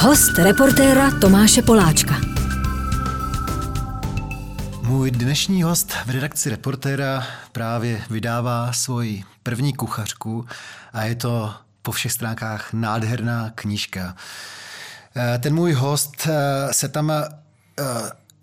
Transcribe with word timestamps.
Host 0.00 0.38
reportéra 0.38 1.10
Tomáše 1.20 1.62
Poláčka. 1.62 2.14
Můj 4.82 5.10
dnešní 5.10 5.62
host 5.62 5.92
v 6.06 6.10
redakci 6.10 6.50
reportéra 6.50 7.26
právě 7.52 8.02
vydává 8.10 8.72
svoji 8.72 9.24
první 9.42 9.72
kuchařku 9.72 10.46
a 10.92 11.04
je 11.04 11.14
to 11.14 11.54
po 11.82 11.92
všech 11.92 12.12
stránkách 12.12 12.72
nádherná 12.72 13.50
knížka. 13.54 14.16
Eh, 15.16 15.38
ten 15.38 15.54
můj 15.54 15.72
host 15.72 16.26
eh, 16.26 16.74
se 16.74 16.88
tam 16.88 17.10
eh, 17.10 17.24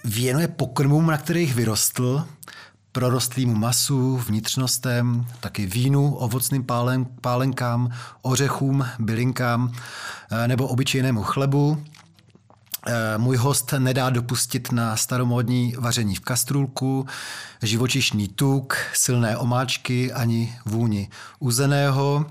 věnuje 0.04 0.48
pokrmům, 0.48 1.08
na 1.08 1.18
kterých 1.18 1.56
vyrostl, 1.56 2.28
prorostlýmu 2.96 3.56
masu, 3.56 4.18
vnitřnostem, 4.18 5.26
taky 5.40 5.66
vínu, 5.66 6.16
ovocným 6.16 6.64
pálen, 6.64 7.06
pálenkám, 7.22 7.90
ořechům, 8.22 8.86
bylinkám 9.00 9.72
nebo 10.48 10.68
obyčejnému 10.68 11.24
chlebu. 11.24 11.84
Můj 13.18 13.38
host 13.38 13.74
nedá 13.78 14.10
dopustit 14.10 14.72
na 14.72 14.98
staromódní 14.98 15.76
vaření 15.80 16.16
v 16.16 16.20
kastrůlku, 16.20 17.06
živočišný 17.62 18.28
tuk, 18.28 18.78
silné 18.94 19.38
omáčky 19.38 20.14
ani 20.14 20.56
vůni 20.66 21.10
uzeného. 21.40 22.26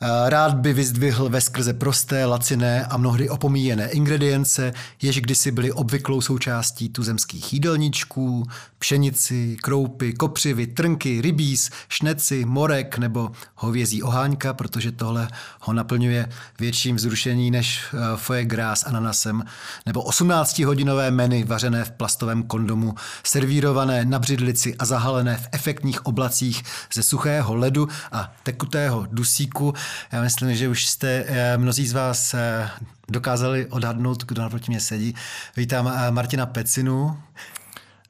Eh, 0.00 0.30
rád 0.30 0.54
by 0.54 0.72
vyzdvihl 0.72 1.28
ve 1.28 1.40
skrze 1.40 1.72
prosté, 1.72 2.24
laciné 2.24 2.84
a 2.84 2.96
mnohdy 2.96 3.28
opomíjené 3.28 3.88
ingredience, 3.88 4.72
jež 5.02 5.20
kdysi 5.20 5.50
byly 5.50 5.72
obvyklou 5.72 6.20
součástí 6.20 6.88
tuzemských 6.88 7.52
jídelníčků, 7.52 8.46
pšenici, 8.84 9.56
kroupy, 9.62 10.12
kopřivy, 10.12 10.66
trnky, 10.66 11.20
rybíz, 11.20 11.70
šneci, 11.88 12.44
morek 12.44 12.98
nebo 12.98 13.30
hovězí 13.54 14.02
oháňka, 14.02 14.54
protože 14.54 14.92
tohle 14.92 15.28
ho 15.60 15.72
naplňuje 15.72 16.28
větším 16.60 16.96
vzrušení 16.96 17.50
než 17.50 17.84
eh, 17.84 17.96
foie 18.16 18.44
gras 18.44 18.86
ananasem, 18.86 19.44
nebo 19.86 20.02
18-hodinové 20.02 21.10
meny 21.10 21.44
vařené 21.44 21.84
v 21.84 21.90
plastovém 21.90 22.42
kondomu, 22.42 22.94
servírované 23.22 24.04
na 24.04 24.18
břidlici 24.18 24.76
a 24.76 24.84
zahalené 24.84 25.36
v 25.36 25.48
efektních 25.52 26.06
oblacích 26.06 26.62
ze 26.94 27.02
suchého 27.02 27.54
ledu 27.54 27.88
a 28.12 28.32
tekutého 28.42 29.06
dusíku. 29.12 29.74
Já 30.12 30.22
myslím, 30.22 30.56
že 30.56 30.68
už 30.68 30.86
jste 30.86 31.24
eh, 31.26 31.58
mnozí 31.58 31.86
z 31.86 31.92
vás 31.92 32.34
eh, 32.34 32.70
dokázali 33.08 33.66
odhadnout, 33.66 34.24
kdo 34.24 34.42
naproti 34.42 34.70
mě 34.70 34.80
sedí. 34.80 35.14
Vítám 35.56 35.92
Martina 36.10 36.46
Pecinu. 36.46 37.16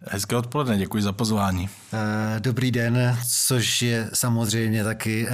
Hezké 0.08 0.36
odpoledne, 0.36 0.78
děkuji 0.78 1.02
za 1.02 1.12
pozvání. 1.12 1.69
Dobrý 2.38 2.70
den, 2.70 3.19
což 3.28 3.83
je 3.83 4.11
samozřejmě 4.12 4.84
taky 4.84 5.28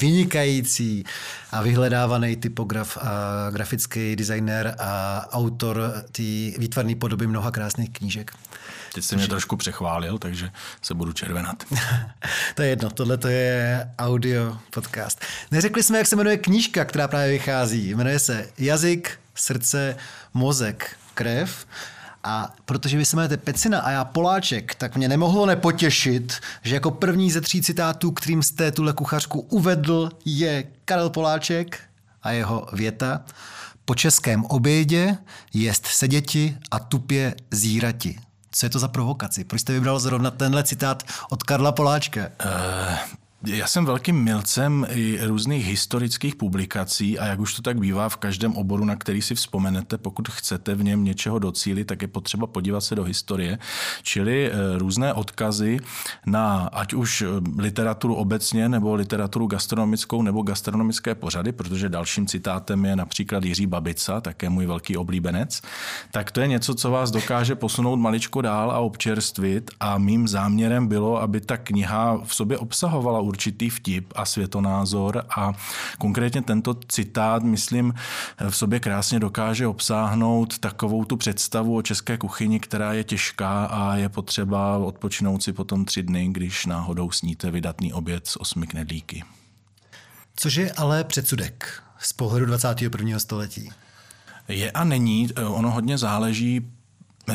vynikající 0.00 1.04
a 1.50 1.62
vyhledávaný 1.62 2.36
typograf 2.36 2.98
a 3.00 3.10
grafický 3.50 4.16
designer 4.16 4.74
a 4.78 5.26
autor 5.32 6.04
té 6.12 6.22
výtvarné 6.58 6.94
podoby 6.94 7.26
mnoha 7.26 7.50
krásných 7.50 7.90
knížek. 7.90 8.32
Teď 8.94 9.04
jsi 9.04 9.16
mě 9.16 9.28
trošku 9.28 9.56
přechválil, 9.56 10.18
takže 10.18 10.50
se 10.82 10.94
budu 10.94 11.12
červenat. 11.12 11.64
to 12.54 12.62
je 12.62 12.68
jedno, 12.68 12.90
tohle 12.90 13.16
to 13.16 13.28
je 13.28 13.90
audio 13.98 14.58
podcast. 14.70 15.24
Neřekli 15.50 15.82
jsme, 15.82 15.98
jak 15.98 16.06
se 16.06 16.16
jmenuje 16.16 16.36
knížka, 16.36 16.84
která 16.84 17.08
právě 17.08 17.32
vychází. 17.32 17.94
Jmenuje 17.94 18.18
se 18.18 18.48
Jazyk, 18.58 19.18
srdce, 19.34 19.96
mozek, 20.34 20.96
krev. 21.14 21.66
A 22.24 22.52
protože 22.64 22.96
vy 22.96 23.04
se 23.04 23.16
jmenujete 23.16 23.36
Pecina 23.36 23.80
a 23.80 23.90
já 23.90 24.04
Poláček, 24.04 24.74
tak 24.74 24.96
mě 24.96 25.08
nemohlo 25.08 25.46
nepotěšit, 25.46 26.32
že 26.62 26.74
jako 26.74 26.90
první 26.90 27.30
ze 27.30 27.40
tří 27.40 27.62
citátů, 27.62 28.10
kterým 28.10 28.42
jste 28.42 28.72
tuhle 28.72 28.92
kuchařku 28.92 29.40
uvedl, 29.40 30.10
je 30.24 30.64
Karel 30.84 31.10
Poláček 31.10 31.80
a 32.22 32.30
jeho 32.30 32.66
věta. 32.72 33.20
Po 33.84 33.94
českém 33.94 34.44
obědě 34.44 35.16
jest 35.54 35.86
seděti 35.86 36.58
a 36.70 36.78
tupě 36.78 37.34
zírati. 37.50 38.18
Co 38.50 38.66
je 38.66 38.70
to 38.70 38.78
za 38.78 38.88
provokaci? 38.88 39.44
Proč 39.44 39.60
jste 39.60 39.72
vybral 39.72 40.00
zrovna 40.00 40.30
tenhle 40.30 40.64
citát 40.64 41.02
od 41.30 41.42
Karla 41.42 41.72
Poláčka? 41.72 42.20
Uh, 42.20 43.18
já 43.46 43.66
jsem 43.66 43.84
velkým 43.84 44.24
milcem 44.24 44.86
i 44.90 45.18
různých 45.22 45.66
historických 45.66 46.36
publikací 46.36 47.18
a 47.18 47.26
jak 47.26 47.40
už 47.40 47.54
to 47.54 47.62
tak 47.62 47.78
bývá 47.78 48.08
v 48.08 48.16
každém 48.16 48.56
oboru, 48.56 48.84
na 48.84 48.96
který 48.96 49.22
si 49.22 49.34
vzpomenete, 49.34 49.98
pokud 49.98 50.28
chcete 50.28 50.74
v 50.74 50.84
něm 50.84 51.04
něčeho 51.04 51.38
docílit, 51.38 51.84
tak 51.84 52.02
je 52.02 52.08
potřeba 52.08 52.46
podívat 52.46 52.80
se 52.80 52.94
do 52.94 53.04
historie, 53.04 53.58
čili 54.02 54.50
eh, 54.50 54.78
různé 54.78 55.14
odkazy 55.14 55.78
na 56.26 56.70
ať 56.72 56.94
už 56.94 57.22
eh, 57.22 57.26
literaturu 57.58 58.14
obecně 58.14 58.68
nebo 58.68 58.94
literaturu 58.94 59.46
gastronomickou 59.46 60.22
nebo 60.22 60.42
gastronomické 60.42 61.14
pořady, 61.14 61.52
protože 61.52 61.88
dalším 61.88 62.26
citátem 62.26 62.84
je 62.84 62.96
například 62.96 63.44
Jiří 63.44 63.66
Babica, 63.66 64.20
také 64.20 64.48
můj 64.48 64.66
velký 64.66 64.96
oblíbenec, 64.96 65.62
tak 66.10 66.30
to 66.30 66.40
je 66.40 66.46
něco, 66.46 66.74
co 66.74 66.90
vás 66.90 67.10
dokáže 67.10 67.54
posunout 67.54 67.96
maličko 67.96 68.40
dál 68.40 68.70
a 68.70 68.78
občerstvit. 68.78 69.70
A 69.80 69.98
mým 69.98 70.28
záměrem 70.28 70.86
bylo, 70.86 71.22
aby 71.22 71.40
ta 71.40 71.56
kniha 71.56 72.20
v 72.24 72.34
sobě 72.34 72.58
obsahovala 72.58 73.27
určitý 73.28 73.70
vtip 73.70 74.12
a 74.16 74.24
světonázor 74.24 75.26
a 75.36 75.52
konkrétně 75.98 76.42
tento 76.42 76.74
citát, 76.88 77.42
myslím, 77.42 77.94
v 78.48 78.56
sobě 78.56 78.80
krásně 78.80 79.20
dokáže 79.20 79.66
obsáhnout 79.66 80.58
takovou 80.58 81.04
tu 81.04 81.16
představu 81.16 81.76
o 81.76 81.82
české 81.82 82.16
kuchyni, 82.16 82.60
která 82.60 82.92
je 82.92 83.04
těžká 83.04 83.64
a 83.64 83.96
je 83.96 84.08
potřeba 84.08 84.78
odpočinout 84.78 85.42
si 85.42 85.52
potom 85.52 85.84
tři 85.84 86.02
dny, 86.02 86.28
když 86.28 86.66
náhodou 86.66 87.10
sníte 87.10 87.50
vydatný 87.50 87.92
oběd 87.92 88.26
s 88.26 88.40
osmi 88.40 88.66
knedlíky. 88.66 89.24
Což 90.36 90.54
je 90.54 90.72
ale 90.72 91.04
předsudek 91.04 91.82
z 91.98 92.12
pohledu 92.12 92.46
21. 92.46 93.18
století? 93.18 93.70
Je 94.48 94.70
a 94.70 94.84
není. 94.84 95.28
Ono 95.32 95.70
hodně 95.70 95.98
záleží 95.98 96.70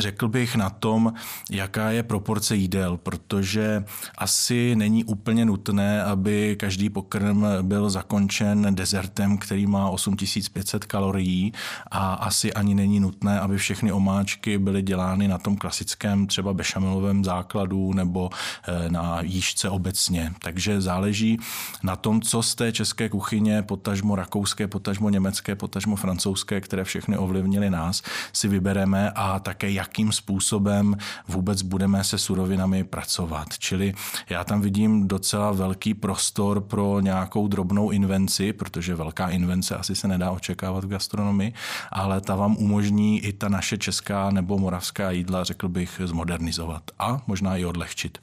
řekl 0.00 0.28
bych 0.28 0.56
na 0.56 0.70
tom, 0.70 1.12
jaká 1.50 1.90
je 1.90 2.02
proporce 2.02 2.56
jídel, 2.56 2.96
protože 2.96 3.84
asi 4.18 4.76
není 4.76 5.04
úplně 5.04 5.44
nutné, 5.44 6.04
aby 6.04 6.56
každý 6.60 6.90
pokrm 6.90 7.44
byl 7.62 7.90
zakončen 7.90 8.74
dezertem, 8.74 9.38
který 9.38 9.66
má 9.66 9.88
8500 9.90 10.84
kalorií 10.84 11.52
a 11.90 12.14
asi 12.14 12.52
ani 12.52 12.74
není 12.74 13.00
nutné, 13.00 13.40
aby 13.40 13.58
všechny 13.58 13.92
omáčky 13.92 14.58
byly 14.58 14.82
dělány 14.82 15.28
na 15.28 15.38
tom 15.38 15.56
klasickém 15.56 16.26
třeba 16.26 16.54
bešamelovém 16.54 17.24
základu 17.24 17.92
nebo 17.92 18.30
eh, 18.68 18.88
na 18.88 19.18
jížce 19.22 19.70
obecně. 19.70 20.32
Takže 20.38 20.80
záleží 20.80 21.38
na 21.82 21.96
tom, 21.96 22.20
co 22.20 22.42
z 22.42 22.54
té 22.54 22.72
české 22.72 23.08
kuchyně, 23.08 23.62
potažmo 23.62 24.16
rakouské, 24.16 24.66
potažmo 24.66 25.10
německé, 25.10 25.54
potažmo 25.54 25.96
francouzské, 25.96 26.60
které 26.60 26.84
všechny 26.84 27.16
ovlivnily 27.16 27.70
nás, 27.70 28.02
si 28.32 28.48
vybereme 28.48 29.10
a 29.10 29.38
také 29.38 29.70
jak 29.70 29.83
jakým 29.84 30.12
způsobem 30.12 30.96
vůbec 31.28 31.62
budeme 31.62 32.04
se 32.04 32.18
surovinami 32.18 32.84
pracovat. 32.84 33.48
Čili 33.58 33.94
já 34.30 34.44
tam 34.44 34.60
vidím 34.60 35.08
docela 35.08 35.52
velký 35.52 35.94
prostor 35.94 36.60
pro 36.60 37.00
nějakou 37.00 37.48
drobnou 37.48 37.90
invenci, 37.90 38.52
protože 38.52 38.94
velká 38.94 39.28
invence 39.28 39.76
asi 39.76 39.94
se 39.94 40.08
nedá 40.08 40.30
očekávat 40.30 40.84
v 40.84 40.88
gastronomii, 40.88 41.52
ale 41.92 42.20
ta 42.20 42.36
vám 42.36 42.56
umožní 42.56 43.20
i 43.20 43.32
ta 43.32 43.48
naše 43.48 43.78
česká 43.78 44.30
nebo 44.30 44.58
moravská 44.58 45.10
jídla, 45.10 45.44
řekl 45.44 45.68
bych, 45.68 46.00
zmodernizovat 46.04 46.82
a 46.98 47.20
možná 47.26 47.56
i 47.56 47.64
odlehčit. 47.64 48.18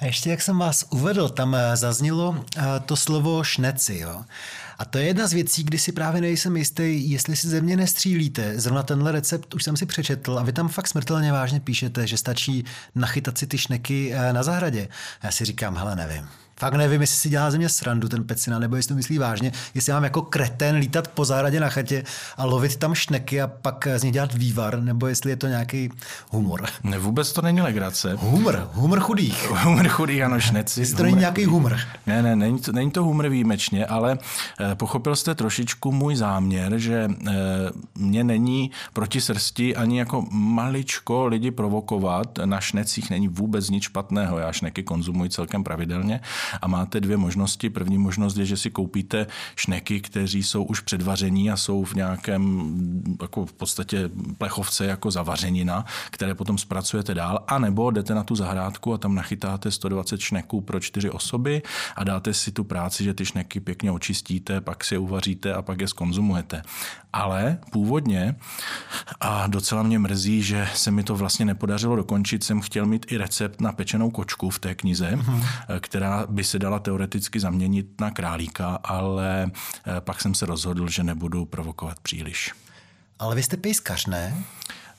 A 0.00 0.04
ještě 0.04 0.30
jak 0.30 0.42
jsem 0.42 0.58
vás 0.58 0.84
uvedl, 0.90 1.28
tam 1.28 1.54
eh, 1.54 1.76
zaznělo 1.76 2.44
eh, 2.56 2.62
to 2.86 2.96
slovo 2.96 3.44
šneci. 3.44 3.98
Jo? 3.98 4.24
A 4.78 4.84
to 4.84 4.98
je 4.98 5.04
jedna 5.04 5.26
z 5.26 5.32
věcí, 5.32 5.64
kdy 5.64 5.78
si 5.78 5.92
právě 5.92 6.20
nejsem 6.20 6.56
jistý, 6.56 7.10
jestli 7.10 7.36
si 7.36 7.48
ze 7.48 7.60
mě 7.60 7.76
nestřílíte. 7.76 8.60
Zrovna 8.60 8.82
tenhle 8.82 9.12
recept 9.12 9.54
už 9.54 9.64
jsem 9.64 9.76
si 9.76 9.86
přečetl 9.86 10.38
a 10.38 10.42
vy 10.42 10.52
tam 10.52 10.68
fakt 10.68 10.88
smrtelně 10.88 11.32
vážně 11.32 11.60
píšete, 11.60 12.06
že 12.06 12.16
stačí 12.16 12.64
nachytat 12.94 13.38
si 13.38 13.46
ty 13.46 13.58
šneky 13.58 14.12
eh, 14.14 14.32
na 14.32 14.42
zahradě. 14.42 14.88
Já 15.22 15.30
si 15.30 15.44
říkám, 15.44 15.76
hele, 15.76 15.96
nevím. 15.96 16.28
Fakt 16.58 16.74
nevím, 16.74 17.00
jestli 17.00 17.16
si 17.16 17.28
dělá 17.28 17.50
ze 17.50 17.58
mě 17.58 17.68
srandu 17.68 18.08
ten 18.08 18.24
pecina, 18.24 18.58
nebo 18.58 18.76
jestli 18.76 18.88
to 18.88 18.94
myslí 18.94 19.18
vážně, 19.18 19.52
jestli 19.74 19.92
mám 19.92 20.04
jako 20.04 20.22
kreten 20.22 20.76
lítat 20.76 21.08
po 21.08 21.24
zahradě 21.24 21.60
na 21.60 21.68
chatě 21.68 22.04
a 22.36 22.44
lovit 22.44 22.76
tam 22.76 22.94
šneky 22.94 23.42
a 23.42 23.46
pak 23.46 23.88
z 23.96 24.02
nich 24.02 24.12
dělat 24.12 24.34
vývar, 24.34 24.82
nebo 24.82 25.06
jestli 25.06 25.30
je 25.30 25.36
to 25.36 25.46
nějaký 25.46 25.90
humor. 26.30 26.66
Ne, 26.84 26.98
vůbec 26.98 27.32
to 27.32 27.42
není 27.42 27.60
legrace. 27.60 28.16
Humor, 28.20 28.70
humor 28.72 29.00
chudých. 29.00 29.50
humor 29.64 29.88
chudých, 29.88 30.22
ano, 30.22 30.40
šneci. 30.40 30.80
Jestli 30.80 30.96
to 30.96 31.02
není 31.02 31.16
nějaký 31.16 31.44
humor. 31.44 31.78
Ne, 32.06 32.22
ne, 32.22 32.36
není 32.36 32.58
to, 32.58 32.72
není 32.72 32.90
to 32.90 33.04
humor 33.04 33.28
výjimečně, 33.28 33.86
ale 33.86 34.18
eh, 34.60 34.74
pochopil 34.74 35.16
jste 35.16 35.34
trošičku 35.34 35.92
můj 35.92 36.16
záměr, 36.16 36.78
že 36.78 37.08
eh, 37.26 37.32
mě 37.94 38.24
není 38.24 38.70
proti 38.92 39.20
srsti 39.20 39.76
ani 39.76 39.98
jako 39.98 40.26
maličko 40.30 41.26
lidi 41.26 41.50
provokovat. 41.50 42.38
Na 42.44 42.60
šnecích 42.60 43.10
není 43.10 43.28
vůbec 43.28 43.70
nic 43.70 43.82
špatného, 43.82 44.38
já 44.38 44.52
šneky 44.52 44.82
konzumuji 44.82 45.30
celkem 45.30 45.64
pravidelně, 45.64 46.20
a 46.62 46.68
máte 46.68 47.00
dvě 47.00 47.16
možnosti. 47.16 47.70
První 47.70 47.98
možnost 47.98 48.36
je, 48.36 48.46
že 48.46 48.56
si 48.56 48.70
koupíte 48.70 49.26
šneky, 49.56 50.00
kteří 50.00 50.42
jsou 50.42 50.64
už 50.64 50.80
předvaření 50.80 51.50
a 51.50 51.56
jsou 51.56 51.84
v 51.84 51.94
nějakém 51.94 52.72
jako 53.22 53.46
v 53.46 53.52
podstatě 53.52 54.10
plechovce 54.38 54.86
jako 54.86 55.10
zavařenina, 55.10 55.84
které 56.10 56.34
potom 56.34 56.58
zpracujete 56.58 57.14
dál, 57.14 57.44
a 57.48 57.58
nebo 57.58 57.90
jdete 57.90 58.14
na 58.14 58.24
tu 58.24 58.34
zahrádku 58.34 58.94
a 58.94 58.98
tam 58.98 59.14
nachytáte 59.14 59.70
120 59.70 60.20
šneků 60.20 60.60
pro 60.60 60.80
čtyři 60.80 61.10
osoby 61.10 61.62
a 61.96 62.04
dáte 62.04 62.34
si 62.34 62.52
tu 62.52 62.64
práci, 62.64 63.04
že 63.04 63.14
ty 63.14 63.24
šneky 63.24 63.60
pěkně 63.60 63.90
očistíte, 63.90 64.60
pak 64.60 64.84
si 64.84 64.94
je 64.94 64.98
uvaříte 64.98 65.54
a 65.54 65.62
pak 65.62 65.80
je 65.80 65.88
skonzumujete. 65.88 66.62
Ale 67.16 67.58
původně, 67.72 68.36
a 69.20 69.46
docela 69.46 69.82
mě 69.82 69.98
mrzí, 69.98 70.42
že 70.42 70.68
se 70.74 70.90
mi 70.90 71.02
to 71.02 71.16
vlastně 71.16 71.44
nepodařilo 71.44 71.96
dokončit, 71.96 72.44
jsem 72.44 72.60
chtěl 72.60 72.86
mít 72.86 73.12
i 73.12 73.16
recept 73.16 73.60
na 73.60 73.72
pečenou 73.72 74.10
kočku 74.10 74.50
v 74.50 74.58
té 74.58 74.74
knize, 74.74 75.10
mm-hmm. 75.10 75.44
která 75.80 76.26
by 76.28 76.44
se 76.44 76.58
dala 76.58 76.78
teoreticky 76.78 77.40
zaměnit 77.40 78.00
na 78.00 78.10
králíka, 78.10 78.78
ale 78.84 79.50
eh, 79.50 80.00
pak 80.00 80.20
jsem 80.20 80.34
se 80.34 80.46
rozhodl, 80.46 80.88
že 80.88 81.02
nebudu 81.02 81.44
provokovat 81.44 82.00
příliš. 82.00 82.52
Ale 83.18 83.34
vy 83.34 83.42
jste 83.42 83.56
pejskař, 83.56 84.06
ne? 84.06 84.44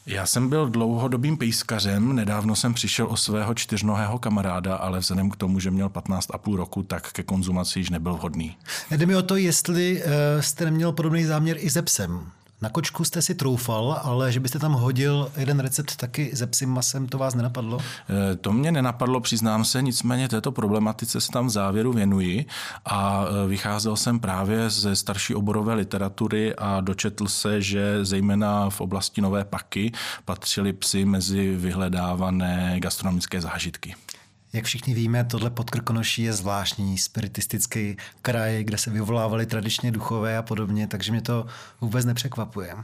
Já 0.07 0.25
jsem 0.25 0.49
byl 0.49 0.69
dlouhodobým 0.69 1.37
pejskařem, 1.37 2.15
nedávno 2.15 2.55
jsem 2.55 2.73
přišel 2.73 3.07
o 3.07 3.17
svého 3.17 3.53
čtyřnohého 3.53 4.19
kamaráda, 4.19 4.75
ale 4.75 4.99
vzhledem 4.99 5.29
k 5.29 5.35
tomu, 5.35 5.59
že 5.59 5.71
měl 5.71 5.89
15,5 5.89 6.55
roku, 6.55 6.83
tak 6.83 7.11
ke 7.11 7.23
konzumaci 7.23 7.79
již 7.79 7.89
nebyl 7.89 8.13
vhodný. 8.13 8.57
Jde 8.91 9.05
mi 9.05 9.15
o 9.15 9.21
to, 9.21 9.35
jestli 9.35 10.03
uh, 10.03 10.11
jste 10.39 10.65
neměl 10.65 10.91
podobný 10.91 11.23
záměr 11.23 11.57
i 11.59 11.69
se 11.69 11.81
psem. 11.81 12.31
Na 12.61 12.69
kočku 12.69 13.03
jste 13.03 13.21
si 13.21 13.35
troufal, 13.35 13.99
ale 14.03 14.31
že 14.31 14.39
byste 14.39 14.59
tam 14.59 14.73
hodil 14.73 15.31
jeden 15.37 15.59
recept 15.59 15.95
taky 15.95 16.35
se 16.35 16.47
psím 16.47 16.69
masem, 16.69 17.07
to 17.07 17.17
vás 17.17 17.35
nenapadlo? 17.35 17.79
E, 18.09 18.35
to 18.35 18.53
mě 18.53 18.71
nenapadlo, 18.71 19.19
přiznám 19.19 19.65
se, 19.65 19.81
nicméně 19.81 20.27
této 20.27 20.51
problematice 20.51 21.21
se 21.21 21.31
tam 21.31 21.47
v 21.47 21.49
závěru 21.49 21.93
věnuji 21.93 22.45
a 22.85 23.25
e, 23.25 23.47
vycházel 23.47 23.95
jsem 23.95 24.19
právě 24.19 24.69
ze 24.69 24.95
starší 24.95 25.35
oborové 25.35 25.73
literatury 25.73 26.55
a 26.55 26.81
dočetl 26.81 27.27
se, 27.27 27.61
že 27.61 28.05
zejména 28.05 28.69
v 28.69 28.81
oblasti 28.81 29.21
Nové 29.21 29.45
Paky 29.45 29.91
patřili 30.25 30.73
psy 30.73 31.05
mezi 31.05 31.55
vyhledávané 31.55 32.75
gastronomické 32.79 33.41
zážitky. 33.41 33.95
Jak 34.57 34.65
všichni 34.65 34.93
víme, 34.93 35.23
tohle 35.23 35.49
podkrkonoší 35.49 36.23
je 36.23 36.33
zvláštní 36.33 36.97
spiritistický 36.97 37.97
kraj, 38.21 38.63
kde 38.63 38.77
se 38.77 38.89
vyvolávaly 38.89 39.45
tradičně 39.45 39.91
duchové 39.91 40.37
a 40.37 40.41
podobně, 40.41 40.87
takže 40.87 41.11
mě 41.11 41.21
to 41.21 41.45
vůbec 41.81 42.05
nepřekvapuje. 42.05 42.75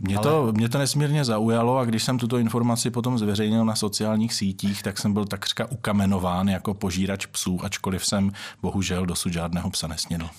Mě, 0.00 0.16
Ale... 0.16 0.24
to, 0.24 0.52
mě 0.52 0.68
to 0.68 0.78
nesmírně 0.78 1.24
zaujalo 1.24 1.78
a 1.78 1.84
když 1.84 2.02
jsem 2.02 2.18
tuto 2.18 2.38
informaci 2.38 2.90
potom 2.90 3.18
zveřejnil 3.18 3.64
na 3.64 3.76
sociálních 3.76 4.34
sítích, 4.34 4.82
tak 4.82 4.98
jsem 4.98 5.12
byl 5.12 5.24
takřka 5.24 5.70
ukamenován 5.70 6.48
jako 6.48 6.74
požírač 6.74 7.26
psů, 7.26 7.60
ačkoliv 7.62 8.06
jsem 8.06 8.32
bohužel 8.62 9.06
dosud 9.06 9.32
žádného 9.32 9.70
psa 9.70 9.86
nesnědl. 9.86 10.30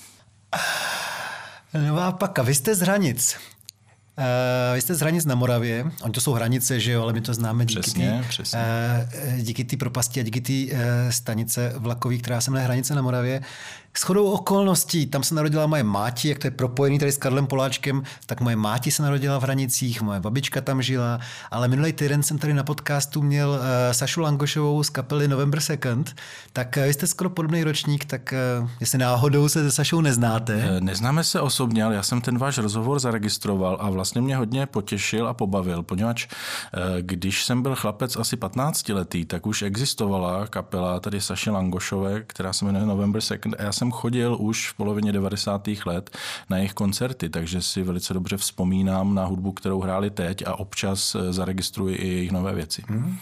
Nová 1.87 2.11
paka, 2.11 2.41
vy 2.41 2.55
jste 2.55 2.75
z 2.75 2.79
hranic. 2.79 3.37
Uh, 4.17 4.75
vy 4.75 4.81
jste 4.81 4.95
z 4.95 4.99
hranic 4.99 5.25
na 5.25 5.35
Moravě, 5.35 5.91
oni 6.01 6.13
to 6.13 6.21
jsou 6.21 6.33
hranice, 6.33 6.79
že 6.79 6.91
jo, 6.91 7.01
ale 7.01 7.13
my 7.13 7.21
to 7.21 7.33
známe 7.33 7.65
díky 7.65 7.81
přesně, 7.81 8.19
tý, 8.21 8.29
přesně. 8.29 8.59
Uh, 8.59 9.39
díky 9.39 9.63
té 9.63 9.77
propasti 9.77 10.19
a 10.19 10.23
díky 10.23 10.41
té 10.41 10.73
uh, 10.73 10.79
stanice 11.09 11.73
vlakový, 11.77 12.19
která 12.19 12.41
se 12.41 12.51
jmenuje 12.51 12.65
Hranice 12.65 12.95
na 12.95 13.01
Moravě. 13.01 13.41
S 13.97 14.03
chodou 14.03 14.31
okolností, 14.31 15.05
tam 15.05 15.23
se 15.23 15.35
narodila 15.35 15.67
moje 15.67 15.83
máti, 15.83 16.29
jak 16.29 16.39
to 16.39 16.47
je 16.47 16.51
propojený 16.51 16.99
tady 16.99 17.11
s 17.11 17.17
Karlem 17.17 17.47
Poláčkem, 17.47 18.03
tak 18.25 18.41
moje 18.41 18.55
máti 18.55 18.91
se 18.91 19.03
narodila 19.03 19.39
v 19.39 19.43
Hranicích, 19.43 20.01
moje 20.01 20.19
babička 20.19 20.61
tam 20.61 20.81
žila, 20.81 21.19
ale 21.51 21.67
minulý 21.67 21.93
týden 21.93 22.23
jsem 22.23 22.37
tady 22.37 22.53
na 22.53 22.63
podcastu 22.63 23.21
měl 23.21 23.49
uh, 23.49 23.57
Sašu 23.91 24.21
Langošovou 24.21 24.83
z 24.83 24.89
kapely 24.89 25.27
November 25.27 25.59
Second, 25.61 26.15
tak 26.53 26.77
uh, 26.77 26.83
jste 26.83 27.07
skoro 27.07 27.29
podobný 27.29 27.63
ročník, 27.63 28.05
tak 28.05 28.33
uh, 28.61 28.69
jestli 28.79 28.97
náhodou 28.97 29.49
se 29.49 29.63
se 29.63 29.71
Sašou 29.71 30.01
neznáte. 30.01 30.79
Neznáme 30.79 31.23
se 31.23 31.41
osobně, 31.41 31.83
ale 31.83 31.95
já 31.95 32.03
jsem 32.03 32.21
ten 32.21 32.37
váš 32.37 32.57
rozhovor 32.57 32.99
zaregistroval 32.99 33.77
a 33.81 33.89
vlastně 33.89 34.21
mě 34.21 34.37
hodně 34.37 34.65
potěšil 34.65 35.27
a 35.27 35.33
pobavil, 35.33 35.83
poněvadž 35.83 36.27
když 37.01 37.45
jsem 37.45 37.61
byl 37.61 37.75
chlapec 37.75 38.15
asi 38.15 38.37
15 38.37 38.89
letý, 38.89 39.25
tak 39.25 39.45
už 39.45 39.61
existovala 39.61 40.47
kapela 40.47 40.99
tady 40.99 41.21
Saši 41.21 41.49
Langošové, 41.49 42.23
která 42.27 42.53
se 42.53 42.65
jmenuje 42.65 42.85
November 42.85 43.21
Second 43.21 43.55
a 43.59 43.63
já 43.63 43.71
jsem 43.71 43.84
jsem 43.85 43.91
chodil 43.91 44.37
už 44.39 44.69
v 44.69 44.73
polovině 44.73 45.11
90. 45.11 45.67
let 45.85 46.17
na 46.49 46.57
jejich 46.57 46.73
koncerty, 46.73 47.29
takže 47.29 47.61
si 47.61 47.83
velice 47.83 48.13
dobře 48.13 48.37
vzpomínám 48.37 49.15
na 49.15 49.25
hudbu, 49.25 49.51
kterou 49.51 49.81
hráli 49.81 50.09
teď 50.09 50.43
a 50.47 50.59
občas 50.59 51.15
eh, 51.15 51.33
zaregistruji 51.33 51.95
i 51.95 52.07
jejich 52.07 52.31
nové 52.31 52.55
věci. 52.55 52.83
Hmm. 52.87 53.17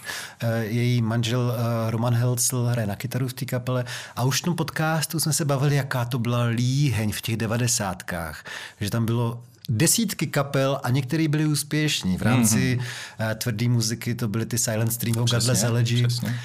Její 0.59 1.01
manžel 1.01 1.53
eh, 1.55 1.91
Roman 1.91 2.13
Helcl 2.13 2.65
hraje 2.65 2.87
na 2.87 2.95
kytaru 2.95 3.27
v 3.27 3.33
té 3.33 3.45
kapele 3.45 3.85
a 4.15 4.23
už 4.23 4.41
v 4.41 4.45
tom 4.45 4.55
podcastu 4.55 5.19
jsme 5.19 5.33
se 5.33 5.45
bavili, 5.45 5.75
jaká 5.75 6.05
to 6.05 6.19
byla 6.19 6.43
líheň 6.43 7.11
v 7.11 7.21
těch 7.21 7.37
devadesátkách, 7.37 8.43
že 8.81 8.89
tam 8.89 9.05
bylo 9.05 9.43
desítky 9.69 10.27
kapel 10.27 10.79
a 10.83 10.89
některý 10.89 11.27
byli 11.27 11.45
úspěšní. 11.45 12.17
V 12.17 12.21
rámci 12.21 12.79
mm-hmm. 12.79 13.35
tvrdé 13.35 13.69
muziky 13.69 14.15
to 14.15 14.27
byly 14.27 14.45
ty 14.45 14.57
Silent 14.57 14.93
Stream 14.93 15.15
Godless 15.15 15.63
Elegy. 15.63 16.07
Přesně. 16.07 16.39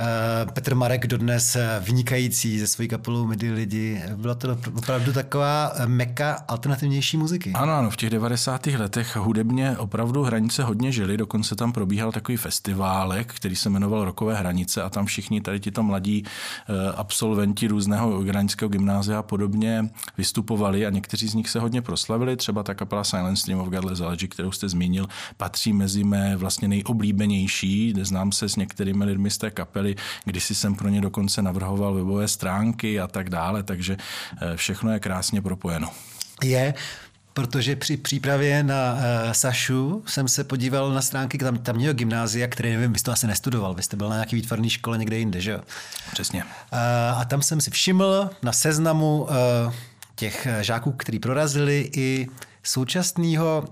Eh, 0.00 0.46
Petr 0.52 0.74
Marek 0.74 1.06
dodnes 1.06 1.56
eh, 1.56 1.82
vynikající 1.84 2.58
ze 2.58 2.66
svojí 2.66 2.88
kapelou 2.88 3.26
Midi 3.26 3.50
lidi. 3.50 4.02
Byla 4.16 4.34
to 4.34 4.58
opravdu 4.74 5.12
taková 5.12 5.72
eh, 5.74 5.86
meka 5.86 6.44
alternativnější 6.48 7.16
muziky. 7.16 7.52
Ano, 7.54 7.72
ano, 7.72 7.90
v 7.90 7.96
těch 7.96 8.10
90. 8.10 8.66
letech 8.66 9.16
hudebně 9.16 9.78
opravdu 9.78 10.22
hranice 10.22 10.62
hodně 10.62 10.92
žili, 10.92 11.16
dokonce 11.16 11.56
tam 11.56 11.72
probíhal 11.72 12.12
takový 12.12 12.36
festiválek, 12.36 13.34
který 13.34 13.56
se 13.56 13.70
jmenoval 13.70 14.04
Rokové 14.04 14.34
hranice 14.34 14.82
a 14.82 14.90
tam 14.90 15.06
všichni 15.06 15.40
tady 15.40 15.60
tito 15.60 15.82
mladí 15.82 16.24
absolventi 16.96 17.66
různého 17.66 18.22
granického 18.22 18.68
gymnázia 18.68 19.18
a 19.18 19.22
podobně 19.22 19.90
vystupovali 20.18 20.86
a 20.86 20.90
někteří 20.90 21.28
z 21.28 21.34
nich 21.34 21.48
se 21.48 21.60
hodně 21.60 21.82
proslavili, 21.82 22.36
třeba 22.36 22.62
ta 22.62 22.74
kapela 22.74 23.04
Silent 23.04 23.38
Stream 23.38 23.60
of 23.60 23.68
Godless 23.68 24.00
Elegy, 24.00 24.28
kterou 24.28 24.52
jste 24.52 24.68
zmínil, 24.68 25.06
patří 25.36 25.72
mezi 25.72 26.04
mé 26.04 26.36
vlastně 26.36 26.68
nejoblíbenější, 26.68 27.94
znám 28.02 28.32
se 28.32 28.48
s 28.48 28.56
některými 28.56 29.04
lidmi 29.04 29.30
z 29.30 29.38
té 29.38 29.50
kapely, 29.50 29.89
kapely, 29.94 29.96
kdysi 30.24 30.54
jsem 30.54 30.74
pro 30.74 30.88
ně 30.88 31.00
dokonce 31.00 31.42
navrhoval 31.42 31.94
webové 31.94 32.28
stránky 32.28 33.00
a 33.00 33.06
tak 33.06 33.30
dále, 33.30 33.62
takže 33.62 33.96
eh, 34.42 34.56
všechno 34.56 34.92
je 34.92 35.00
krásně 35.00 35.42
propojeno. 35.42 35.88
Je, 36.42 36.74
protože 37.32 37.76
při 37.76 37.96
přípravě 37.96 38.62
na 38.62 38.92
uh, 38.92 39.32
Sašu 39.32 40.04
jsem 40.06 40.28
se 40.28 40.44
podíval 40.44 40.92
na 40.92 41.02
stránky 41.02 41.38
tam, 41.38 41.58
tamního 41.58 41.92
gymnázia, 41.92 42.48
které 42.48 42.70
nevím, 42.70 42.92
vy 42.92 42.98
jste 42.98 43.04
to 43.04 43.12
asi 43.12 43.26
nestudoval, 43.26 43.74
vy 43.74 43.82
jste 43.82 43.96
byl 43.96 44.08
na 44.08 44.14
nějaký 44.14 44.36
výtvarné 44.36 44.70
škole 44.70 44.98
někde 44.98 45.18
jinde, 45.18 45.40
že 45.40 45.50
jo? 45.50 45.60
Přesně. 46.12 46.44
Uh, 46.44 46.50
a 47.20 47.24
tam 47.24 47.42
jsem 47.42 47.60
si 47.60 47.70
všiml 47.70 48.30
na 48.42 48.52
seznamu 48.52 49.22
uh, 49.22 49.72
těch 50.16 50.46
žáků, 50.60 50.92
kteří 50.92 51.18
prorazili 51.18 51.90
i 51.96 52.26
současného 52.62 53.64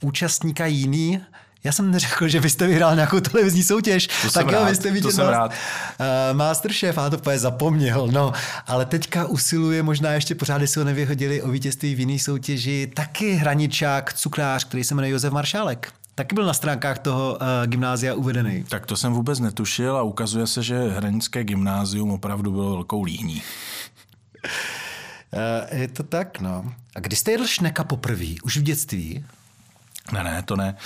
účastníka 0.00 0.66
jiný 0.66 1.20
já 1.66 1.72
jsem 1.72 1.90
neřekl, 1.90 2.28
že 2.28 2.40
byste 2.40 2.66
vyhrál 2.66 2.94
nějakou 2.94 3.20
televizní 3.20 3.62
soutěž. 3.62 4.08
To 4.22 4.30
tak 4.30 4.52
jo, 4.52 4.64
vy 4.64 4.74
jste 4.74 4.90
vidět 4.90 5.02
to 5.08 5.12
jsem 5.12 5.28
rád. 5.28 5.50
Uh, 5.50 6.36
Masterchef, 6.36 6.98
a 6.98 7.10
to 7.10 7.16
úplně 7.16 7.38
zapomněl. 7.38 8.08
No, 8.10 8.32
ale 8.66 8.86
teďka 8.86 9.24
usiluje, 9.24 9.82
možná 9.82 10.12
ještě 10.12 10.34
pořád 10.34 10.62
si 10.66 10.78
ho 10.78 10.84
nevyhodili 10.84 11.42
o 11.42 11.48
vítězství 11.48 11.94
v 11.94 12.00
jiné 12.00 12.18
soutěži, 12.18 12.92
taky 12.94 13.32
hraničák, 13.32 14.12
cukrář, 14.12 14.64
který 14.64 14.84
se 14.84 14.94
jmenuje 14.94 15.12
Josef 15.12 15.32
Maršálek. 15.32 15.92
Taky 16.14 16.34
byl 16.34 16.46
na 16.46 16.54
stránkách 16.54 16.98
toho 16.98 17.38
uh, 17.40 17.66
gymnázia 17.66 18.14
uvedený. 18.14 18.64
Tak 18.68 18.86
to 18.86 18.96
jsem 18.96 19.12
vůbec 19.12 19.40
netušil 19.40 19.96
a 19.96 20.02
ukazuje 20.02 20.46
se, 20.46 20.62
že 20.62 20.88
hranické 20.88 21.44
gymnázium 21.44 22.10
opravdu 22.10 22.50
bylo 22.50 22.70
velkou 22.70 23.02
líhní. 23.02 23.42
Uh, 24.44 25.78
je 25.78 25.88
to 25.88 26.02
tak, 26.02 26.40
no. 26.40 26.72
A 26.96 27.00
kdy 27.00 27.16
jste 27.16 27.30
jedl 27.30 27.46
šneka 27.46 27.84
poprvé? 27.84 28.34
Už 28.42 28.56
v 28.56 28.62
dětství? 28.62 29.24
Ne, 30.12 30.24
ne, 30.24 30.42
to 30.42 30.56
ne. 30.56 30.76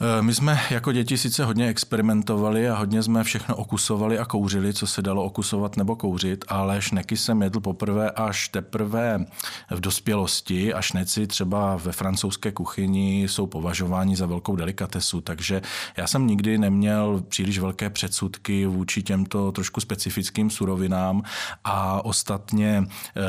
Eh, 0.00 0.22
my 0.22 0.34
jsme 0.34 0.60
jako 0.70 0.92
děti 0.92 1.18
sice 1.18 1.44
hodně 1.44 1.68
experimentovali 1.68 2.68
a 2.68 2.74
hodně 2.74 3.02
jsme 3.02 3.24
všechno 3.24 3.56
okusovali 3.56 4.18
a 4.18 4.24
kouřili, 4.24 4.74
co 4.74 4.86
se 4.86 5.02
dalo 5.02 5.24
okusovat 5.24 5.76
nebo 5.76 5.96
kouřit, 5.96 6.44
ale 6.48 6.82
šneky 6.82 7.16
jsem 7.16 7.42
jedl 7.42 7.60
poprvé 7.60 8.10
až 8.10 8.48
teprve 8.48 9.24
v 9.70 9.80
dospělosti 9.80 10.74
a 10.74 10.82
šneci 10.82 11.26
třeba 11.26 11.76
ve 11.76 11.92
francouzské 11.92 12.52
kuchyni 12.52 13.22
jsou 13.22 13.46
považováni 13.46 14.16
za 14.16 14.26
velkou 14.26 14.56
delikatesu, 14.56 15.20
takže 15.20 15.62
já 15.96 16.06
jsem 16.06 16.26
nikdy 16.26 16.58
neměl 16.58 17.24
příliš 17.28 17.58
velké 17.58 17.90
předsudky 17.90 18.66
vůči 18.66 19.02
těmto 19.02 19.52
trošku 19.52 19.80
specifickým 19.80 20.50
surovinám 20.50 21.22
a 21.64 22.04
ostatně 22.04 22.86
eh, 23.16 23.22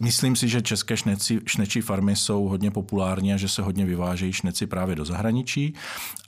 myslím 0.00 0.36
si, 0.36 0.48
že 0.48 0.62
české 0.62 0.96
šneci, 0.96 1.40
šnečí 1.46 1.80
farmy 1.80 2.16
jsou 2.16 2.48
hodně 2.48 2.70
populární 2.70 3.32
a 3.32 3.36
že 3.36 3.48
se 3.48 3.62
hodně 3.62 3.84
vyvážejí 3.84 4.32
šneci 4.32 4.66
právě 4.66 4.96
do 4.96 5.04
zahraničí 5.04 5.43
zahraničí 5.44 5.74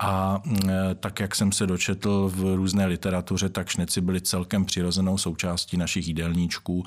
a 0.00 0.40
mm, 0.44 0.60
tak, 1.00 1.20
jak 1.20 1.34
jsem 1.34 1.52
se 1.52 1.66
dočetl 1.66 2.28
v 2.34 2.54
různé 2.54 2.86
literatuře, 2.86 3.48
tak 3.48 3.68
šneci 3.68 4.00
byly 4.00 4.20
celkem 4.20 4.64
přirozenou 4.64 5.18
součástí 5.18 5.76
našich 5.76 6.08
jídelníčků. 6.08 6.84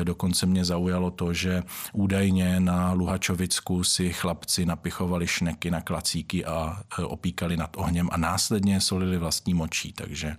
E, 0.00 0.04
dokonce 0.04 0.46
mě 0.46 0.64
zaujalo 0.64 1.10
to, 1.10 1.32
že 1.32 1.62
údajně 1.92 2.60
na 2.60 2.92
Luhačovicku 2.92 3.84
si 3.84 4.12
chlapci 4.12 4.66
napichovali 4.66 5.26
šneky 5.26 5.70
na 5.70 5.80
klacíky 5.80 6.44
a 6.44 6.82
e, 6.98 7.02
opíkali 7.02 7.56
nad 7.56 7.76
ohněm 7.76 8.08
a 8.12 8.16
následně 8.16 8.80
solili 8.80 9.18
vlastní 9.18 9.54
močí, 9.54 9.92
takže 9.92 10.36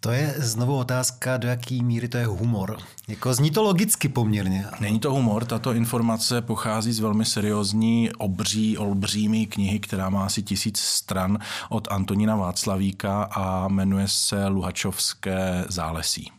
To 0.00 0.10
je 0.10 0.34
znovu 0.36 0.76
otázka, 0.76 1.36
do 1.36 1.48
jaký 1.48 1.82
míry 1.82 2.08
to 2.08 2.16
je 2.16 2.26
humor. 2.26 2.78
Jako 3.08 3.34
zní 3.34 3.50
to 3.50 3.62
logicky 3.62 4.08
poměrně. 4.08 4.66
Není 4.80 5.00
to 5.00 5.12
humor, 5.12 5.44
tato 5.44 5.72
informace 5.72 6.42
pochází 6.42 6.92
z 6.92 7.00
velmi 7.00 7.24
seriózní, 7.24 8.10
obří, 8.18 8.78
olbřímý 8.78 9.46
knihy, 9.46 9.78
která 9.78 10.10
má 10.10 10.26
asi 10.26 10.42
tisíc 10.42 10.78
stran 10.78 11.38
od 11.68 11.88
Antonína 11.90 12.36
Václavíka 12.36 13.22
a 13.22 13.68
jmenuje 13.68 14.08
se 14.08 14.46
Luhačovské 14.46 15.64
zálesí. 15.68 16.32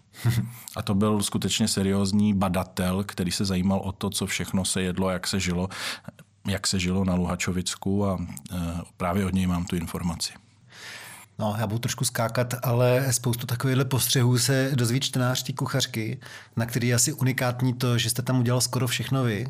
A 0.75 0.81
to 0.81 0.95
byl 0.95 1.23
skutečně 1.23 1.67
seriózní 1.67 2.33
badatel, 2.33 3.03
který 3.03 3.31
se 3.31 3.45
zajímal 3.45 3.79
o 3.79 3.91
to, 3.91 4.09
co 4.09 4.25
všechno 4.25 4.65
se 4.65 4.81
jedlo, 4.81 5.09
jak 5.09 5.27
se 5.27 5.39
žilo, 5.39 5.69
jak 6.47 6.67
se 6.67 6.79
žilo 6.79 7.05
na 7.05 7.15
Luhačovicku 7.15 8.05
a 8.05 8.17
e, 8.19 8.55
právě 8.97 9.25
od 9.25 9.33
něj 9.33 9.47
mám 9.47 9.65
tu 9.65 9.75
informaci. 9.75 10.33
No, 11.39 11.56
já 11.60 11.67
budu 11.67 11.79
trošku 11.79 12.06
skákat, 12.06 12.53
ale 12.63 13.13
spoustu 13.13 13.48
takovýchhle 13.48 13.86
postřehů 13.86 14.38
se 14.38 14.72
dozví 14.75 15.00
čtenář 15.00 15.44
té 15.44 15.53
kuchařky, 15.53 16.20
na 16.56 16.65
který 16.65 16.88
je 16.88 16.96
asi 16.96 17.13
unikátní 17.13 17.74
to, 17.74 17.98
že 17.98 18.10
jste 18.10 18.22
tam 18.22 18.39
udělal 18.39 18.62
skoro 18.62 18.88
všechno 18.88 19.24
vy. 19.24 19.48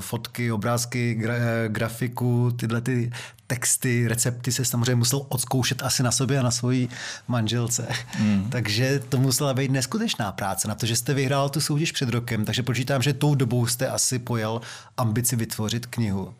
Fotky, 0.00 0.52
obrázky, 0.52 1.14
gra, 1.14 1.34
grafiku, 1.68 2.50
tyhle 2.50 2.80
ty 2.80 3.12
texty, 3.46 4.08
recepty 4.08 4.52
se 4.52 4.64
samozřejmě 4.64 4.94
musel 4.94 5.26
odzkoušet 5.28 5.82
asi 5.82 6.02
na 6.02 6.10
sobě 6.10 6.38
a 6.38 6.42
na 6.42 6.50
svojí 6.50 6.88
manželce. 7.28 7.88
Mm. 8.18 8.46
takže 8.50 9.00
to 9.08 9.18
musela 9.18 9.54
být 9.54 9.70
neskutečná 9.70 10.32
práce 10.32 10.68
na 10.68 10.74
to, 10.74 10.86
že 10.86 10.96
jste 10.96 11.14
vyhrál 11.14 11.48
tu 11.48 11.60
soutěž 11.60 11.92
před 11.92 12.08
rokem, 12.08 12.44
takže 12.44 12.62
počítám, 12.62 13.02
že 13.02 13.12
tou 13.12 13.34
dobou 13.34 13.66
jste 13.66 13.88
asi 13.88 14.18
pojel 14.18 14.60
ambici 14.96 15.36
vytvořit 15.36 15.86
knihu. 15.86 16.34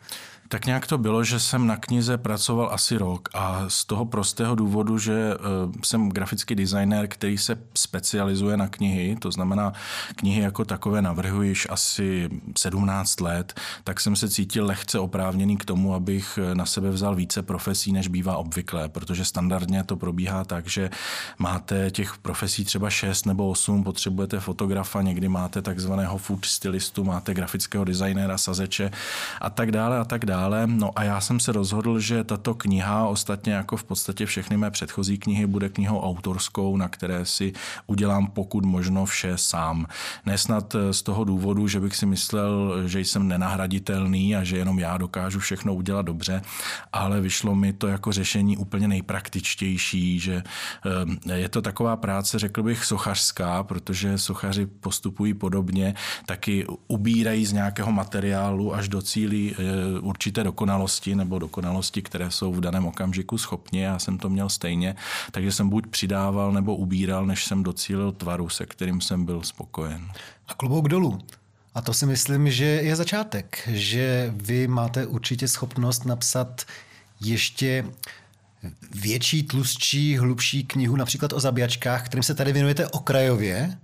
Tak 0.53 0.67
nějak 0.67 0.87
to 0.87 0.99
bylo, 0.99 1.25
že 1.25 1.41
jsem 1.41 1.67
na 1.67 1.77
knize 1.77 2.19
pracoval 2.19 2.71
asi 2.73 2.97
rok 2.97 3.29
a 3.35 3.65
z 3.69 3.85
toho 3.85 4.05
prostého 4.05 4.55
důvodu, 4.55 4.99
že 4.99 5.35
uh, 5.35 5.73
jsem 5.85 6.09
grafický 6.09 6.55
designer, 6.55 7.09
který 7.09 7.39
se 7.39 7.59
specializuje 7.75 8.57
na 8.57 8.69
knihy, 8.69 9.17
to 9.17 9.31
znamená 9.31 9.73
knihy 10.17 10.43
jako 10.43 10.65
takové 10.65 11.03
navrhuji 11.03 11.49
již 11.49 11.67
asi 11.71 12.29
17 12.59 13.21
let, 13.21 13.61
tak 13.85 14.01
jsem 14.01 14.17
se 14.17 14.29
cítil 14.29 14.67
lehce 14.67 14.99
oprávněný 14.99 15.57
k 15.57 15.65
tomu, 15.65 15.95
abych 15.95 16.39
na 16.55 16.67
sebe 16.67 16.91
vzal 16.91 17.15
více 17.15 17.43
profesí, 17.43 17.93
než 17.93 18.09
bývá 18.09 18.37
obvyklé, 18.37 18.89
protože 18.89 19.25
standardně 19.25 19.85
to 19.85 19.97
probíhá 19.97 20.45
tak, 20.45 20.67
že 20.69 20.91
máte 21.39 21.91
těch 21.91 22.19
profesí 22.19 22.65
třeba 22.65 22.91
6 22.91 23.27
nebo 23.27 23.49
8, 23.49 23.85
potřebujete 23.85 24.41
fotografa, 24.41 25.03
někdy 25.03 25.29
máte 25.29 25.63
takzvaného 25.63 26.19
food 26.19 26.45
stylistu, 26.45 27.05
máte 27.05 27.35
grafického 27.35 27.85
designéra, 27.85 28.39
sazeče 28.39 28.91
a 29.41 29.51
tak 29.51 29.73
dále 29.73 29.99
a 29.99 30.05
tak 30.05 30.25
dále 30.25 30.40
dále. 30.41 30.67
No 30.67 30.99
a 30.99 31.05
já 31.05 31.21
jsem 31.21 31.41
se 31.41 31.53
rozhodl, 31.53 32.01
že 32.01 32.25
tato 32.25 32.55
kniha, 32.55 33.07
ostatně 33.07 33.53
jako 33.53 33.77
v 33.77 33.85
podstatě 33.85 34.27
všechny 34.27 34.57
mé 34.57 34.71
předchozí 34.71 35.19
knihy, 35.19 35.47
bude 35.47 35.69
knihou 35.69 36.01
autorskou, 36.01 36.77
na 36.77 36.89
které 36.89 37.25
si 37.25 37.53
udělám 37.87 38.27
pokud 38.27 38.65
možno 38.65 39.05
vše 39.05 39.33
sám. 39.37 39.87
Nesnad 40.27 40.77
z 40.91 41.03
toho 41.03 41.25
důvodu, 41.25 41.69
že 41.69 41.81
bych 41.81 41.97
si 41.97 42.07
myslel, 42.07 42.83
že 42.87 43.01
jsem 43.01 43.29
nenahraditelný 43.29 44.37
a 44.37 44.45
že 44.45 44.57
jenom 44.57 44.79
já 44.79 44.97
dokážu 44.97 45.39
všechno 45.39 45.75
udělat 45.75 46.07
dobře, 46.07 46.43
ale 46.93 47.21
vyšlo 47.21 47.55
mi 47.55 47.73
to 47.73 47.87
jako 47.87 48.13
řešení 48.13 48.57
úplně 48.57 48.89
nejpraktičtější, 48.89 50.21
že 50.21 50.43
eh, 51.27 51.37
je 51.37 51.49
to 51.49 51.63
taková 51.63 51.97
práce, 51.97 52.39
řekl 52.39 52.63
bych, 52.63 52.85
sochařská, 52.85 53.63
protože 53.63 54.19
sochaři 54.19 54.67
postupují 54.67 55.35
podobně, 55.35 55.95
taky 56.27 56.67
ubírají 56.89 57.47
z 57.47 57.53
nějakého 57.53 57.93
materiálu 57.93 58.75
až 58.75 58.89
do 58.89 59.03
cílí 59.03 59.53
eh, 59.53 60.01
určitě 60.01 60.30
určité 60.31 60.45
dokonalosti 60.45 61.15
nebo 61.15 61.39
dokonalosti, 61.39 62.03
které 62.03 62.31
jsou 62.31 62.53
v 62.53 62.61
daném 62.61 62.87
okamžiku 62.87 63.39
schopni. 63.39 63.81
Já 63.81 63.99
jsem 63.99 64.19
to 64.19 64.29
měl 64.29 64.49
stejně, 64.49 64.97
takže 65.31 65.53
jsem 65.53 65.69
buď 65.69 65.87
přidával 65.87 66.53
nebo 66.53 66.77
ubíral, 66.77 67.27
než 67.27 67.45
jsem 67.45 67.63
docílil 67.63 68.13
tvaru, 68.13 68.49
se 68.49 68.67
kterým 68.67 69.01
jsem 69.01 69.25
byl 69.25 69.43
spokojen. 69.43 70.11
A 70.49 70.55
klobouk 70.55 70.89
dolů. 70.89 71.19
A 71.75 71.83
to 71.83 71.95
si 71.95 72.07
myslím, 72.07 72.51
že 72.51 72.65
je 72.65 72.97
začátek, 72.97 73.69
že 73.73 74.33
vy 74.37 74.69
máte 74.69 75.07
určitě 75.07 75.49
schopnost 75.49 76.05
napsat 76.05 76.63
ještě 77.21 77.85
větší, 78.95 79.43
tlustší, 79.43 80.17
hlubší 80.17 80.65
knihu, 80.65 80.97
například 80.97 81.33
o 81.33 81.41
zabíjačkách, 81.41 82.07
kterým 82.07 82.23
se 82.23 82.35
tady 82.35 82.53
věnujete 82.53 82.89
okrajově, 82.89 83.79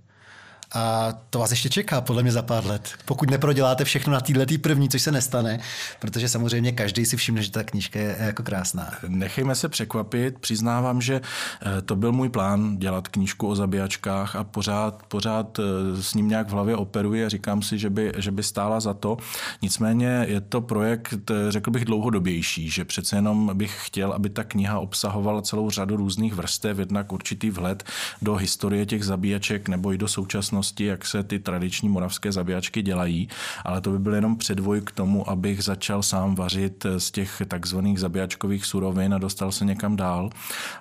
a 0.77 1.13
to 1.29 1.39
vás 1.39 1.51
ještě 1.51 1.69
čeká, 1.69 2.01
podle 2.01 2.23
mě, 2.23 2.31
za 2.31 2.41
pár 2.41 2.65
let. 2.65 2.89
Pokud 3.05 3.29
neproděláte 3.29 3.83
všechno 3.83 4.13
na 4.13 4.21
této 4.21 4.57
první, 4.61 4.89
což 4.89 5.01
se 5.01 5.11
nestane, 5.11 5.59
protože 5.99 6.29
samozřejmě 6.29 6.71
každý 6.71 7.05
si 7.05 7.17
všimne, 7.17 7.41
že 7.41 7.51
ta 7.51 7.63
knížka 7.63 7.99
je 7.99 8.15
jako 8.19 8.43
krásná. 8.43 8.91
Nechejme 9.07 9.55
se 9.55 9.69
překvapit. 9.69 10.39
Přiznávám, 10.39 11.01
že 11.01 11.21
eh, 11.61 11.81
to 11.81 11.95
byl 11.95 12.11
můj 12.11 12.29
plán 12.29 12.77
dělat 12.77 13.07
knížku 13.07 13.47
o 13.47 13.55
zabíjačkách 13.55 14.35
a 14.35 14.43
pořád, 14.43 15.03
pořád 15.07 15.59
eh, 15.59 15.63
s 16.01 16.13
ním 16.13 16.27
nějak 16.27 16.47
v 16.47 16.51
hlavě 16.51 16.75
operuji 16.75 17.25
a 17.25 17.29
říkám 17.29 17.61
si, 17.61 17.79
že 17.79 17.89
by, 17.89 18.11
že 18.17 18.31
by 18.31 18.43
stála 18.43 18.79
za 18.79 18.93
to. 18.93 19.17
Nicméně 19.61 20.25
je 20.27 20.41
to 20.41 20.61
projekt, 20.61 21.31
eh, 21.31 21.51
řekl 21.51 21.71
bych, 21.71 21.85
dlouhodobější, 21.85 22.69
že 22.69 22.85
přece 22.85 23.15
jenom 23.15 23.57
bych 23.57 23.79
chtěl, 23.85 24.13
aby 24.13 24.29
ta 24.29 24.43
kniha 24.43 24.79
obsahovala 24.79 25.41
celou 25.41 25.69
řadu 25.69 25.95
různých 25.95 26.33
vrstev, 26.33 26.79
jednak 26.79 27.11
určitý 27.11 27.49
vhled 27.49 27.83
do 28.21 28.35
historie 28.35 28.85
těch 28.85 29.03
zabíjaček 29.03 29.69
nebo 29.69 29.93
i 29.93 29.97
do 29.97 30.07
současnosti 30.07 30.66
přesnosti, 30.67 30.85
jak 30.85 31.05
se 31.05 31.23
ty 31.23 31.39
tradiční 31.39 31.89
moravské 31.89 32.31
zabíjačky 32.31 32.81
dělají, 32.81 33.29
ale 33.65 33.81
to 33.81 33.91
by 33.91 33.99
byl 33.99 34.15
jenom 34.15 34.37
předvoj 34.37 34.81
k 34.81 34.91
tomu, 34.91 35.29
abych 35.29 35.63
začal 35.63 36.03
sám 36.03 36.35
vařit 36.35 36.85
z 36.97 37.11
těch 37.11 37.41
takzvaných 37.47 37.99
zabíjačkových 37.99 38.65
surovin 38.65 39.13
a 39.13 39.17
dostal 39.17 39.51
se 39.51 39.65
někam 39.65 39.95
dál. 39.95 40.29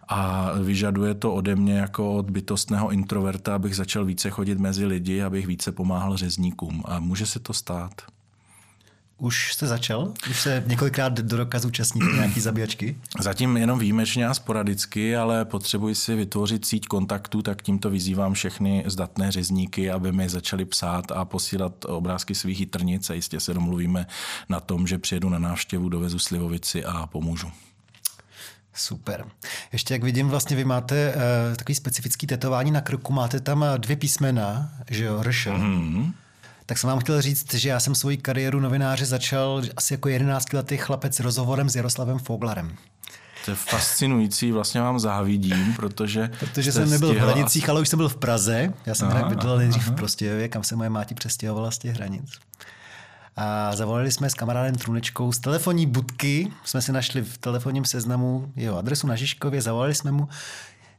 A 0.08 0.50
vyžaduje 0.62 1.14
to 1.14 1.34
ode 1.34 1.56
mě 1.56 1.78
jako 1.78 2.14
od 2.14 2.30
bytostného 2.30 2.90
introverta, 2.90 3.54
abych 3.54 3.76
začal 3.76 4.04
více 4.04 4.30
chodit 4.30 4.58
mezi 4.58 4.86
lidi, 4.86 5.22
abych 5.22 5.46
více 5.46 5.72
pomáhal 5.72 6.16
řezníkům. 6.16 6.82
A 6.84 7.00
může 7.00 7.26
se 7.26 7.38
to 7.38 7.52
stát. 7.52 8.15
Už 9.18 9.52
jste 9.52 9.66
začal? 9.66 10.12
Už 10.30 10.40
se 10.40 10.64
několikrát 10.66 11.12
do 11.12 11.36
roka 11.36 11.58
zúčastníte 11.58 12.06
nějaký 12.14 12.40
zabíjačky? 12.40 12.96
Zatím 13.20 13.56
jenom 13.56 13.78
výjimečně 13.78 14.26
a 14.26 14.34
sporadicky, 14.34 15.16
ale 15.16 15.44
potřebuji 15.44 15.94
si 15.94 16.14
vytvořit 16.14 16.66
síť 16.66 16.86
kontaktů, 16.86 17.42
tak 17.42 17.62
tímto 17.62 17.90
vyzývám 17.90 18.34
všechny 18.34 18.84
zdatné 18.86 19.32
řezníky, 19.32 19.90
aby 19.90 20.12
mi 20.12 20.28
začali 20.28 20.64
psát 20.64 21.12
a 21.12 21.24
posílat 21.24 21.84
obrázky 21.84 22.34
svých 22.34 22.60
jitrnic 22.60 23.10
a 23.10 23.14
jistě 23.14 23.40
se 23.40 23.54
domluvíme 23.54 24.06
na 24.48 24.60
tom, 24.60 24.86
že 24.86 24.98
přijedu 24.98 25.28
na 25.28 25.38
návštěvu, 25.38 25.88
dovezu 25.88 26.18
slivovici 26.18 26.84
a 26.84 27.06
pomůžu. 27.06 27.52
Super. 28.74 29.24
Ještě 29.72 29.94
jak 29.94 30.04
vidím, 30.04 30.28
vlastně 30.28 30.56
vy 30.56 30.64
máte 30.64 31.14
uh, 31.14 31.56
takový 31.56 31.74
specifický 31.74 32.26
tetování 32.26 32.70
na 32.70 32.80
krku, 32.80 33.12
máte 33.12 33.40
tam 33.40 33.64
dvě 33.76 33.96
písmena, 33.96 34.70
že 34.90 35.04
jo, 35.04 35.22
RŠ. 35.22 35.46
Mm-hmm 35.46 36.12
tak 36.66 36.78
jsem 36.78 36.90
vám 36.90 36.98
chtěl 36.98 37.22
říct, 37.22 37.54
že 37.54 37.68
já 37.68 37.80
jsem 37.80 37.94
svoji 37.94 38.16
kariéru 38.16 38.60
novináře 38.60 39.06
začal 39.06 39.62
asi 39.76 39.94
jako 39.94 40.08
11-letý 40.08 40.76
chlapec 40.76 41.16
s 41.16 41.20
rozhovorem 41.20 41.70
s 41.70 41.76
Jaroslavem 41.76 42.18
Foglarem. 42.18 42.76
To 43.44 43.50
je 43.50 43.56
fascinující, 43.56 44.52
vlastně 44.52 44.80
vám 44.80 44.98
závidím, 44.98 45.74
protože... 45.76 46.30
Protože 46.38 46.72
jsem 46.72 46.90
nebyl 46.90 47.14
v 47.14 47.18
Hranicích, 47.18 47.68
ale 47.68 47.80
už 47.80 47.88
jsem 47.88 47.96
byl 47.96 48.08
v 48.08 48.16
Praze. 48.16 48.72
Já 48.86 48.94
jsem 48.94 49.08
aha, 49.08 49.28
bydlel 49.28 49.58
nejdřív 49.58 49.86
v 49.86 49.94
Prostějově, 49.94 50.48
kam 50.48 50.64
se 50.64 50.76
moje 50.76 50.90
máti 50.90 51.14
přestěhovala 51.14 51.70
z 51.70 51.78
těch 51.78 51.94
hranic. 51.94 52.30
A 53.36 53.76
zavolali 53.76 54.12
jsme 54.12 54.30
s 54.30 54.34
kamarádem 54.34 54.74
Trunečkou 54.74 55.32
z 55.32 55.38
telefonní 55.38 55.86
budky. 55.86 56.52
Jsme 56.64 56.82
si 56.82 56.92
našli 56.92 57.22
v 57.22 57.38
telefonním 57.38 57.84
seznamu 57.84 58.52
jeho 58.56 58.78
adresu 58.78 59.06
na 59.06 59.16
Žižkově, 59.16 59.62
zavolali 59.62 59.94
jsme 59.94 60.12
mu, 60.12 60.28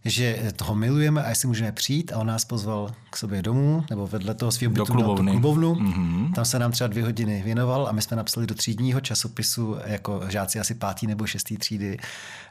že 0.06 0.52
toho 0.56 0.76
milujeme 0.76 1.24
a 1.24 1.30
jestli 1.30 1.48
můžeme 1.48 1.72
přijít 1.72 2.12
a 2.14 2.18
on 2.18 2.28
nás 2.28 2.46
pozval 2.46 2.92
k 3.10 3.18
sobě 3.18 3.42
domů 3.42 3.84
nebo 3.90 4.08
vedle 4.08 4.34
toho 4.34 4.52
svého 4.52 4.72
bytu 4.72 4.86
do 4.86 4.94
klubovny. 4.94 5.32
Do 5.32 5.32
klubovnu. 5.32 5.76
Mm-hmm. 5.76 6.34
Tam 6.34 6.46
se 6.46 6.60
nám 6.60 6.72
třeba 6.72 6.88
dvě 6.88 7.04
hodiny 7.04 7.42
věnoval 7.46 7.88
a 7.88 7.92
my 7.92 8.02
jsme 8.02 8.18
napsali 8.18 8.48
do 8.48 8.56
třídního 8.56 9.02
časopisu 9.02 9.78
jako 9.86 10.22
žáci 10.30 10.60
asi 10.60 10.76
pátý 10.76 11.08
nebo 11.08 11.28
šestý 11.28 11.58
třídy 11.58 11.98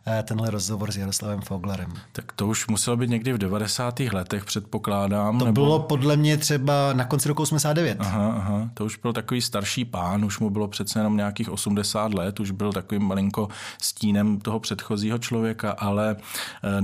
eh, 0.07 0.23
tenhle 0.23 0.51
rozhovor 0.51 0.93
s 0.93 0.97
Jaroslavem 0.97 1.41
Foglarem. 1.41 1.93
Tak 2.13 2.33
to 2.33 2.47
už 2.47 2.67
muselo 2.67 2.97
být 2.97 3.11
někdy 3.11 3.33
v 3.33 3.39
90. 3.39 4.01
letech, 4.01 4.45
předpokládám. 4.45 5.39
To 5.39 5.45
nebo... 5.45 5.63
bylo 5.65 5.79
podle 5.79 6.17
mě 6.17 6.37
třeba 6.37 6.93
na 6.93 7.05
konci 7.05 7.29
roku 7.29 7.43
89. 7.43 7.99
Aha, 8.01 8.35
aha, 8.37 8.71
to 8.75 8.85
už 8.85 8.97
byl 8.97 9.13
takový 9.13 9.41
starší 9.43 9.85
pán, 9.85 10.25
už 10.25 10.39
mu 10.39 10.51
bylo 10.51 10.69
přece 10.69 10.99
jenom 10.99 11.17
nějakých 11.17 11.51
80 11.51 12.15
let, 12.15 12.41
už 12.41 12.51
byl 12.51 12.73
takovým 12.73 13.03
malinko 13.03 13.49
stínem 13.83 14.39
toho 14.41 14.61
předchozího 14.61 15.19
člověka, 15.19 15.71
ale 15.71 16.17
eh, 16.63 16.81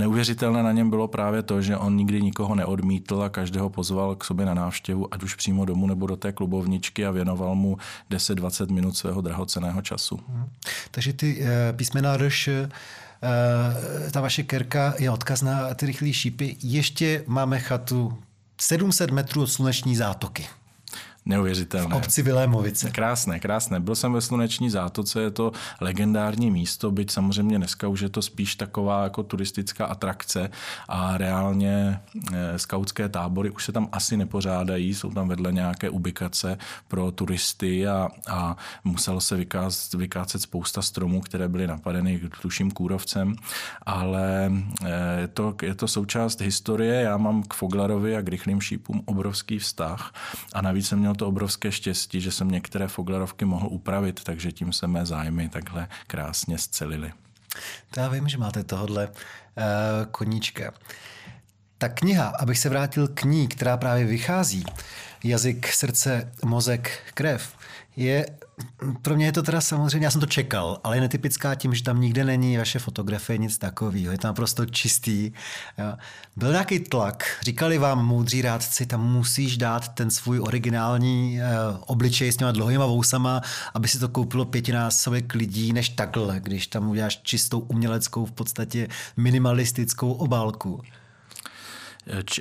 neuvěřitelné 0.53 0.63
na 0.63 0.71
něm 0.71 0.89
bylo 0.89 1.07
právě 1.07 1.43
to, 1.43 1.61
že 1.61 1.77
on 1.77 1.95
nikdy 1.95 2.21
nikoho 2.21 2.55
neodmítl 2.55 3.23
a 3.23 3.29
každého 3.29 3.69
pozval 3.69 4.15
k 4.15 4.23
sobě 4.23 4.45
na 4.45 4.53
návštěvu, 4.53 5.13
ať 5.13 5.23
už 5.23 5.35
přímo 5.35 5.65
domů 5.65 5.87
nebo 5.87 6.07
do 6.07 6.15
té 6.15 6.31
klubovničky 6.31 7.05
a 7.05 7.11
věnoval 7.11 7.55
mu 7.55 7.77
10-20 8.11 8.71
minut 8.71 8.97
svého 8.97 9.21
drahoceného 9.21 9.81
času. 9.81 10.19
Hmm. 10.27 10.45
Takže 10.91 11.13
ty 11.13 11.41
uh, 11.41 11.47
písmena 11.75 12.17
Rš 12.17 12.49
Uh, 13.23 14.11
ta 14.11 14.21
vaše 14.21 14.43
kerka 14.43 14.93
je 14.99 15.11
odkaz 15.11 15.41
na 15.41 15.73
ty 15.73 15.85
rychlé 15.85 16.13
šípy. 16.13 16.55
Ještě 16.59 17.23
máme 17.27 17.59
chatu 17.59 18.17
700 18.61 19.11
metrů 19.11 19.41
od 19.41 19.47
sluneční 19.47 19.95
zátoky. 19.95 20.45
Neuvěřitelné. 21.25 21.95
V 21.95 21.97
obci 21.97 22.21
Vilémovice. 22.21 22.91
Krásné, 22.91 23.39
krásné. 23.39 23.79
Byl 23.79 23.95
jsem 23.95 24.13
ve 24.13 24.21
Sluneční 24.21 24.69
zátoce, 24.69 25.21
je 25.21 25.31
to 25.31 25.51
legendární 25.81 26.51
místo, 26.51 26.91
byť 26.91 27.11
samozřejmě 27.11 27.57
dneska 27.57 27.87
už 27.87 28.01
je 28.01 28.09
to 28.09 28.21
spíš 28.21 28.55
taková 28.55 29.03
jako 29.03 29.23
turistická 29.23 29.85
atrakce 29.85 30.49
a 30.87 31.17
reálně 31.17 31.99
e, 32.33 32.59
skautské 32.59 33.09
tábory 33.09 33.49
už 33.49 33.65
se 33.65 33.71
tam 33.71 33.89
asi 33.91 34.17
nepořádají, 34.17 34.93
jsou 34.93 35.11
tam 35.11 35.27
vedle 35.27 35.51
nějaké 35.51 35.89
ubikace 35.89 36.57
pro 36.87 37.11
turisty 37.11 37.87
a, 37.87 38.09
a 38.29 38.57
muselo 38.83 39.21
se 39.21 39.35
vykácet, 39.35 39.93
vykácet 39.99 40.41
spousta 40.41 40.81
stromů, 40.81 41.21
které 41.21 41.47
byly 41.47 41.67
napadeny 41.67 42.21
tuším 42.41 42.71
kůrovcem, 42.71 43.35
ale 43.85 44.51
e, 44.85 45.21
je 45.21 45.27
to, 45.27 45.55
je 45.61 45.75
to 45.75 45.87
součást 45.87 46.41
historie. 46.41 47.01
Já 47.01 47.17
mám 47.17 47.43
k 47.43 47.53
Foglarovi 47.53 48.17
a 48.17 48.21
k 48.21 48.27
rychlým 48.27 48.61
šípům 48.61 49.01
obrovský 49.05 49.59
vztah 49.59 50.13
a 50.53 50.61
navíc 50.61 50.87
jsem 50.87 50.99
měl 50.99 51.12
měl 51.13 51.17
to 51.17 51.27
obrovské 51.27 51.71
štěstí, 51.71 52.21
že 52.21 52.31
jsem 52.31 52.51
některé 52.51 52.87
foglarovky 52.87 53.45
mohl 53.45 53.67
upravit, 53.67 54.23
takže 54.23 54.51
tím 54.51 54.73
se 54.73 54.87
mé 54.87 55.05
zájmy 55.05 55.49
takhle 55.49 55.87
krásně 56.07 56.57
scelily. 56.57 57.13
To 57.91 57.99
já 57.99 58.09
vím, 58.09 58.27
že 58.27 58.37
máte 58.37 58.63
tohle 58.63 59.07
uh, 59.07 59.13
koníčka. 60.11 60.73
Ta 61.77 61.89
kniha, 61.89 62.33
abych 62.39 62.59
se 62.59 62.69
vrátil 62.69 63.07
k 63.07 63.23
ní, 63.23 63.47
která 63.47 63.77
právě 63.77 64.05
vychází, 64.05 64.65
Jazyk, 65.23 65.67
srdce, 65.67 66.31
mozek, 66.45 66.99
krev, 67.13 67.55
je, 67.95 68.25
pro 69.01 69.15
mě 69.15 69.25
je 69.25 69.31
to 69.31 69.43
teda 69.43 69.61
samozřejmě, 69.61 70.07
já 70.07 70.11
jsem 70.11 70.21
to 70.21 70.27
čekal, 70.27 70.79
ale 70.83 70.97
je 70.97 71.01
netypická 71.01 71.55
tím, 71.55 71.73
že 71.73 71.83
tam 71.83 72.01
nikde 72.01 72.23
není 72.23 72.57
vaše 72.57 72.79
fotografie, 72.79 73.37
nic 73.37 73.57
takového. 73.57 74.11
Je 74.11 74.17
to 74.17 74.27
naprosto 74.27 74.65
čistý. 74.65 75.31
Jo. 75.77 75.93
Byl 76.35 76.51
nějaký 76.51 76.79
tlak, 76.79 77.23
říkali 77.41 77.77
vám 77.77 78.05
moudří 78.05 78.41
rádci, 78.41 78.85
tam 78.85 79.11
musíš 79.11 79.57
dát 79.57 79.87
ten 79.87 80.11
svůj 80.11 80.39
originální 80.39 81.39
uh, 81.39 81.77
obličej 81.87 82.31
s 82.31 82.37
těma 82.37 82.51
dlouhýma 82.51 82.85
vousama, 82.85 83.41
aby 83.73 83.87
si 83.87 83.99
to 83.99 84.09
koupilo 84.09 84.45
pětinásobek 84.45 85.33
lidí, 85.33 85.73
než 85.73 85.89
takhle, 85.89 86.39
když 86.39 86.67
tam 86.67 86.89
uděláš 86.89 87.21
čistou 87.23 87.59
uměleckou, 87.59 88.25
v 88.25 88.31
podstatě 88.31 88.87
minimalistickou 89.17 90.11
obálku. 90.11 90.81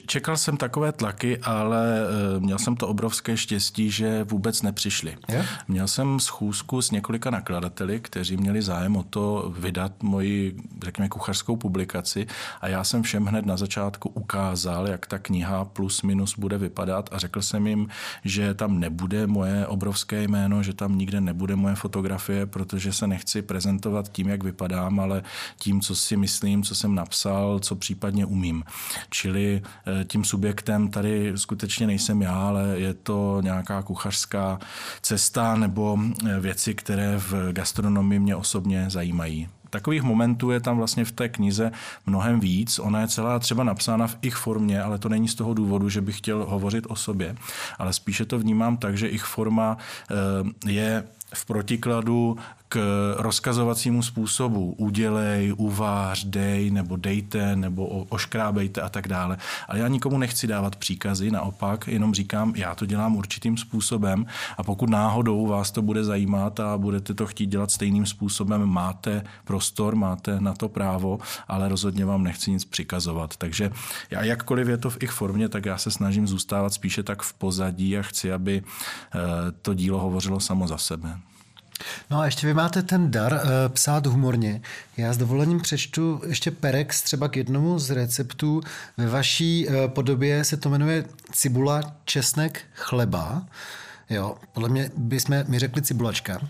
Čekal 0.07 0.37
jsem 0.37 0.57
takové 0.57 0.93
tlaky, 0.93 1.39
ale 1.39 2.01
eh, 2.01 2.41
měl 2.41 2.59
jsem 2.59 2.77
to 2.77 2.89
obrovské 2.89 3.37
štěstí, 3.37 3.91
že 3.91 4.25
vůbec 4.25 4.63
nepřišli. 4.63 5.19
Je? 5.29 5.47
Měl 5.69 5.89
jsem 5.89 6.21
schůzku 6.21 6.83
s 6.83 6.91
několika 6.91 7.31
nakladateli, 7.31 8.01
kteří 8.01 8.37
měli 8.37 8.63
zájem 8.63 8.97
o 8.97 9.03
to 9.03 9.55
vydat 9.59 10.03
moji, 10.03 10.57
řekněme, 10.85 11.09
kuchařskou 11.09 11.57
publikaci 11.57 12.27
a 12.61 12.69
já 12.69 12.85
jsem 12.85 13.03
všem 13.03 13.27
hned 13.27 13.47
na 13.47 13.57
začátku 13.57 14.09
ukázal, 14.09 14.89
jak 14.89 15.07
ta 15.07 15.19
kniha 15.19 15.65
plus 15.65 16.03
minus 16.03 16.39
bude 16.39 16.59
vypadat 16.59 17.09
a 17.13 17.19
řekl 17.19 17.43
jsem 17.43 17.67
jim, 17.67 17.89
že 18.25 18.55
tam 18.55 18.81
nebude 18.81 19.27
moje 19.27 19.67
obrovské 19.67 20.23
jméno, 20.23 20.63
že 20.63 20.73
tam 20.73 20.99
nikde 20.99 21.21
nebude 21.21 21.57
moje 21.57 21.75
fotografie, 21.75 22.47
protože 22.47 22.93
se 22.93 23.07
nechci 23.07 23.43
prezentovat 23.43 24.13
tím, 24.13 24.29
jak 24.29 24.45
vypadám, 24.45 25.01
ale 25.01 25.23
tím, 25.59 25.81
co 25.81 25.97
si 25.97 26.17
myslím, 26.17 26.63
co 26.63 26.75
jsem 26.75 26.95
napsal, 26.95 27.59
co 27.59 27.77
případně 27.77 28.27
umím. 28.27 28.65
Čili 29.11 29.52
Eh, 29.61 30.05
tím 30.05 30.25
subjektem 30.25 30.89
tady 30.89 31.33
skutečně 31.37 31.87
nejsem 31.87 32.23
já, 32.23 32.35
ale 32.35 32.69
je 32.75 32.95
to 32.95 33.41
nějaká 33.45 33.83
kuchařská 33.83 34.59
cesta 35.03 35.57
nebo 35.57 35.99
eh, 36.29 36.41
věci, 36.41 36.75
které 36.75 37.19
v 37.19 37.53
gastronomii 37.53 38.19
mě 38.19 38.37
osobně 38.37 38.87
zajímají. 38.89 39.49
Takových 39.73 40.03
momentů 40.03 40.51
je 40.51 40.61
tam 40.61 40.77
vlastně 40.77 41.05
v 41.05 41.13
té 41.13 41.29
knize 41.29 41.73
mnohem 42.07 42.41
víc. 42.41 42.79
Ona 42.79 43.01
je 43.01 43.09
celá 43.09 43.39
třeba 43.39 43.65
napsána 43.65 44.07
v 44.07 44.17
ich 44.23 44.35
formě, 44.35 44.83
ale 44.83 44.99
to 44.99 45.09
není 45.09 45.29
z 45.29 45.35
toho 45.35 45.55
důvodu, 45.55 45.89
že 45.89 46.01
bych 46.01 46.19
chtěl 46.19 46.45
hovořit 46.45 46.85
o 46.89 46.97
sobě, 46.97 47.37
ale 47.79 47.93
spíše 47.93 48.25
to 48.25 48.39
vnímám 48.39 48.77
tak, 48.77 48.99
že 48.99 49.09
ich 49.09 49.25
forma 49.25 49.77
eh, 50.11 50.71
je 50.71 51.05
v 51.35 51.45
protikladu 51.45 52.37
k 52.73 53.15
rozkazovacímu 53.19 54.03
způsobu. 54.03 54.75
Udělej, 54.79 55.55
uvář, 55.57 56.25
dej, 56.25 56.71
nebo 56.71 56.97
dejte, 56.97 57.57
nebo 57.57 57.87
oškrábejte 57.87 58.81
a 58.81 58.89
tak 58.89 59.09
dále. 59.09 59.37
Ale 59.69 59.79
já 59.79 59.89
nikomu 59.89 60.19
nechci 60.19 60.47
dávat 60.47 60.77
příkazy, 60.77 61.31
naopak, 61.31 61.89
jenom 61.89 62.15
říkám, 62.15 62.53
já 62.57 62.75
to 62.75 62.87
dělám 62.87 63.17
určitým 63.17 63.57
způsobem 63.57 64.27
a 64.57 64.63
pokud 64.63 64.91
náhodou 64.91 65.47
vás 65.47 65.71
to 65.71 65.83
bude 65.83 66.05
zajímat 66.05 66.61
a 66.61 66.79
budete 66.79 67.15
to 67.15 67.27
chtít 67.27 67.47
dělat 67.47 67.71
stejným 67.71 68.07
způsobem, 68.07 68.67
máte 68.67 69.25
prostor, 69.45 69.97
máte 69.97 70.41
na 70.41 70.55
to 70.55 70.69
právo, 70.69 71.19
ale 71.49 71.69
rozhodně 71.69 72.05
vám 72.05 72.25
nechci 72.25 72.51
nic 72.51 72.65
přikazovat. 72.65 73.37
Takže 73.37 73.71
já 74.11 74.25
jakkoliv 74.25 74.69
je 74.69 74.77
to 74.77 74.91
v 74.91 75.03
ich 75.03 75.11
formě, 75.11 75.49
tak 75.49 75.67
já 75.67 75.79
se 75.79 75.91
snažím 75.91 76.29
zůstávat 76.29 76.73
spíše 76.73 77.03
tak 77.03 77.23
v 77.23 77.33
pozadí 77.33 77.99
a 77.99 78.03
chci, 78.03 78.33
aby 78.33 78.63
eh, 78.63 79.19
to 79.63 79.75
dílo 79.75 80.01
hovořilo 80.01 80.41
samo 80.41 80.69
za 80.69 80.79
sebe. 80.79 81.19
No 82.11 82.21
a 82.21 82.25
ještě 82.25 82.47
vy 82.47 82.55
máte 82.55 82.83
ten 82.83 83.11
dar 83.11 83.33
uh, 83.33 83.39
psát 83.69 84.07
humorně. 84.07 84.61
Já 84.97 85.13
s 85.13 85.17
dovolením 85.17 85.61
přečtu 85.61 86.21
ještě 86.27 86.51
perex 86.51 87.03
třeba 87.03 87.29
k 87.29 87.37
jednomu 87.37 87.79
z 87.79 87.91
receptů. 87.91 88.61
Ve 88.97 89.09
vaší 89.09 89.67
uh, 89.69 89.75
podobě 89.89 90.45
se 90.45 90.57
to 90.57 90.71
jmenuje 90.71 91.05
cibula, 91.33 91.95
česnek, 92.05 92.61
chleba. 92.75 93.43
Jo, 94.11 94.37
podle 94.53 94.69
mě 94.69 94.91
bychom 94.97 95.45
mi 95.49 95.59
řekli 95.59 95.83
cibulačka. 95.83 96.41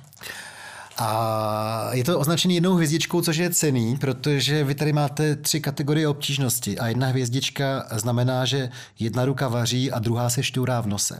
A 0.98 1.90
je 1.92 2.04
to 2.04 2.18
označený 2.18 2.54
jednou 2.54 2.74
hvězdičkou, 2.74 3.22
což 3.22 3.36
je 3.36 3.50
cený, 3.50 3.96
protože 3.96 4.64
vy 4.64 4.74
tady 4.74 4.92
máte 4.92 5.36
tři 5.36 5.60
kategorie 5.60 6.08
obtížnosti 6.08 6.78
a 6.78 6.86
jedna 6.86 7.06
hvězdička 7.06 7.86
znamená, 7.90 8.44
že 8.44 8.70
jedna 8.98 9.24
ruka 9.24 9.48
vaří 9.48 9.92
a 9.92 9.98
druhá 9.98 10.30
se 10.30 10.42
šťourá 10.42 10.80
v 10.80 10.86
nose. 10.86 11.18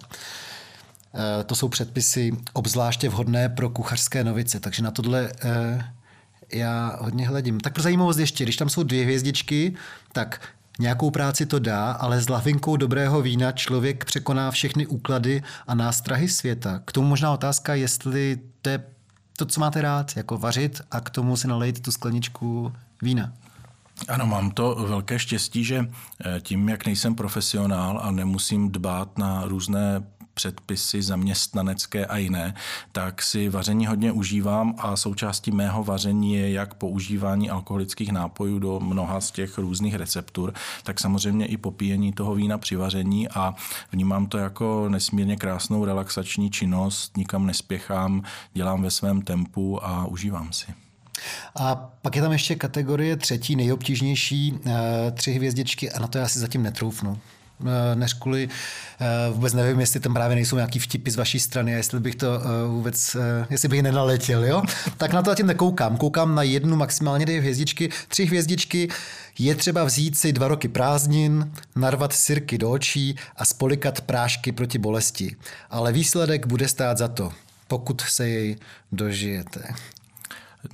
To 1.46 1.54
jsou 1.54 1.68
předpisy 1.68 2.32
obzvláště 2.52 3.08
vhodné 3.08 3.48
pro 3.48 3.70
kuchařské 3.70 4.24
novice, 4.24 4.60
takže 4.60 4.82
na 4.82 4.90
tohle 4.90 5.32
eh, 5.44 5.84
já 6.52 6.98
hodně 7.00 7.28
hledím. 7.28 7.60
Tak 7.60 7.72
pro 7.72 7.82
zajímavost 7.82 8.18
ještě, 8.18 8.44
když 8.44 8.56
tam 8.56 8.68
jsou 8.68 8.82
dvě 8.82 9.04
hvězdičky, 9.04 9.74
tak 10.12 10.40
Nějakou 10.78 11.10
práci 11.10 11.46
to 11.46 11.58
dá, 11.58 11.92
ale 11.92 12.20
s 12.20 12.28
lavinkou 12.28 12.76
dobrého 12.76 13.22
vína 13.22 13.52
člověk 13.52 14.04
překoná 14.04 14.50
všechny 14.50 14.86
úklady 14.86 15.42
a 15.66 15.74
nástrahy 15.74 16.28
světa. 16.28 16.80
K 16.84 16.92
tomu 16.92 17.08
možná 17.08 17.32
otázka, 17.32 17.74
jestli 17.74 18.38
to 18.62 18.68
je 18.68 18.84
to, 19.36 19.46
co 19.46 19.60
máte 19.60 19.82
rád, 19.82 20.16
jako 20.16 20.38
vařit 20.38 20.80
a 20.90 21.00
k 21.00 21.10
tomu 21.10 21.36
si 21.36 21.48
nalejt 21.48 21.80
tu 21.80 21.92
skleničku 21.92 22.72
vína. 23.02 23.32
Ano, 24.08 24.26
mám 24.26 24.50
to 24.50 24.74
velké 24.88 25.18
štěstí, 25.18 25.64
že 25.64 25.90
eh, 26.24 26.40
tím, 26.40 26.68
jak 26.68 26.86
nejsem 26.86 27.14
profesionál 27.14 28.00
a 28.02 28.10
nemusím 28.10 28.72
dbát 28.72 29.18
na 29.18 29.44
různé 29.44 30.02
předpisy 30.34 31.02
zaměstnanecké 31.02 32.06
a 32.06 32.16
jiné, 32.16 32.54
tak 32.92 33.22
si 33.22 33.48
vaření 33.48 33.86
hodně 33.86 34.12
užívám 34.12 34.74
a 34.78 34.96
součástí 34.96 35.50
mého 35.50 35.84
vaření 35.84 36.34
je 36.34 36.52
jak 36.52 36.74
používání 36.74 37.50
alkoholických 37.50 38.12
nápojů 38.12 38.58
do 38.58 38.80
mnoha 38.80 39.20
z 39.20 39.30
těch 39.30 39.58
různých 39.58 39.94
receptur, 39.94 40.54
tak 40.82 41.00
samozřejmě 41.00 41.46
i 41.46 41.56
popíjení 41.56 42.12
toho 42.12 42.34
vína 42.34 42.58
při 42.58 42.76
vaření 42.76 43.28
a 43.28 43.54
vnímám 43.92 44.26
to 44.26 44.38
jako 44.38 44.88
nesmírně 44.88 45.36
krásnou 45.36 45.84
relaxační 45.84 46.50
činnost, 46.50 47.16
nikam 47.16 47.46
nespěchám, 47.46 48.22
dělám 48.54 48.82
ve 48.82 48.90
svém 48.90 49.22
tempu 49.22 49.84
a 49.84 50.06
užívám 50.06 50.52
si. 50.52 50.66
A 51.54 51.74
pak 52.02 52.16
je 52.16 52.22
tam 52.22 52.32
ještě 52.32 52.54
kategorie 52.54 53.16
třetí, 53.16 53.56
nejobtížnější, 53.56 54.58
eh, 54.66 55.10
tři 55.10 55.32
hvězdičky 55.32 55.92
a 55.92 56.00
na 56.00 56.06
to 56.06 56.18
já 56.18 56.28
si 56.28 56.38
zatím 56.38 56.62
netroufnu. 56.62 57.18
Eh, 57.66 57.96
než 57.96 58.12
kvůli, 58.12 58.48
eh, 59.00 59.06
vůbec 59.32 59.52
nevím, 59.52 59.80
jestli 59.80 60.00
tam 60.00 60.14
právě 60.14 60.34
nejsou 60.34 60.56
nějaký 60.56 60.78
vtipy 60.78 61.10
z 61.10 61.16
vaší 61.16 61.40
strany 61.40 61.74
a 61.74 61.76
jestli 61.76 62.00
bych 62.00 62.14
to 62.14 62.40
eh, 62.40 62.68
vůbec, 62.68 63.16
jestli 63.50 63.68
bych 63.68 63.82
nenaletěl, 63.82 64.44
jo? 64.44 64.62
Tak 64.96 65.12
na 65.12 65.22
to 65.22 65.30
zatím 65.30 65.46
nekoukám. 65.46 65.96
Koukám 65.96 66.34
na 66.34 66.42
jednu, 66.42 66.76
maximálně 66.76 67.26
dvě 67.26 67.40
hvězdičky, 67.40 67.88
tři 68.08 68.24
hvězdičky. 68.24 68.88
Je 69.38 69.54
třeba 69.54 69.84
vzít 69.84 70.18
si 70.18 70.32
dva 70.32 70.48
roky 70.48 70.68
prázdnin, 70.68 71.52
narvat 71.76 72.12
sirky 72.12 72.58
do 72.58 72.70
očí 72.70 73.16
a 73.36 73.44
spolikat 73.44 74.00
prášky 74.00 74.52
proti 74.52 74.78
bolesti. 74.78 75.36
Ale 75.70 75.92
výsledek 75.92 76.46
bude 76.46 76.68
stát 76.68 76.98
za 76.98 77.08
to, 77.08 77.32
pokud 77.68 78.00
se 78.00 78.28
jej 78.28 78.56
dožijete. 78.92 79.74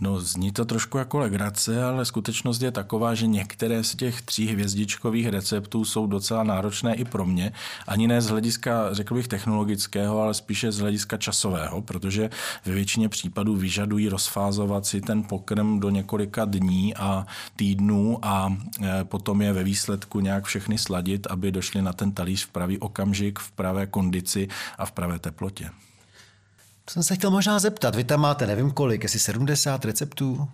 No, 0.01 0.21
zní 0.21 0.53
to 0.53 0.65
trošku 0.65 0.99
jako 0.99 1.19
legrace, 1.19 1.85
ale 1.85 2.05
skutečnost 2.05 2.63
je 2.63 2.71
taková, 2.71 3.15
že 3.15 3.27
některé 3.27 3.85
z 3.85 3.95
těch 3.95 4.23
tří 4.23 4.47
hvězdičkových 4.47 5.29
receptů 5.29 5.85
jsou 5.85 6.07
docela 6.07 6.43
náročné 6.43 6.95
i 6.95 7.05
pro 7.05 7.27
mě. 7.27 7.53
Ani 7.87 8.09
ne 8.09 8.23
z 8.23 8.29
hlediska, 8.29 8.95
řekl 8.95 9.15
bych, 9.15 9.29
technologického, 9.29 10.23
ale 10.23 10.35
spíše 10.35 10.73
z 10.73 10.79
hlediska 10.79 11.17
časového, 11.17 11.83
protože 11.83 12.31
ve 12.65 12.73
většině 12.73 13.09
případů 13.09 13.57
vyžadují 13.57 14.09
rozfázovat 14.09 14.87
si 14.87 15.01
ten 15.01 15.23
pokrm 15.23 15.81
do 15.81 15.91
několika 15.91 16.45
dní 16.45 16.95
a 16.95 17.27
týdnů 17.57 18.19
a 18.23 18.57
e, 18.83 19.05
potom 19.05 19.43
je 19.43 19.53
ve 19.53 19.65
výsledku 19.65 20.21
nějak 20.21 20.45
všechny 20.45 20.79
sladit, 20.79 21.27
aby 21.31 21.53
došli 21.53 21.83
na 21.83 21.93
ten 21.93 22.13
talíř 22.13 22.45
v 22.45 22.49
pravý 22.49 22.79
okamžik, 22.79 23.39
v 23.39 23.51
pravé 23.51 23.87
kondici 23.87 24.49
a 24.79 24.87
v 24.87 24.93
pravé 24.93 25.19
teplotě. 25.19 25.71
To 26.89 26.93
jsem 26.93 27.03
se 27.03 27.15
chtěl 27.15 27.31
možná 27.31 27.59
zeptat. 27.59 27.95
Vy 27.95 28.05
tam 28.05 28.21
máte 28.21 28.47
nevím 28.47 28.71
kolik, 28.71 29.03
jestli 29.03 29.19
70 29.19 29.85
receptů? 29.85 30.49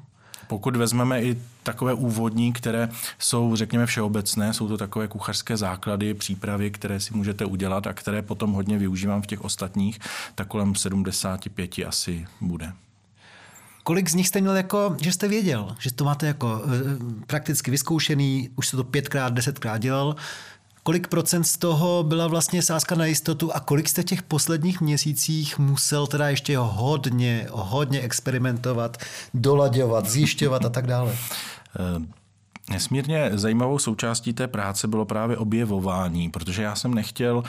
Pokud 0.46 0.76
vezmeme 0.76 1.22
i 1.22 1.38
takové 1.62 1.94
úvodní, 1.94 2.52
které 2.52 2.88
jsou, 3.18 3.56
řekněme, 3.56 3.86
všeobecné, 3.86 4.54
jsou 4.54 4.68
to 4.68 4.76
takové 4.78 5.08
kuchařské 5.08 5.56
základy, 5.56 6.14
přípravy, 6.14 6.70
které 6.70 7.00
si 7.00 7.14
můžete 7.14 7.44
udělat 7.44 7.86
a 7.86 7.92
které 7.92 8.22
potom 8.22 8.52
hodně 8.52 8.78
využívám 8.78 9.22
v 9.22 9.26
těch 9.26 9.44
ostatních, 9.44 9.98
tak 10.34 10.48
kolem 10.48 10.74
75 10.74 11.70
asi 11.86 12.26
bude. 12.40 12.72
Kolik 13.82 14.08
z 14.08 14.14
nich 14.14 14.28
jste 14.28 14.40
měl 14.40 14.56
jako, 14.56 14.96
že 15.00 15.12
jste 15.12 15.28
věděl, 15.28 15.76
že 15.78 15.92
to 15.92 16.04
máte 16.04 16.26
jako 16.26 16.62
e, 16.64 17.24
prakticky 17.26 17.70
vyzkoušený, 17.70 18.50
už 18.56 18.68
jste 18.68 18.76
to 18.76 18.84
pětkrát, 18.84 19.32
desetkrát 19.32 19.80
dělal, 19.80 20.16
kolik 20.84 21.08
procent 21.08 21.44
z 21.44 21.58
toho 21.58 22.02
byla 22.02 22.26
vlastně 22.26 22.62
sázka 22.62 22.94
na 22.94 23.06
jistotu 23.06 23.52
a 23.56 23.60
kolik 23.60 23.88
jste 23.88 24.02
v 24.02 24.04
těch 24.04 24.22
posledních 24.22 24.80
měsících 24.80 25.58
musel 25.58 26.06
teda 26.06 26.28
ještě 26.28 26.58
hodně, 26.58 27.46
hodně 27.50 28.00
experimentovat, 28.00 28.96
dolaďovat, 29.34 30.08
zjišťovat 30.08 30.64
a 30.64 30.68
tak 30.68 30.86
dále? 30.86 31.12
Eh, 31.12 32.02
nesmírně 32.70 33.30
zajímavou 33.34 33.78
součástí 33.78 34.32
té 34.32 34.46
práce 34.48 34.88
bylo 34.88 35.04
právě 35.04 35.36
objevování, 35.36 36.30
protože 36.30 36.62
já 36.62 36.74
jsem 36.74 36.94
nechtěl 36.94 37.42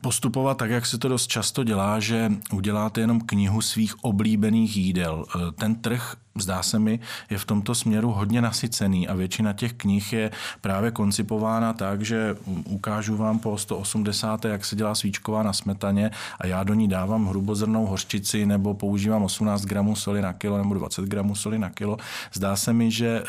postupovat 0.00 0.56
tak, 0.56 0.70
jak 0.70 0.86
se 0.86 0.98
to 0.98 1.08
dost 1.08 1.26
často 1.26 1.64
dělá, 1.64 2.00
že 2.00 2.32
uděláte 2.52 3.00
jenom 3.00 3.20
knihu 3.20 3.60
svých 3.60 4.04
oblíbených 4.04 4.76
jídel. 4.76 5.24
Eh, 5.34 5.52
ten 5.52 5.74
trh 5.74 6.16
zdá 6.38 6.62
se 6.62 6.78
mi, 6.78 7.00
je 7.30 7.38
v 7.38 7.44
tomto 7.44 7.74
směru 7.74 8.10
hodně 8.10 8.42
nasycený 8.42 9.08
a 9.08 9.14
většina 9.14 9.52
těch 9.52 9.72
knih 9.72 10.12
je 10.12 10.30
právě 10.60 10.90
koncipována 10.90 11.72
tak, 11.72 12.02
že 12.02 12.36
ukážu 12.64 13.16
vám 13.16 13.38
po 13.38 13.58
180. 13.58 14.44
jak 14.44 14.64
se 14.64 14.76
dělá 14.76 14.94
svíčková 14.94 15.42
na 15.42 15.52
smetaně 15.52 16.10
a 16.40 16.46
já 16.46 16.62
do 16.62 16.74
ní 16.74 16.88
dávám 16.88 17.26
hrubozrnou 17.26 17.86
hořčici 17.86 18.46
nebo 18.46 18.74
používám 18.74 19.22
18 19.22 19.64
gramů 19.64 19.96
soli 19.96 20.22
na 20.22 20.32
kilo 20.32 20.58
nebo 20.58 20.74
20 20.74 21.04
gramů 21.04 21.34
soli 21.34 21.58
na 21.58 21.70
kilo. 21.70 21.96
Zdá 22.32 22.56
se 22.56 22.72
mi, 22.72 22.90
že 22.90 23.22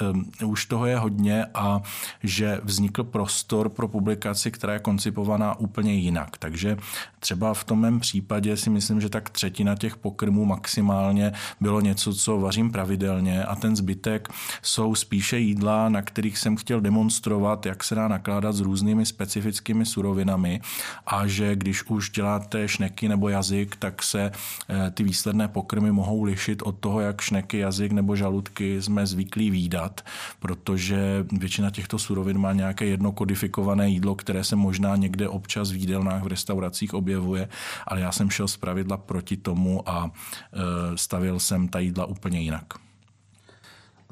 už 0.45 0.65
toho 0.65 0.85
je 0.85 0.97
hodně 0.97 1.45
a 1.53 1.81
že 2.23 2.61
vznikl 2.63 3.03
prostor 3.03 3.69
pro 3.69 3.87
publikaci, 3.87 4.51
která 4.51 4.73
je 4.73 4.79
koncipovaná 4.79 5.59
úplně 5.59 5.93
jinak. 5.93 6.37
Takže 6.37 6.77
třeba 7.19 7.53
v 7.53 7.63
tom 7.63 7.79
mém 7.79 7.99
případě 7.99 8.57
si 8.57 8.69
myslím, 8.69 9.01
že 9.01 9.09
tak 9.09 9.29
třetina 9.29 9.75
těch 9.75 9.97
pokrmů 9.97 10.45
maximálně 10.45 11.31
bylo 11.61 11.81
něco, 11.81 12.13
co 12.13 12.39
vařím 12.39 12.71
pravidelně 12.71 13.00
pravidelně 13.01 13.43
a 13.43 13.55
ten 13.55 13.75
zbytek 13.75 14.29
jsou 14.61 14.95
spíše 14.95 15.37
jídla, 15.37 15.89
na 15.89 16.01
kterých 16.01 16.37
jsem 16.37 16.55
chtěl 16.55 16.81
demonstrovat, 16.81 17.65
jak 17.65 17.83
se 17.83 17.95
dá 17.95 18.07
nakládat 18.07 18.55
s 18.55 18.59
různými 18.59 19.05
specifickými 19.05 19.85
surovinami 19.85 20.61
a 21.05 21.27
že 21.27 21.55
když 21.55 21.83
už 21.83 22.09
děláte 22.09 22.67
šneky 22.67 23.09
nebo 23.09 23.29
jazyk, 23.29 23.75
tak 23.75 24.03
se 24.03 24.31
eh, 24.31 24.91
ty 24.91 25.03
výsledné 25.03 25.47
pokrmy 25.47 25.91
mohou 25.91 26.23
lišit 26.23 26.61
od 26.61 26.79
toho, 26.79 26.99
jak 26.99 27.21
šneky, 27.21 27.57
jazyk 27.57 27.91
nebo 27.91 28.15
žaludky 28.15 28.81
jsme 28.81 29.07
zvyklí 29.07 29.49
výdat, 29.49 30.01
protože 30.39 31.25
většina 31.31 31.69
těchto 31.69 31.99
surovin 31.99 32.37
má 32.37 32.53
nějaké 32.53 32.85
jedno 32.85 33.11
kodifikované 33.11 33.89
jídlo, 33.89 34.15
které 34.15 34.43
se 34.43 34.55
možná 34.55 34.95
někde 34.95 35.29
občas 35.29 35.71
v 35.71 35.75
jídelnách 35.75 36.23
v 36.23 36.27
restauracích 36.27 36.93
objevuje, 36.93 37.49
ale 37.87 38.01
já 38.01 38.11
jsem 38.11 38.29
šel 38.29 38.47
z 38.47 38.57
pravidla 38.57 38.97
proti 38.97 39.37
tomu 39.37 39.89
a 39.89 40.11
eh, 40.11 40.97
stavil 40.97 41.39
jsem 41.39 41.67
ta 41.67 41.79
jídla 41.79 42.05
úplně 42.05 42.39
jinak. 42.39 42.90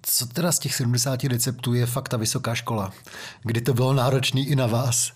Co 0.02 0.26
teda 0.26 0.52
z 0.52 0.60
těch 0.60 0.76
70 0.76 1.24
receptů 1.24 1.74
je 1.74 1.86
fakt 1.86 2.10
ta 2.10 2.18
vysoká 2.18 2.56
škola? 2.56 2.92
Kdy 3.44 3.62
to 3.62 3.74
bylo 3.74 3.94
náročný 3.94 4.48
i 4.48 4.56
na 4.56 4.68
vás? 4.68 5.12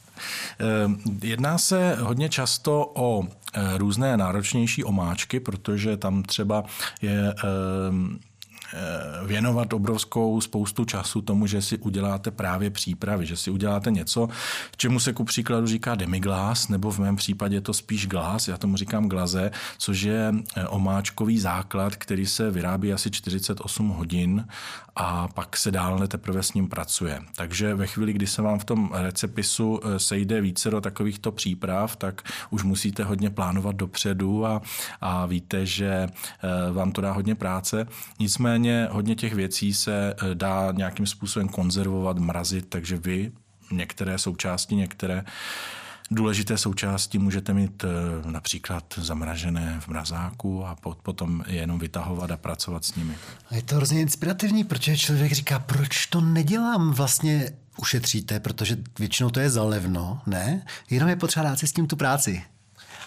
Ehm, 0.59 0.99
jedná 1.23 1.57
se 1.57 1.97
hodně 1.99 2.29
často 2.29 2.91
o 2.95 3.23
eh, 3.53 3.77
různé 3.77 4.17
náročnější 4.17 4.83
omáčky, 4.83 5.39
protože 5.39 5.97
tam 5.97 6.23
třeba 6.23 6.63
je 7.01 7.33
ehm, 7.43 8.19
Eh, 8.23 8.32
věnovat 9.25 9.73
obrovskou 9.73 10.41
spoustu 10.41 10.85
času 10.85 11.21
tomu, 11.21 11.47
že 11.47 11.61
si 11.61 11.77
uděláte 11.77 12.31
právě 12.31 12.69
přípravy, 12.69 13.25
že 13.25 13.37
si 13.37 13.51
uděláte 13.51 13.91
něco, 13.91 14.29
čemu 14.77 14.99
se 14.99 15.13
ku 15.13 15.23
příkladu 15.23 15.67
říká 15.67 15.95
demiglas, 15.95 16.67
nebo 16.67 16.91
v 16.91 16.99
mém 16.99 17.15
případě 17.15 17.55
je 17.55 17.61
to 17.61 17.73
spíš 17.73 18.07
glas, 18.07 18.47
já 18.47 18.57
tomu 18.57 18.77
říkám 18.77 19.09
glaze, 19.09 19.51
což 19.77 20.01
je 20.01 20.33
eh, 20.55 20.67
omáčkový 20.67 21.39
základ, 21.39 21.95
který 21.95 22.25
se 22.25 22.51
vyrábí 22.51 22.93
asi 22.93 23.11
48 23.11 23.89
hodin 23.89 24.47
a 24.95 25.27
pak 25.27 25.57
se 25.57 25.71
dále 25.71 26.07
teprve 26.07 26.43
s 26.43 26.53
ním 26.53 26.69
pracuje. 26.69 27.19
Takže 27.35 27.75
ve 27.75 27.87
chvíli, 27.87 28.13
kdy 28.13 28.27
se 28.27 28.41
vám 28.41 28.59
v 28.59 28.65
tom 28.65 28.91
recepisu 28.93 29.79
eh, 29.83 29.99
sejde 29.99 30.41
více 30.41 30.69
do 30.69 30.81
takovýchto 30.81 31.31
příprav, 31.31 31.95
tak 31.95 32.21
už 32.49 32.63
musíte 32.63 33.03
hodně 33.03 33.29
plánovat 33.29 33.75
dopředu 33.75 34.45
a, 34.45 34.61
a 35.01 35.25
víte, 35.25 35.65
že 35.65 36.07
vám 36.71 36.91
to 36.91 37.01
dá 37.01 37.11
hodně 37.11 37.35
práce. 37.35 37.87
Nicméně 38.19 38.62
Nicméně 38.63 38.87
hodně 38.91 39.15
těch 39.15 39.33
věcí 39.33 39.73
se 39.73 40.13
eh, 40.13 40.35
dá 40.35 40.71
nějakým 40.71 41.07
způsobem 41.07 41.47
konzervovat, 41.49 42.17
mrazit, 42.17 42.69
takže 42.69 42.97
vy 42.97 43.31
některé 43.71 44.17
součásti, 44.17 44.75
některé 44.75 45.23
důležité 46.11 46.57
součásti 46.57 47.17
můžete 47.17 47.53
mít 47.53 47.83
eh, 47.83 47.87
například 48.31 48.83
zamražené 48.97 49.77
v 49.79 49.87
mrazáku 49.87 50.65
a 50.65 50.75
potom 51.03 51.43
je 51.47 51.55
jenom 51.55 51.79
vytahovat 51.79 52.31
a 52.31 52.37
pracovat 52.37 52.85
s 52.85 52.95
nimi. 52.95 53.13
A 53.51 53.55
je 53.55 53.61
to 53.61 53.75
hrozně 53.75 54.01
inspirativní, 54.01 54.63
protože 54.63 54.97
člověk 54.97 55.31
říká, 55.31 55.59
proč 55.59 56.05
to 56.05 56.21
nedělám 56.21 56.91
vlastně 56.91 57.49
ušetříte, 57.77 58.39
protože 58.39 58.77
většinou 58.99 59.29
to 59.29 59.39
je 59.39 59.49
zalevno, 59.49 60.21
ne? 60.25 60.65
Jenom 60.89 61.09
je 61.09 61.15
potřeba 61.15 61.43
dát 61.43 61.59
si 61.59 61.67
s 61.67 61.73
tím 61.73 61.87
tu 61.87 61.95
práci 61.95 62.43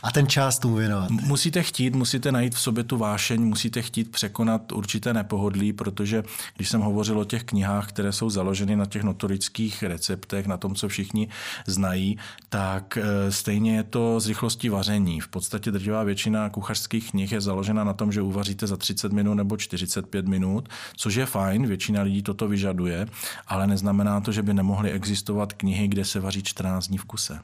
a 0.06 0.10
ten 0.10 0.26
čas 0.26 0.58
tomu 0.58 0.74
věnovat. 0.74 1.10
Musíte 1.10 1.62
chtít, 1.62 1.94
musíte 1.94 2.32
najít 2.32 2.54
v 2.54 2.60
sobě 2.60 2.84
tu 2.84 2.96
vášeň, 2.96 3.42
musíte 3.42 3.82
chtít 3.82 4.10
překonat 4.10 4.72
určité 4.72 5.14
nepohodlí, 5.14 5.72
protože 5.72 6.22
když 6.56 6.68
jsem 6.68 6.80
hovořil 6.80 7.20
o 7.20 7.24
těch 7.24 7.44
knihách, 7.44 7.88
které 7.88 8.12
jsou 8.12 8.30
založeny 8.30 8.76
na 8.76 8.86
těch 8.86 9.02
notorických 9.02 9.82
receptech, 9.82 10.46
na 10.46 10.56
tom, 10.56 10.74
co 10.74 10.88
všichni 10.88 11.28
znají, 11.66 12.18
tak 12.48 12.98
e, 12.98 13.32
stejně 13.32 13.76
je 13.76 13.82
to 13.82 14.20
z 14.20 14.26
rychlosti 14.26 14.68
vaření. 14.68 15.20
V 15.20 15.28
podstatě 15.28 15.70
drtivá 15.70 16.02
většina 16.02 16.50
kuchařských 16.50 17.10
knih 17.10 17.32
je 17.32 17.40
založena 17.40 17.84
na 17.84 17.92
tom, 17.92 18.12
že 18.12 18.22
uvaříte 18.22 18.66
za 18.66 18.76
30 18.76 19.12
minut 19.12 19.34
nebo 19.34 19.56
45 19.56 20.28
minut, 20.28 20.68
což 20.96 21.14
je 21.14 21.26
fajn, 21.26 21.66
většina 21.66 22.02
lidí 22.02 22.22
toto 22.22 22.48
vyžaduje, 22.48 23.06
ale 23.46 23.66
neznamená 23.66 24.20
to, 24.20 24.32
že 24.32 24.42
by 24.42 24.54
nemohly 24.54 24.90
existovat 24.90 25.52
knihy, 25.52 25.88
kde 25.88 26.04
se 26.04 26.20
vaří 26.20 26.42
14 26.42 26.88
dní 26.88 26.98
v 26.98 27.04
kuse. 27.04 27.38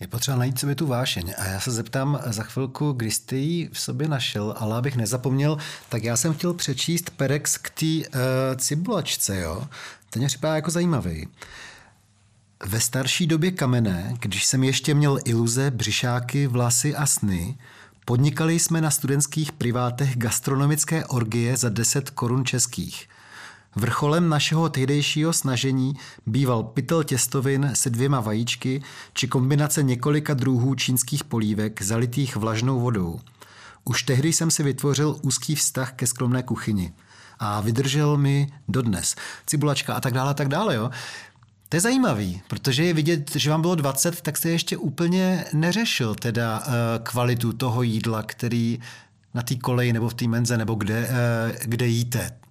Je 0.00 0.06
potřeba 0.08 0.36
najít 0.36 0.58
sobě 0.58 0.74
tu 0.74 0.86
vášeň. 0.86 1.34
A 1.38 1.44
já 1.44 1.60
se 1.60 1.70
zeptám 1.70 2.20
za 2.26 2.42
chvilku, 2.42 2.92
kdy 2.92 3.10
jste 3.10 3.36
ji 3.36 3.68
v 3.72 3.80
sobě 3.80 4.08
našel, 4.08 4.54
ale 4.58 4.76
abych 4.76 4.96
nezapomněl, 4.96 5.58
tak 5.88 6.04
já 6.04 6.16
jsem 6.16 6.34
chtěl 6.34 6.54
přečíst 6.54 7.10
perex 7.10 7.56
k 7.56 7.70
té 7.70 7.86
uh, 7.86 8.22
cibulačce, 8.56 9.40
jo. 9.40 9.68
Ten 10.10 10.20
mě 10.20 10.26
připadá 10.26 10.56
jako 10.56 10.70
zajímavý. 10.70 11.28
Ve 12.66 12.80
starší 12.80 13.26
době 13.26 13.50
kamenné, 13.50 14.14
když 14.20 14.44
jsem 14.44 14.64
ještě 14.64 14.94
měl 14.94 15.18
iluze, 15.24 15.70
břišáky, 15.70 16.46
vlasy 16.46 16.96
a 16.96 17.06
sny, 17.06 17.58
podnikali 18.04 18.58
jsme 18.58 18.80
na 18.80 18.90
studentských 18.90 19.52
privátech 19.52 20.16
gastronomické 20.16 21.04
orgie 21.04 21.56
za 21.56 21.68
10 21.68 22.10
korun 22.10 22.44
českých. 22.44 23.08
Vrcholem 23.76 24.28
našeho 24.28 24.68
tehdejšího 24.68 25.32
snažení 25.32 25.94
býval 26.26 26.62
pytel 26.62 27.04
těstovin 27.04 27.70
se 27.74 27.90
dvěma 27.90 28.20
vajíčky 28.20 28.82
či 29.12 29.28
kombinace 29.28 29.82
několika 29.82 30.34
druhů 30.34 30.74
čínských 30.74 31.24
polívek 31.24 31.82
zalitých 31.82 32.36
vlažnou 32.36 32.80
vodou. 32.80 33.20
Už 33.84 34.02
tehdy 34.02 34.32
jsem 34.32 34.50
si 34.50 34.62
vytvořil 34.62 35.16
úzký 35.22 35.54
vztah 35.54 35.92
ke 35.92 36.06
skromné 36.06 36.42
kuchyni 36.42 36.92
a 37.38 37.60
vydržel 37.60 38.16
mi 38.16 38.52
dodnes. 38.68 39.16
Cibulačka 39.46 39.94
a 39.94 40.00
tak 40.00 40.12
dále, 40.14 40.30
a 40.30 40.34
tak 40.34 40.48
dále, 40.48 40.74
jo. 40.74 40.90
To 41.68 41.76
je 41.76 41.80
zajímavý, 41.80 42.42
protože 42.48 42.84
je 42.84 42.94
vidět, 42.94 43.30
že 43.36 43.50
vám 43.50 43.60
bylo 43.60 43.74
20, 43.74 44.20
tak 44.20 44.36
jste 44.36 44.50
ještě 44.50 44.76
úplně 44.76 45.44
neřešil 45.52 46.14
teda 46.14 46.58
uh, 46.58 46.72
kvalitu 47.02 47.52
toho 47.52 47.82
jídla, 47.82 48.22
který 48.22 48.78
na 49.34 49.42
té 49.42 49.54
koleji 49.54 49.92
nebo 49.92 50.08
v 50.08 50.14
té 50.14 50.28
menze 50.28 50.58
nebo 50.58 50.74
kde, 50.74 51.08
uh, 51.08 51.56
kde 51.64 51.86
jíte. 51.86 52.43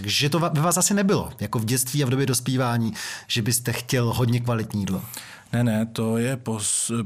Takže 0.00 0.30
to 0.30 0.38
ve 0.38 0.60
vás 0.60 0.76
asi 0.76 0.94
nebylo, 0.94 1.32
jako 1.40 1.58
v 1.58 1.64
dětství 1.64 2.02
a 2.02 2.06
v 2.06 2.10
době 2.10 2.26
dospívání, 2.26 2.92
že 3.26 3.42
byste 3.42 3.72
chtěl 3.72 4.12
hodně 4.12 4.40
kvalitní 4.40 4.80
jídlo. 4.80 5.02
Ne, 5.52 5.64
ne, 5.64 5.86
to 5.86 6.18
je 6.18 6.38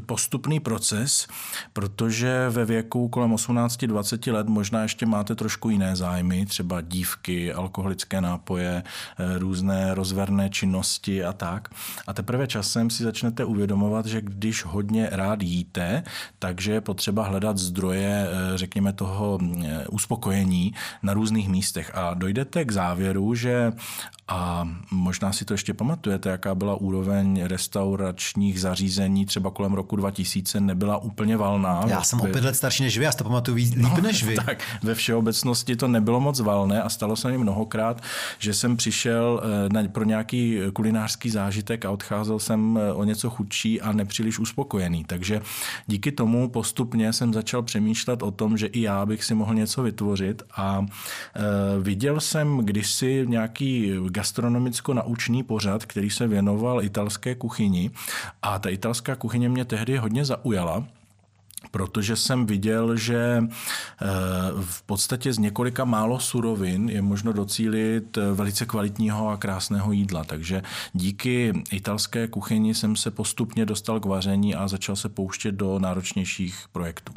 postupný 0.06 0.60
proces, 0.60 1.26
protože 1.72 2.48
ve 2.48 2.64
věku 2.64 3.08
kolem 3.08 3.34
18-20 3.34 4.32
let 4.32 4.48
možná 4.48 4.82
ještě 4.82 5.06
máte 5.06 5.34
trošku 5.34 5.70
jiné 5.70 5.96
zájmy, 5.96 6.46
třeba 6.46 6.80
dívky, 6.80 7.52
alkoholické 7.52 8.20
nápoje, 8.20 8.82
eh, 8.82 9.38
různé 9.38 9.94
rozverné 9.94 10.50
činnosti 10.50 11.24
a 11.24 11.32
tak. 11.32 11.68
A 12.06 12.12
teprve 12.12 12.46
časem 12.46 12.90
si 12.90 13.02
začnete 13.02 13.44
uvědomovat, 13.44 14.06
že 14.06 14.20
když 14.20 14.64
hodně 14.64 15.08
rád 15.12 15.42
jíte, 15.42 16.02
takže 16.38 16.72
je 16.72 16.80
potřeba 16.80 17.24
hledat 17.24 17.58
zdroje, 17.58 18.28
eh, 18.28 18.58
řekněme, 18.58 18.92
toho 18.92 19.38
eh, 19.64 19.86
uspokojení 19.88 20.74
na 21.02 21.14
různých 21.14 21.48
místech. 21.48 21.90
A 21.94 22.14
dojdete 22.14 22.64
k 22.64 22.70
závěru, 22.70 23.34
že 23.34 23.72
a 24.28 24.68
možná 24.90 25.32
si 25.32 25.44
to 25.44 25.54
ještě 25.54 25.74
pamatujete, 25.74 26.28
jaká 26.28 26.54
byla 26.54 26.74
úroveň 26.74 27.44
restaurač 27.44 28.31
produkčních 28.32 28.60
zařízení 28.60 29.26
třeba 29.26 29.50
kolem 29.50 29.72
roku 29.72 29.96
2000 29.96 30.60
nebyla 30.60 30.98
úplně 30.98 31.36
valná. 31.36 31.84
Já 31.86 32.02
jsem 32.02 32.20
o 32.20 32.26
pět 32.26 32.44
let 32.44 32.56
starší 32.56 32.82
než 32.82 32.98
vy, 32.98 33.04
já 33.04 33.12
si 33.12 33.18
to 33.18 33.24
pamatuju 33.24 33.56
líp 33.56 33.74
no, 33.76 33.96
než 34.02 34.24
vy. 34.24 34.34
Tak 34.34 34.62
ve 34.82 34.94
všeobecnosti 34.94 35.76
to 35.76 35.88
nebylo 35.88 36.20
moc 36.20 36.40
valné 36.40 36.82
a 36.82 36.88
stalo 36.88 37.16
se 37.16 37.30
mi 37.30 37.38
mnohokrát, 37.38 38.02
že 38.38 38.54
jsem 38.54 38.76
přišel 38.76 39.42
eh, 39.44 39.68
na, 39.72 39.88
pro 39.88 40.04
nějaký 40.04 40.58
kulinářský 40.72 41.30
zážitek 41.30 41.84
a 41.84 41.90
odcházel 41.90 42.38
jsem 42.38 42.78
eh, 42.78 42.92
o 42.92 43.04
něco 43.04 43.30
chudší 43.30 43.80
a 43.80 43.92
nepříliš 43.92 44.38
uspokojený. 44.38 45.04
Takže 45.04 45.40
díky 45.86 46.12
tomu 46.12 46.48
postupně 46.48 47.12
jsem 47.12 47.34
začal 47.34 47.62
přemýšlet 47.62 48.22
o 48.22 48.30
tom, 48.30 48.58
že 48.58 48.66
i 48.66 48.80
já 48.80 49.06
bych 49.06 49.24
si 49.24 49.34
mohl 49.34 49.54
něco 49.54 49.82
vytvořit 49.82 50.42
a 50.56 50.86
e, 51.36 51.80
viděl 51.80 52.20
jsem 52.20 52.58
kdysi 52.58 53.24
nějaký 53.28 53.92
gastronomicko-naučný 54.08 55.42
pořad, 55.42 55.86
který 55.86 56.10
se 56.10 56.26
věnoval 56.26 56.82
italské 56.82 57.34
kuchyni 57.34 57.90
a 58.42 58.58
ta 58.58 58.68
italská 58.68 59.16
kuchyně 59.16 59.48
mě 59.48 59.64
tehdy 59.64 59.96
hodně 59.96 60.24
zaujala 60.24 60.84
protože 61.70 62.16
jsem 62.16 62.46
viděl, 62.46 62.96
že 62.96 63.42
eh, 63.42 64.06
v 64.60 64.82
podstatě 64.82 65.32
z 65.32 65.38
několika 65.38 65.84
málo 65.84 66.20
surovin 66.20 66.88
je 66.88 67.02
možno 67.02 67.32
docílit 67.32 68.18
eh, 68.18 68.32
velice 68.32 68.66
kvalitního 68.66 69.28
a 69.28 69.36
krásného 69.36 69.92
jídla. 69.92 70.24
Takže 70.24 70.62
díky 70.92 71.52
italské 71.70 72.28
kuchyni 72.28 72.74
jsem 72.74 72.96
se 72.96 73.10
postupně 73.10 73.66
dostal 73.66 74.00
k 74.00 74.04
vaření 74.04 74.54
a 74.54 74.68
začal 74.68 74.96
se 74.96 75.08
pouštět 75.08 75.52
do 75.52 75.78
náročnějších 75.78 76.66
projektů. 76.72 77.12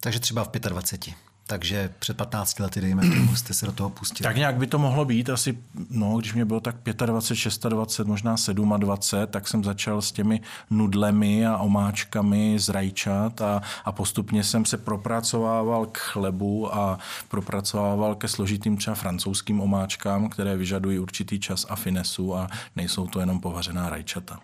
Takže 0.00 0.20
třeba 0.20 0.44
v 0.44 0.50
25. 0.50 1.25
Takže 1.48 1.90
před 1.98 2.16
15 2.16 2.60
lety, 2.60 2.80
dejme 2.80 3.02
tomu, 3.02 3.36
jste 3.36 3.54
se 3.54 3.66
do 3.66 3.72
toho 3.72 3.90
pustili. 3.90 4.24
Tak 4.24 4.36
nějak 4.36 4.56
by 4.56 4.66
to 4.66 4.78
mohlo 4.78 5.04
být. 5.04 5.30
Asi, 5.30 5.58
no, 5.90 6.18
když 6.18 6.34
mě 6.34 6.44
bylo 6.44 6.60
tak 6.60 6.76
25, 7.06 7.06
26, 7.06 8.04
možná 8.04 8.36
27, 8.76 9.26
tak 9.30 9.48
jsem 9.48 9.64
začal 9.64 10.02
s 10.02 10.12
těmi 10.12 10.40
nudlemi 10.70 11.46
a 11.46 11.56
omáčkami 11.56 12.58
z 12.58 12.68
rajčat 12.68 13.40
a, 13.40 13.62
a 13.84 13.92
postupně 13.92 14.44
jsem 14.44 14.64
se 14.64 14.76
propracovával 14.76 15.86
k 15.86 15.98
chlebu 15.98 16.74
a 16.74 16.98
propracovával 17.28 18.14
ke 18.14 18.28
složitým 18.28 18.76
třeba 18.76 18.96
francouzským 18.96 19.60
omáčkám, 19.60 20.28
které 20.28 20.56
vyžadují 20.56 20.98
určitý 20.98 21.40
čas 21.40 21.66
a 21.68 21.76
finesu 21.76 22.36
a 22.36 22.48
nejsou 22.76 23.06
to 23.06 23.20
jenom 23.20 23.40
povařená 23.40 23.90
rajčata. 23.90 24.40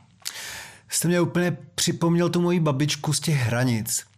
Jste 0.89 1.09
mě 1.09 1.21
úplně 1.21 1.57
připomněl 1.75 2.31
tu 2.31 2.41
moji 2.41 2.61
babičku 2.61 3.13
z 3.13 3.21
těch 3.21 3.37
hranic. 3.37 4.12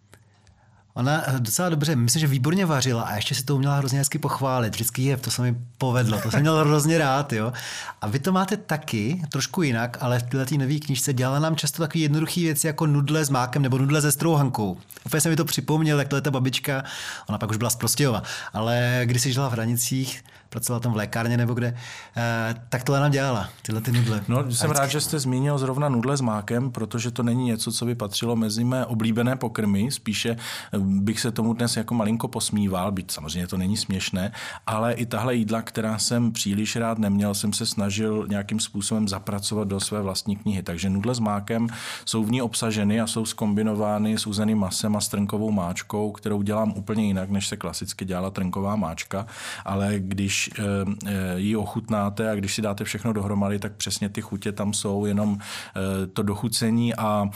Ona 0.95 1.25
docela 1.39 1.69
dobře, 1.69 1.97
myslím, 1.97 2.21
že 2.21 2.27
výborně 2.27 2.67
vařila 2.67 3.03
a 3.03 3.15
ještě 3.15 3.35
si 3.35 3.45
to 3.45 3.55
uměla 3.55 3.77
hrozně 3.77 3.99
hezky 3.99 4.19
pochválit. 4.19 4.75
Vždycky 4.75 5.03
je, 5.03 5.17
to 5.17 5.31
se 5.31 5.43
mi 5.43 5.57
povedlo, 5.79 6.21
to 6.21 6.31
jsem 6.31 6.41
měl 6.41 6.57
hrozně 6.57 6.99
rád. 6.99 7.33
Jo? 7.33 7.53
A 8.01 8.09
vy 8.09 8.19
to 8.19 8.33
máte 8.33 8.57
taky, 8.57 9.23
trošku 9.29 9.63
jinak, 9.63 9.97
ale 10.01 10.19
v 10.19 10.23
této 10.23 10.57
nové 10.57 10.79
knižce 10.79 11.13
dělala 11.13 11.39
nám 11.39 11.57
často 11.57 11.83
takové 11.83 12.03
jednoduché 12.03 12.41
věci 12.41 12.67
jako 12.67 12.87
nudle 12.87 13.25
s 13.25 13.31
mákem 13.31 13.63
nebo 13.63 13.79
nudle 13.79 14.03
se 14.03 14.13
strouhankou. 14.13 14.79
Úplně 15.07 15.21
se 15.21 15.29
mi 15.29 15.37
to 15.37 15.45
připomněl, 15.45 15.99
jak 15.99 16.09
to 16.09 16.17
je 16.17 16.23
ta 16.23 16.31
babička, 16.31 16.85
ona 17.29 17.39
pak 17.39 17.51
už 17.51 17.57
byla 17.57 17.71
z 17.71 17.77
Prostějova, 17.77 18.23
ale 18.53 19.03
když 19.05 19.23
si 19.23 19.33
žila 19.33 19.49
v 19.49 19.53
Hranicích, 19.53 20.25
pracovala 20.55 20.81
tam 20.81 20.93
v 20.93 20.97
lékárně 20.97 21.37
nebo 21.37 21.55
kde, 21.55 21.75
eh, 22.17 22.55
tak 22.69 22.85
tohle 22.85 23.01
nám 23.01 23.11
dělala, 23.11 23.49
tyhle 23.63 23.81
ty 23.81 23.93
nudle. 23.93 24.25
No, 24.29 24.53
jsem 24.53 24.71
rád, 24.71 24.87
že 24.87 25.01
jste 25.01 25.19
zmínil 25.19 25.59
zrovna 25.59 25.89
nudle 25.89 26.17
s 26.17 26.21
mákem, 26.21 26.71
protože 26.71 27.11
to 27.11 27.23
není 27.23 27.45
něco, 27.45 27.73
co 27.73 27.87
by 27.87 27.95
patřilo 27.95 28.37
mezi 28.37 28.65
mé 28.65 28.87
oblíbené 28.87 29.37
pokrmy, 29.37 29.91
spíše 29.91 30.31
eh, 30.31 30.79
bych 30.79 31.21
se 31.21 31.33
tomu 31.33 31.53
dnes 31.53 31.77
jako 31.77 31.95
malinko 31.95 32.29
posmíval, 32.29 32.93
byť 32.93 33.11
samozřejmě 33.11 33.47
to 33.47 33.57
není 33.57 33.77
směšné, 33.77 34.33
ale 34.67 34.93
i 34.93 35.07
tahle 35.07 35.35
jídla, 35.35 35.63
která 35.63 35.99
jsem 35.99 36.33
příliš 36.33 36.77
rád 36.77 36.99
neměl, 36.99 37.35
jsem 37.35 37.53
se 37.53 37.67
snažil 37.67 38.27
nějakým 38.31 38.61
způsobem 38.61 39.09
zapracovat 39.09 39.69
do 39.69 39.81
své 39.81 40.03
vlastní 40.03 40.37
knihy. 40.37 40.63
Takže 40.63 40.91
nudle 40.91 41.15
s 41.15 41.19
mákem 41.19 41.69
jsou 42.05 42.25
v 42.25 42.31
ní 42.31 42.43
obsaženy 42.43 43.01
a 43.01 43.07
jsou 43.07 43.27
skombinovány 43.27 44.19
s 44.19 44.27
uzeným 44.27 44.59
masem 44.59 44.97
a 44.97 45.01
strnkovou 45.01 45.51
máčkou, 45.51 46.13
kterou 46.13 46.43
dělám 46.43 46.73
úplně 46.77 47.07
jinak, 47.07 47.31
než 47.31 47.49
se 47.49 47.57
klasicky 47.57 48.05
dělala 48.05 48.31
trnková 48.31 48.77
máčka, 48.77 49.27
ale 49.65 49.95
když 49.99 50.44
Eh, 50.59 50.63
eh, 51.07 51.35
ji 51.37 51.57
ochutnáte 51.57 52.31
a 52.31 52.35
když 52.35 52.55
si 52.55 52.63
dáte 52.63 52.85
všechno 52.85 53.13
dohromady, 53.13 53.59
tak 53.59 53.73
přesně 53.73 54.09
ty 54.09 54.21
chutě 54.21 54.53
tam 54.53 54.73
jsou, 54.73 55.07
jenom 55.07 55.39
eh, 55.41 56.07
to 56.07 56.23
dochucení 56.23 56.95
a 56.95 57.31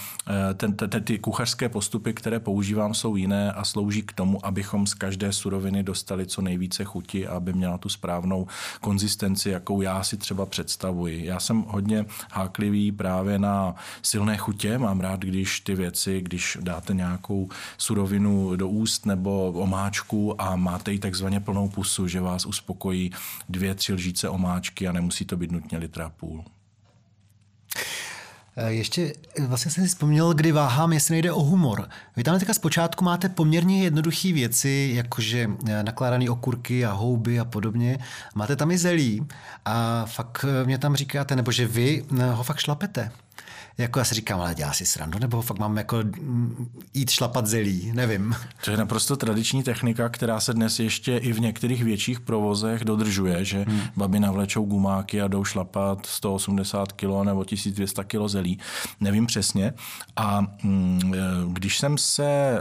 ten, 0.55 0.73
ten, 0.75 1.03
ty 1.05 1.18
kuchařské 1.18 1.68
postupy, 1.68 2.12
které 2.12 2.40
používám, 2.40 2.94
jsou 2.94 3.16
jiné 3.16 3.53
a 3.53 3.64
slouží 3.64 4.03
k 4.03 4.12
tomu, 4.12 4.47
abychom 4.47 4.87
z 4.87 4.94
každé 4.94 5.33
suroviny 5.33 5.83
dostali 5.83 6.27
co 6.27 6.42
nejvíce 6.42 6.85
chuti 6.85 7.27
a 7.27 7.37
aby 7.37 7.53
měla 7.53 7.79
tu 7.79 7.88
správnou 7.88 8.47
konzistenci, 8.81 9.51
jakou 9.51 9.83
já 9.83 10.03
si 10.03 10.16
třeba 10.16 10.47
představuji. 10.47 11.25
Já 11.25 11.40
jsem 11.40 11.64
hodně 11.68 12.05
háklivý 12.33 12.92
právě 12.92 13.38
na 13.38 13.75
silné 14.03 14.37
chutě. 14.37 14.79
Mám 14.79 15.01
rád, 15.01 15.21
když 15.21 15.61
ty 15.61 15.75
věci, 15.75 16.21
když 16.21 16.59
dáte 16.61 16.94
nějakou 16.94 17.49
surovinu 17.79 18.57
do 18.57 18.68
úst 18.68 19.07
nebo 19.07 19.53
omáčku 19.53 20.42
a 20.42 20.57
máte 20.57 20.92
ji 20.92 20.99
takzvaně 20.99 21.40
plnou 21.40 21.68
pusu, 21.68 22.09
že 22.09 22.21
vás 22.21 22.47
uspokojí 22.47 22.97
stojí 22.98 23.11
dvě, 23.48 23.74
tři 23.74 23.92
lžíce 23.92 24.28
omáčky 24.28 24.88
a 24.88 24.92
nemusí 24.92 25.24
to 25.24 25.37
být 25.37 25.52
nutně 25.52 25.78
litra 25.78 26.11
půl. 26.11 26.44
E, 28.56 28.72
ještě 28.72 29.12
vlastně 29.46 29.70
jsem 29.70 29.84
si 29.84 29.88
vzpomněl, 29.88 30.34
kdy 30.34 30.52
váhám, 30.52 30.92
jestli 30.92 31.12
nejde 31.12 31.32
o 31.32 31.42
humor. 31.42 31.88
Vy 32.16 32.24
tam 32.24 32.38
teďka 32.38 32.54
zpočátku 32.54 33.04
máte 33.04 33.28
poměrně 33.28 33.84
jednoduché 33.84 34.32
věci, 34.32 34.90
jakože 34.94 35.50
e, 35.66 35.82
nakládané 35.82 36.30
okurky 36.30 36.84
a 36.84 36.92
houby 36.92 37.40
a 37.40 37.44
podobně. 37.44 37.98
Máte 38.34 38.56
tam 38.56 38.70
i 38.70 38.78
zelí 38.78 39.26
a 39.64 40.06
fakt 40.06 40.44
mě 40.64 40.78
tam 40.78 40.96
říkáte, 40.96 41.37
nebo 41.37 41.52
že 41.52 41.66
vy 41.66 42.04
e, 42.18 42.30
ho 42.30 42.42
fakt 42.42 42.58
šlapete 42.58 43.11
jako 43.79 43.99
já 43.99 44.05
si 44.05 44.14
říkám, 44.14 44.41
ale 44.41 44.55
dělá 44.55 44.73
si 44.73 44.87
srandu, 44.87 45.19
nebo 45.19 45.43
fakt 45.43 45.59
mám 45.59 45.77
jako 45.77 45.97
mm, 45.97 46.69
jít 46.95 47.11
šlapat 47.11 47.47
zelí, 47.47 47.93
nevím. 47.95 48.35
To 48.64 48.71
je 48.71 48.77
naprosto 48.77 49.17
tradiční 49.17 49.62
technika, 49.62 50.09
která 50.09 50.41
se 50.41 50.55
dnes 50.55 50.81
ještě 50.81 51.17
i 51.17 51.33
v 51.33 51.41
některých 51.41 51.85
větších 51.85 52.21
provozech 52.21 52.85
dodržuje, 52.85 53.45
že 53.45 53.64
hmm. 53.69 53.81
babi 53.97 54.21
navlečou 54.21 54.64
gumáky 54.64 55.21
a 55.21 55.29
jdou 55.29 55.45
šlapat 55.45 56.07
180 56.07 56.93
kg 56.93 57.25
nebo 57.25 57.45
1200 57.45 58.05
kg 58.05 58.27
zelí. 58.27 58.59
Nevím 59.01 59.27
přesně. 59.27 59.75
A 60.17 60.41
mm, 60.62 61.14
e, 61.14 61.19
když 61.53 61.79
jsem 61.79 61.99
se 61.99 62.25
e, 62.25 62.59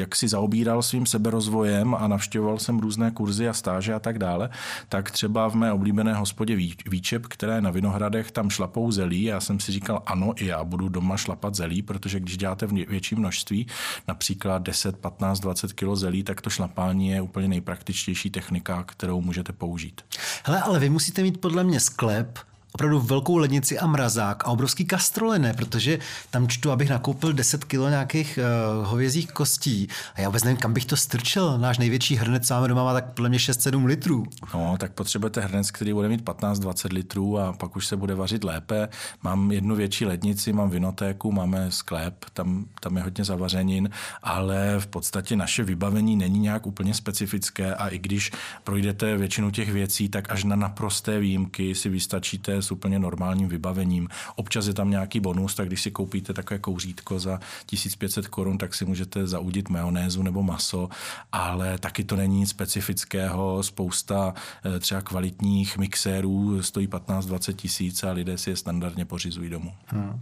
jak 0.00 0.16
si 0.16 0.28
zaobíral 0.28 0.82
svým 0.82 1.06
seberozvojem 1.06 1.94
a 1.94 2.08
navštěvoval 2.08 2.58
jsem 2.58 2.78
různé 2.78 3.10
kurzy 3.10 3.48
a 3.48 3.52
stáže 3.52 3.94
a 3.94 3.98
tak 3.98 4.18
dále, 4.18 4.50
tak 4.88 5.10
třeba 5.10 5.48
v 5.48 5.54
mé 5.54 5.72
oblíbené 5.72 6.14
hospodě 6.14 6.56
Výčep, 6.90 7.26
které 7.26 7.54
je 7.54 7.60
na 7.60 7.70
Vinohradech, 7.70 8.30
tam 8.30 8.50
šlapou 8.50 8.90
zelí. 8.92 9.22
Já 9.22 9.40
jsem 9.40 9.60
si 9.60 9.72
říkal, 9.72 10.02
ano, 10.06 10.32
i 10.36 10.49
já 10.50 10.64
budu 10.64 10.88
doma 10.88 11.16
šlapat 11.16 11.54
zelí, 11.54 11.82
protože 11.82 12.20
když 12.20 12.36
děláte 12.36 12.66
v 12.66 12.72
větším 12.72 13.18
množství, 13.18 13.66
například 14.08 14.62
10, 14.62 14.96
15, 14.96 15.40
20 15.40 15.72
kg 15.72 15.94
zelí, 15.94 16.22
tak 16.22 16.40
to 16.40 16.50
šlapání 16.50 17.08
je 17.08 17.20
úplně 17.20 17.48
nejpraktičtější 17.48 18.30
technika, 18.30 18.82
kterou 18.82 19.20
můžete 19.20 19.52
použít. 19.52 20.00
Hele, 20.44 20.62
ale 20.62 20.78
vy 20.78 20.90
musíte 20.90 21.22
mít 21.22 21.40
podle 21.40 21.64
mě 21.64 21.80
sklep, 21.80 22.38
opravdu 22.72 23.00
velkou 23.00 23.36
lednici 23.36 23.78
a 23.78 23.86
mrazák 23.86 24.44
a 24.44 24.46
obrovský 24.46 24.84
kastrole, 24.84 25.38
ne? 25.38 25.54
Protože 25.54 25.98
tam 26.30 26.48
čtu, 26.48 26.70
abych 26.70 26.90
nakoupil 26.90 27.32
10 27.32 27.64
kilo 27.64 27.88
nějakých 27.88 28.38
uh, 28.38 28.86
hovězích 28.86 29.32
kostí 29.32 29.88
a 30.14 30.20
já 30.20 30.28
vůbec 30.28 30.44
nevím, 30.44 30.56
kam 30.56 30.72
bych 30.72 30.84
to 30.84 30.96
strčil. 30.96 31.58
Náš 31.58 31.78
největší 31.78 32.16
hrnec 32.16 32.50
máme 32.50 32.68
doma 32.68 32.84
má 32.84 32.92
tak 32.92 33.12
podle 33.12 33.28
mě 33.28 33.38
6-7 33.38 33.84
litrů. 33.84 34.24
No, 34.54 34.76
tak 34.78 34.92
potřebujete 34.92 35.40
hrnec, 35.40 35.70
který 35.70 35.92
bude 35.92 36.08
mít 36.08 36.22
15-20 36.24 36.92
litrů 36.92 37.38
a 37.38 37.52
pak 37.52 37.76
už 37.76 37.86
se 37.86 37.96
bude 37.96 38.14
vařit 38.14 38.44
lépe. 38.44 38.88
Mám 39.22 39.52
jednu 39.52 39.76
větší 39.76 40.04
lednici, 40.06 40.52
mám 40.52 40.70
vinotéku, 40.70 41.32
máme 41.32 41.70
sklep, 41.70 42.24
tam, 42.32 42.66
tam 42.80 42.96
je 42.96 43.02
hodně 43.02 43.24
zavařenin, 43.24 43.90
ale 44.22 44.74
v 44.78 44.86
podstatě 44.86 45.36
naše 45.36 45.62
vybavení 45.62 46.16
není 46.16 46.38
nějak 46.38 46.66
úplně 46.66 46.94
specifické 46.94 47.74
a 47.74 47.88
i 47.88 47.98
když 47.98 48.32
projdete 48.64 49.16
většinu 49.16 49.50
těch 49.50 49.72
věcí, 49.72 50.08
tak 50.08 50.30
až 50.30 50.44
na 50.44 50.56
naprosté 50.56 51.18
výjimky 51.18 51.74
si 51.74 51.88
vystačíte 51.88 52.59
s 52.62 52.72
úplně 52.72 52.98
normálním 52.98 53.48
vybavením. 53.48 54.08
Občas 54.36 54.66
je 54.66 54.74
tam 54.74 54.90
nějaký 54.90 55.20
bonus, 55.20 55.54
tak 55.54 55.66
když 55.66 55.82
si 55.82 55.90
koupíte 55.90 56.32
takové 56.32 56.58
kouřítko 56.58 57.18
za 57.18 57.40
1500 57.66 58.28
korun, 58.28 58.58
tak 58.58 58.74
si 58.74 58.84
můžete 58.84 59.26
zaudit 59.26 59.68
majonézu 59.68 60.22
nebo 60.22 60.42
maso, 60.42 60.88
ale 61.32 61.78
taky 61.78 62.04
to 62.04 62.16
není 62.16 62.38
nic 62.38 62.50
specifického. 62.50 63.62
Spousta 63.62 64.34
eh, 64.64 64.78
třeba 64.78 65.00
kvalitních 65.00 65.78
mixérů 65.78 66.62
stojí 66.62 66.88
15-20 66.88 67.52
tisíc 67.52 68.04
a 68.04 68.12
lidé 68.12 68.38
si 68.38 68.50
je 68.50 68.56
standardně 68.56 69.04
pořizují 69.04 69.50
domů. 69.50 69.72
Hmm. 69.86 70.20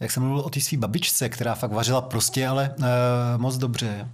Jak 0.00 0.10
jsem 0.10 0.22
mluvil 0.22 0.40
o 0.40 0.50
té 0.50 0.60
své 0.60 0.78
babičce, 0.78 1.28
která 1.28 1.54
fakt 1.54 1.72
vařila 1.72 2.00
prostě, 2.00 2.46
ale 2.46 2.74
uh, 2.78 2.84
moc 3.36 3.56
dobře 3.56 4.08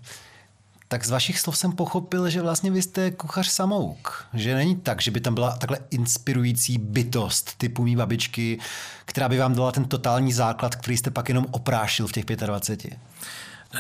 tak 0.93 1.05
z 1.05 1.11
vašich 1.11 1.41
slov 1.41 1.59
jsem 1.59 1.73
pochopil, 1.73 2.31
že 2.31 2.43
vlastně 2.43 2.71
vy 2.71 2.83
jste 2.83 3.11
kuchař 3.11 3.49
samouk. 3.49 4.27
Že 4.35 4.55
není 4.55 4.77
tak, 4.77 5.03
že 5.03 5.11
by 5.11 5.21
tam 5.21 5.35
byla 5.35 5.57
takhle 5.57 5.79
inspirující 5.91 6.79
bytost 6.79 7.55
typu 7.59 7.83
mý 7.83 7.97
babičky, 7.97 8.59
která 9.05 9.29
by 9.29 9.39
vám 9.39 9.55
dala 9.55 9.73
ten 9.73 9.85
totální 9.85 10.33
základ, 10.33 10.77
který 10.77 10.97
jste 10.97 11.11
pak 11.11 11.29
jenom 11.29 11.47
oprášil 11.51 12.07
v 12.07 12.13
těch 12.13 12.25
25. 12.25 12.99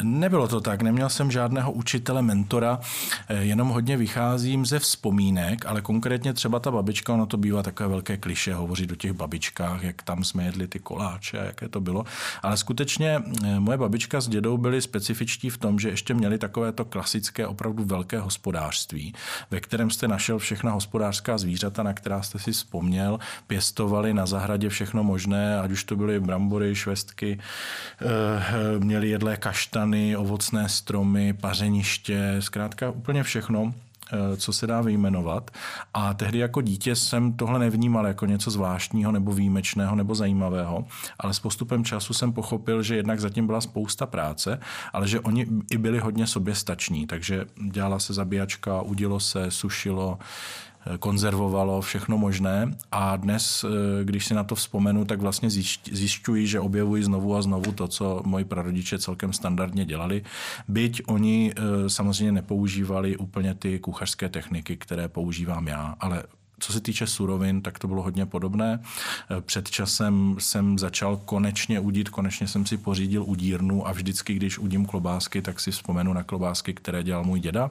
Nebylo 0.03 0.49
to 0.49 0.61
tak, 0.61 0.83
neměl 0.83 1.09
jsem 1.09 1.31
žádného 1.31 1.73
učitele, 1.73 2.23
mentora, 2.23 2.81
eh, 3.29 3.37
jenom 3.37 3.69
hodně 3.69 3.97
vycházím 3.97 4.67
ze 4.67 4.79
vzpomínek, 4.79 5.67
ale 5.67 5.81
konkrétně 5.81 6.33
třeba 6.33 6.61
ta 6.61 6.71
babička, 6.71 7.15
ono 7.15 7.27
to 7.27 7.37
bývá 7.37 7.63
takové 7.63 7.89
velké 7.89 8.17
kliše, 8.17 8.55
hovořit 8.55 8.93
o 8.93 8.95
těch 8.95 9.13
babičkách, 9.13 9.83
jak 9.83 10.03
tam 10.03 10.25
jsme 10.25 10.45
jedli 10.45 10.67
ty 10.67 10.79
koláče, 10.79 11.37
jaké 11.37 11.69
to 11.69 11.81
bylo. 11.81 12.05
Ale 12.43 12.57
skutečně 12.57 13.23
eh, 13.45 13.61
moje 13.61 13.79
babička 13.79 14.21
s 14.21 14.29
dědou 14.29 14.57
byli 14.57 14.83
specifičtí 14.83 15.51
v 15.51 15.59
tom, 15.59 15.79
že 15.79 15.89
ještě 15.89 16.15
měli 16.15 16.39
takové 16.39 16.73
to 16.73 16.85
klasické, 16.85 17.47
opravdu 17.47 17.85
velké 17.85 18.19
hospodářství, 18.19 19.15
ve 19.51 19.61
kterém 19.61 19.91
jste 19.91 20.09
našel 20.09 20.39
všechna 20.39 20.73
hospodářská 20.73 21.39
zvířata, 21.39 21.83
na 21.83 21.93
která 21.93 22.23
jste 22.23 22.39
si 22.39 22.53
vzpomněl, 22.53 23.19
pěstovali 23.47 24.15
na 24.15 24.27
zahradě 24.27 24.69
všechno 24.69 25.05
možné, 25.05 25.61
ať 25.61 25.71
už 25.71 25.85
to 25.85 25.97
byly 25.97 26.21
brambory, 26.21 26.75
švestky, 26.75 27.39
eh, 28.01 28.79
měli 28.79 29.09
jedlé 29.09 29.37
kaštany, 29.83 30.16
ovocné 30.16 30.68
stromy, 30.68 31.33
pařeniště, 31.33 32.37
zkrátka 32.40 32.90
úplně 32.90 33.23
všechno 33.23 33.75
eh, 34.12 34.37
co 34.37 34.53
se 34.53 34.66
dá 34.66 34.81
vyjmenovat. 34.81 35.51
A 35.95 36.14
tehdy 36.14 36.38
jako 36.38 36.62
dítě 36.62 36.97
jsem 36.97 37.33
tohle 37.33 37.59
nevnímal 37.59 38.07
jako 38.07 38.27
něco 38.27 38.51
zvláštního 38.51 39.12
nebo 39.12 39.33
výjimečného 39.33 39.97
nebo 39.97 40.14
zajímavého, 40.14 40.85
ale 41.18 41.35
s 41.35 41.40
postupem 41.40 41.85
času 41.85 42.14
jsem 42.14 42.33
pochopil, 42.33 42.83
že 42.83 42.97
jednak 42.97 43.21
zatím 43.21 43.47
byla 43.47 43.61
spousta 43.61 44.07
práce, 44.07 44.61
ale 44.92 45.09
že 45.09 45.21
oni 45.21 45.47
i 45.71 45.79
byli 45.79 45.99
hodně 45.99 46.27
soběstační, 46.27 47.07
takže 47.07 47.45
dělala 47.71 47.99
se 47.99 48.14
zabíjačka, 48.14 48.83
udilo 48.83 49.21
se, 49.21 49.51
sušilo, 49.51 50.18
konzervovalo 50.99 51.81
všechno 51.81 52.18
možné 52.18 52.75
a 52.92 53.16
dnes, 53.16 53.64
eh, 53.64 54.05
když 54.05 54.27
si 54.27 54.35
na 54.35 54.45
to 54.45 54.55
vzpomenu, 54.55 55.05
tak 55.05 55.21
vlastně 55.21 55.51
zjišťuji, 55.92 56.47
že 56.47 56.61
objevuji 56.61 57.05
znovu 57.05 57.37
a 57.37 57.42
znovu 57.42 57.73
to, 57.73 57.88
co 57.88 58.23
moji 58.25 58.45
prarodiče 58.45 58.99
celkem 58.99 59.33
standardně 59.33 59.85
dělali. 59.85 60.23
Byť 60.68 61.03
oni 61.07 61.53
eh, 61.57 61.90
samozřejmě 61.90 62.33
nepoužívali 62.33 63.16
úplně 63.16 63.55
ty 63.55 63.79
kuchařské 63.79 64.29
techniky, 64.29 64.77
které 64.77 65.09
používám 65.09 65.66
já, 65.66 65.95
ale 66.01 66.23
co 66.62 66.72
se 66.72 66.81
týče 66.81 67.07
surovin, 67.07 67.62
tak 67.62 67.79
to 67.79 67.88
bylo 67.88 68.03
hodně 68.03 68.27
podobné. 68.27 68.81
Eh, 68.83 69.40
před 69.40 69.70
časem 69.70 70.37
jsem 70.38 70.79
začal 70.79 71.16
konečně 71.16 71.81
udít, 71.81 72.09
konečně 72.09 72.48
jsem 72.48 72.66
si 72.66 72.77
pořídil 72.77 73.25
udírnu 73.25 73.88
a 73.88 73.92
vždycky, 73.92 74.35
když 74.35 74.59
udím 74.59 74.87
klobásky, 74.87 75.42
tak 75.42 75.61
si 75.61 75.70
vzpomenu 75.70 76.12
na 76.12 76.22
klobásky, 76.22 76.75
které 76.75 77.03
dělal 77.03 77.25
můj 77.25 77.40
děda, 77.40 77.70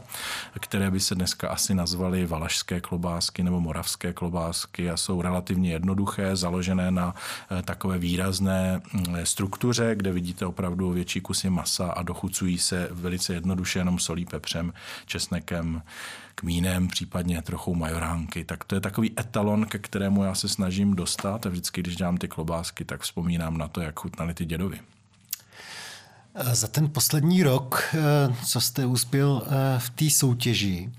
které 0.60 0.92
by 0.92 1.00
se 1.00 1.16
dneska 1.16 1.50
asi 1.50 1.74
nazvaly 1.74 2.26
valašské 2.26 2.82
klobásky 2.82 3.44
nebo 3.44 3.62
moravské 3.62 4.14
klobásky 4.14 4.90
a 4.90 4.98
jsou 4.98 5.22
relativně 5.22 5.72
jednoduché, 5.72 6.36
založené 6.36 6.92
na 6.92 7.16
eh, 7.52 7.62
takové 7.62 7.98
výrazné 7.98 8.82
mm, 8.94 9.16
struktuře, 9.24 9.96
kde 9.96 10.12
vidíte 10.12 10.46
opravdu 10.46 10.92
větší 10.92 11.22
kusy 11.22 11.50
masa 11.50 11.92
a 11.92 12.04
dochucují 12.04 12.58
se 12.58 12.88
velice 12.92 13.34
jednoduše 13.34 13.80
jenom 13.80 14.00
solí, 14.00 14.26
pepřem, 14.26 14.74
česnekem, 15.06 15.82
kmínem, 16.36 16.88
případně 16.88 17.42
trochu 17.42 17.76
majoránky. 17.76 18.44
Tak 18.44 18.64
to 18.64 18.76
je 18.76 18.82
takový 18.82 19.20
etalon, 19.20 19.66
ke 19.66 19.80
kterému 19.80 20.24
já 20.24 20.36
se 20.36 20.50
snažím 20.50 20.96
dostat 20.96 21.46
a 21.46 21.50
vždycky, 21.50 21.82
když 21.82 21.96
dělám 21.96 22.18
ty 22.18 22.28
klobásky, 22.28 22.86
tak 22.86 23.02
vzpomínám 23.02 23.58
na 23.58 23.68
to, 23.68 23.82
jak 23.82 24.00
chutnali 24.00 24.34
ty 24.34 24.46
dědovi. 24.46 24.80
Za 26.52 26.68
ten 26.68 26.90
poslední 26.90 27.44
rok, 27.44 27.84
eh, 27.94 28.36
co 28.46 28.62
jste 28.62 28.86
uspěl 28.86 29.44
eh, 29.46 29.80
v 29.80 29.90
té 29.90 30.10
soutěži, 30.10 30.92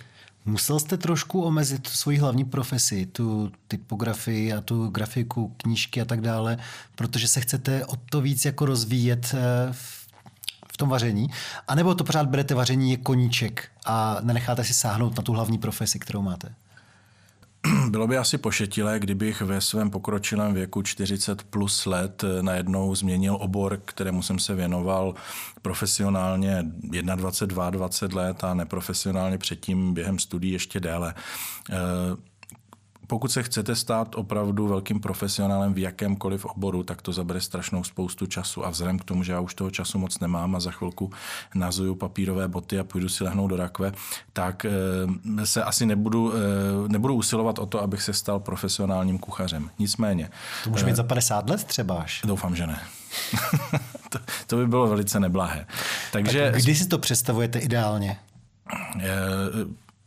musel 0.45 0.81
jste 0.81 0.97
trošku 0.97 1.43
omezit 1.43 1.87
svoji 1.87 2.19
hlavní 2.19 2.45
profesi, 2.45 3.07
tu 3.07 3.53
typografii 3.69 4.53
a 4.53 4.61
tu 4.61 4.89
grafiku, 4.89 5.55
knížky 5.57 6.01
a 6.01 6.05
tak 6.05 6.21
dále, 6.21 6.59
protože 6.95 7.29
se 7.29 7.41
chcete 7.41 7.87
o 7.87 7.97
to 7.97 8.21
víc 8.21 8.45
jako 8.45 8.67
rozvíjet 8.67 9.35
eh, 9.35 9.73
v 9.73 10.02
tom 10.83 10.89
vaření, 10.89 11.31
anebo 11.69 11.95
to 11.95 12.05
pořád 12.05 12.27
berete 12.27 12.55
vaření 12.55 12.91
je 12.91 12.97
koníček 12.97 13.69
a 13.87 14.17
nenecháte 14.21 14.65
si 14.65 14.75
sáhnout 14.75 15.17
na 15.17 15.23
tu 15.23 15.33
hlavní 15.33 15.59
profesi, 15.59 15.99
kterou 15.99 16.23
máte? 16.23 16.55
Bylo 17.91 18.07
by 18.07 18.19
asi 18.19 18.39
pošetilé, 18.39 18.99
kdybych 18.99 19.43
ve 19.43 19.61
svém 19.61 19.91
pokročilém 19.91 20.55
věku 20.55 20.83
40 20.83 21.43
plus 21.43 21.87
let 21.87 22.25
najednou 22.41 22.95
změnil 22.95 23.37
obor, 23.41 23.81
kterému 23.85 24.23
jsem 24.23 24.39
se 24.39 24.55
věnoval 24.55 25.15
profesionálně 25.63 26.63
21, 27.15 27.71
22 27.71 28.23
let 28.23 28.45
a 28.45 28.55
neprofesionálně 28.55 29.39
předtím 29.39 29.95
během 29.95 30.19
studií 30.19 30.53
ještě 30.53 30.81
déle 30.81 31.15
pokud 33.13 33.33
se 33.33 33.43
chcete 33.43 33.77
stát 33.77 34.15
opravdu 34.15 34.67
velkým 34.67 35.01
profesionálem 35.01 35.75
v 35.75 35.79
jakémkoliv 35.79 36.45
oboru, 36.45 36.83
tak 36.83 37.03
to 37.03 37.13
zabere 37.13 37.41
strašnou 37.41 37.85
spoustu 37.85 38.27
času. 38.27 38.67
A 38.67 38.71
vzhledem 38.71 38.99
k 38.99 39.05
tomu, 39.05 39.23
že 39.23 39.33
já 39.33 39.41
už 39.41 39.55
toho 39.55 39.71
času 39.71 39.99
moc 39.99 40.19
nemám 40.19 40.57
a 40.57 40.61
za 40.61 40.71
chvilku 40.71 41.11
nazuju 41.55 41.95
papírové 41.95 42.49
boty 42.49 42.79
a 42.79 42.85
půjdu 42.85 43.09
si 43.09 43.25
lehnout 43.25 43.51
do 43.51 43.57
rakve, 43.57 43.93
tak 44.33 44.65
eh, 44.65 45.47
se 45.47 45.65
asi 45.65 45.87
nebudu, 45.87 46.33
eh, 46.35 46.89
nebudu 46.89 47.15
usilovat 47.15 47.59
o 47.59 47.67
to, 47.67 47.83
abych 47.83 48.03
se 48.03 48.13
stal 48.13 48.41
profesionálním 48.41 49.19
kuchařem. 49.19 49.71
Nicméně. 49.79 50.31
To 50.65 50.71
může 50.71 50.87
být 50.87 50.97
za 50.97 51.03
50 51.03 51.51
let 51.51 51.65
třeba 51.65 51.95
až? 51.95 52.23
Doufám, 52.25 52.57
že 52.57 52.67
ne. 52.67 52.81
to, 54.09 54.19
to 54.47 54.57
by 54.57 54.67
bylo 54.67 54.87
velice 54.87 55.21
neblahé. 55.21 55.67
Takže, 56.13 56.51
tak 56.53 56.63
kdy 56.63 56.75
si 56.75 56.87
to 56.87 56.99
představujete 56.99 57.59
ideálně? 57.59 58.19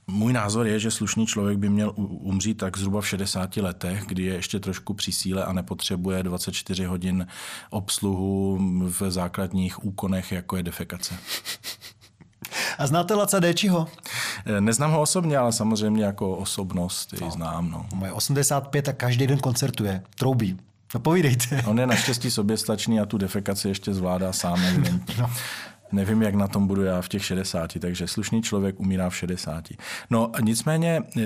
Můj 0.08 0.34
názor 0.34 0.68
je, 0.68 0.80
že 0.80 0.92
slušný 0.92 1.28
člověk 1.28 1.58
by 1.58 1.70
měl 1.70 1.94
umřít 1.98 2.58
tak 2.58 2.78
zhruba 2.78 3.02
v 3.02 3.08
60 3.08 3.58
letech, 3.58 4.04
kdy 4.08 4.24
je 4.24 4.34
ještě 4.34 4.60
trošku 4.60 4.94
při 4.94 5.12
síle 5.12 5.46
a 5.46 5.54
nepotřebuje 5.54 6.24
24 6.24 6.86
hodin 6.86 7.28
obsluhu 7.70 8.60
v 8.82 9.12
základních 9.12 9.86
úkonech, 9.86 10.32
jako 10.32 10.58
je 10.58 10.64
defekace. 10.64 11.16
A 12.78 12.88
znáte 12.88 13.14
Laca 13.14 13.40
Déčiho? 13.40 13.88
Neznám 14.60 14.92
ho 14.92 15.02
osobně, 15.02 15.38
ale 15.38 15.52
samozřejmě 15.52 16.06
jako 16.06 16.36
osobnost 16.36 17.14
no. 17.22 17.32
znám. 17.32 17.72
No. 17.72 17.86
Moje 17.94 18.12
85 18.12 18.90
a 18.90 18.94
každý 18.94 19.28
den 19.28 19.40
koncertuje, 19.40 20.04
troubí. 20.18 20.58
No 20.94 21.00
povídejte. 21.00 21.64
On 21.66 21.80
je 21.80 21.88
naštěstí 21.88 22.32
soběstačný 22.32 23.00
a 23.00 23.06
tu 23.06 23.18
defekaci 23.18 23.68
ještě 23.68 23.94
zvládá 23.94 24.34
sám 24.34 24.66
evidentně. 24.66 25.16
No 25.20 25.30
nevím, 25.96 26.22
jak 26.22 26.36
na 26.36 26.48
tom 26.48 26.68
budu 26.68 26.84
já 26.84 27.02
v 27.02 27.10
těch 27.10 27.26
60, 27.26 27.80
takže 27.80 28.08
slušný 28.08 28.42
člověk 28.42 28.80
umírá 28.80 29.10
v 29.10 29.16
60. 29.16 29.64
No 30.10 30.32
nicméně 30.42 31.02
eh, 31.18 31.22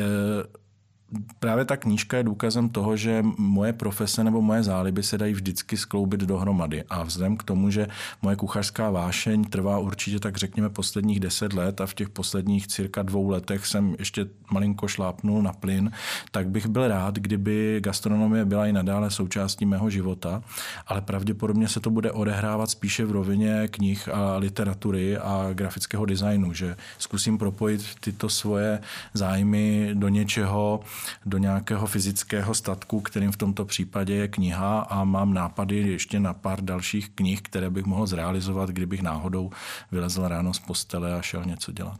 právě 1.39 1.65
ta 1.65 1.77
knížka 1.77 2.17
je 2.17 2.23
důkazem 2.23 2.69
toho, 2.69 2.97
že 2.97 3.23
moje 3.37 3.73
profese 3.73 4.23
nebo 4.23 4.41
moje 4.41 4.63
záliby 4.63 5.03
se 5.03 5.17
dají 5.17 5.33
vždycky 5.33 5.77
skloubit 5.77 6.19
dohromady. 6.19 6.83
A 6.89 7.03
vzhledem 7.03 7.37
k 7.37 7.43
tomu, 7.43 7.69
že 7.69 7.87
moje 8.21 8.35
kuchařská 8.35 8.89
vášeň 8.89 9.43
trvá 9.43 9.77
určitě 9.77 10.19
tak 10.19 10.37
řekněme 10.37 10.69
posledních 10.69 11.19
deset 11.19 11.53
let 11.53 11.81
a 11.81 11.85
v 11.85 11.93
těch 11.93 12.09
posledních 12.09 12.67
cirka 12.67 13.03
dvou 13.03 13.29
letech 13.29 13.65
jsem 13.65 13.95
ještě 13.99 14.27
malinko 14.51 14.87
šlápnul 14.87 15.41
na 15.41 15.53
plyn, 15.53 15.91
tak 16.31 16.49
bych 16.49 16.67
byl 16.67 16.87
rád, 16.87 17.15
kdyby 17.15 17.79
gastronomie 17.83 18.45
byla 18.45 18.67
i 18.67 18.73
nadále 18.73 19.11
součástí 19.11 19.65
mého 19.65 19.89
života, 19.89 20.43
ale 20.87 21.01
pravděpodobně 21.01 21.67
se 21.67 21.79
to 21.79 21.89
bude 21.89 22.11
odehrávat 22.11 22.69
spíše 22.69 23.05
v 23.05 23.11
rovině 23.11 23.67
knih 23.71 24.09
a 24.09 24.37
literatury 24.37 25.17
a 25.17 25.49
grafického 25.53 26.05
designu, 26.05 26.53
že 26.53 26.75
zkusím 26.97 27.37
propojit 27.37 27.81
tyto 27.99 28.29
svoje 28.29 28.79
zájmy 29.13 29.89
do 29.93 30.09
něčeho, 30.09 30.79
do 31.25 31.37
nějakého 31.37 31.87
fyzického 31.87 32.53
statku, 32.53 33.01
kterým 33.01 33.31
v 33.31 33.37
tomto 33.37 33.65
případě 33.65 34.15
je 34.15 34.27
kniha 34.27 34.79
a 34.79 35.03
mám 35.03 35.33
nápady 35.33 35.75
ještě 35.75 36.19
na 36.19 36.33
pár 36.33 36.61
dalších 36.61 37.09
knih, 37.09 37.41
které 37.41 37.69
bych 37.69 37.85
mohl 37.85 38.07
zrealizovat, 38.07 38.69
kdybych 38.69 39.01
náhodou 39.01 39.51
vylezl 39.91 40.27
ráno 40.27 40.53
z 40.53 40.59
postele 40.59 41.13
a 41.13 41.21
šel 41.21 41.45
něco 41.45 41.71
dělat. 41.71 41.99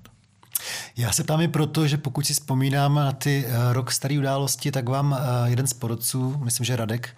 Já 0.98 1.12
se 1.12 1.24
ptám 1.24 1.42
i 1.42 1.48
proto, 1.48 1.88
že 1.88 1.98
pokud 1.98 2.26
si 2.26 2.34
vzpomínám 2.34 2.96
na 2.96 3.12
ty 3.12 3.46
eh, 3.48 3.74
rok 3.74 3.92
staré 3.92 4.20
události, 4.20 4.72
tak 4.72 4.90
vám 4.90 5.18
eh, 5.20 5.50
jeden 5.50 5.68
z 5.68 5.74
porodců, 5.74 6.38
myslím, 6.44 6.66
že 6.66 6.76
Radek, 6.76 7.10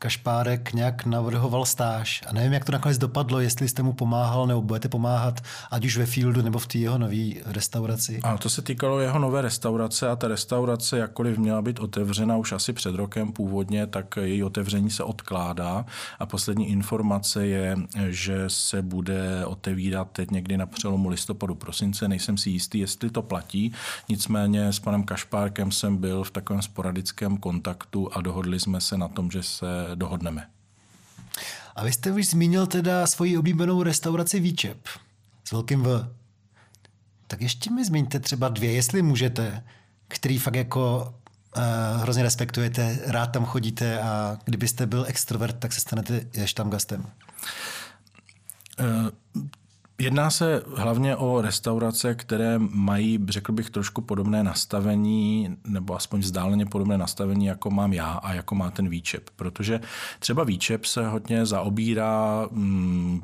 Kašpárek 0.00 0.72
nějak 0.72 1.04
navrhoval 1.04 1.66
stáž. 1.66 2.22
A 2.26 2.32
nevím, 2.32 2.52
jak 2.52 2.64
to 2.64 2.72
nakonec 2.72 2.98
dopadlo, 2.98 3.40
jestli 3.40 3.68
jste 3.68 3.82
mu 3.82 3.92
pomáhal 3.92 4.46
nebo 4.46 4.62
budete 4.62 4.88
pomáhat, 4.88 5.40
ať 5.70 5.84
už 5.84 5.96
ve 5.96 6.06
Fieldu 6.06 6.42
nebo 6.42 6.58
v 6.58 6.66
té 6.66 6.78
jeho 6.78 6.98
nové 6.98 7.30
restauraci. 7.46 8.20
A 8.22 8.36
to 8.38 8.50
se 8.50 8.62
týkalo 8.62 9.00
jeho 9.00 9.18
nové 9.18 9.42
restaurace 9.42 10.08
a 10.08 10.16
ta 10.16 10.28
restaurace, 10.28 10.98
jakkoliv 10.98 11.38
měla 11.38 11.62
být 11.62 11.78
otevřena 11.78 12.36
už 12.36 12.52
asi 12.52 12.72
před 12.72 12.94
rokem 12.94 13.32
původně, 13.32 13.86
tak 13.86 14.18
její 14.20 14.42
otevření 14.44 14.90
se 14.90 15.04
odkládá. 15.04 15.86
A 16.18 16.26
poslední 16.26 16.68
informace 16.68 17.46
je, 17.46 17.76
že 18.08 18.44
se 18.46 18.82
bude 18.82 19.46
otevírat 19.46 20.08
teď 20.12 20.30
někdy 20.30 20.56
na 20.56 20.66
přelomu 20.66 21.08
listopadu, 21.08 21.54
prosince. 21.54 22.08
Nejsem 22.08 22.38
si 22.38 22.50
jistý, 22.50 22.78
jestli 22.78 23.10
to 23.10 23.22
platí. 23.22 23.72
Nicméně 24.08 24.72
s 24.72 24.78
panem 24.78 25.02
Kašpárkem 25.02 25.72
jsem 25.72 25.96
byl 25.96 26.24
v 26.24 26.30
takovém 26.30 26.62
sporadickém 26.62 27.36
kontaktu 27.36 28.10
a 28.12 28.20
dohodli 28.20 28.60
jsme 28.60 28.80
se 28.80 28.98
na 28.98 29.08
tom, 29.08 29.30
že 29.30 29.42
se 29.42 29.89
dohodneme. 29.96 30.50
A 31.76 31.84
vy 31.84 31.92
jste 31.92 32.12
už 32.12 32.26
zmínil 32.26 32.66
teda 32.66 33.06
svoji 33.06 33.38
oblíbenou 33.38 33.82
restauraci 33.82 34.40
Výčep 34.40 34.88
s 35.44 35.52
velkým 35.52 35.82
V. 35.82 36.14
Tak 37.26 37.40
ještě 37.40 37.70
mi 37.70 37.84
zmiňte 37.84 38.20
třeba 38.20 38.48
dvě, 38.48 38.72
jestli 38.72 39.02
můžete, 39.02 39.64
který 40.08 40.38
fakt 40.38 40.54
jako 40.54 41.14
uh, 41.56 42.02
hrozně 42.02 42.22
respektujete, 42.22 42.98
rád 43.06 43.26
tam 43.26 43.44
chodíte 43.44 44.00
a 44.00 44.38
kdybyste 44.44 44.86
byl 44.86 45.04
extrovert, 45.08 45.58
tak 45.58 45.72
se 45.72 45.80
stanete 45.80 46.26
tam 46.54 46.70
gastem. 46.70 47.06
Uh, 48.80 49.42
Jedná 50.00 50.30
se 50.30 50.62
hlavně 50.76 51.16
o 51.16 51.40
restaurace, 51.40 52.14
které 52.14 52.58
mají, 52.58 53.18
řekl 53.28 53.52
bych, 53.52 53.70
trošku 53.70 54.02
podobné 54.02 54.42
nastavení, 54.42 55.56
nebo 55.66 55.96
aspoň 55.96 56.20
vzdáleně 56.20 56.66
podobné 56.66 56.98
nastavení, 56.98 57.46
jako 57.46 57.70
mám 57.70 57.92
já 57.92 58.12
a 58.12 58.32
jako 58.32 58.54
má 58.54 58.70
ten 58.70 58.88
výčep. 58.88 59.30
Protože 59.36 59.80
třeba 60.18 60.44
výčep 60.44 60.84
se 60.84 61.08
hodně 61.08 61.46
zaobírá 61.46 62.48
mm, 62.50 63.22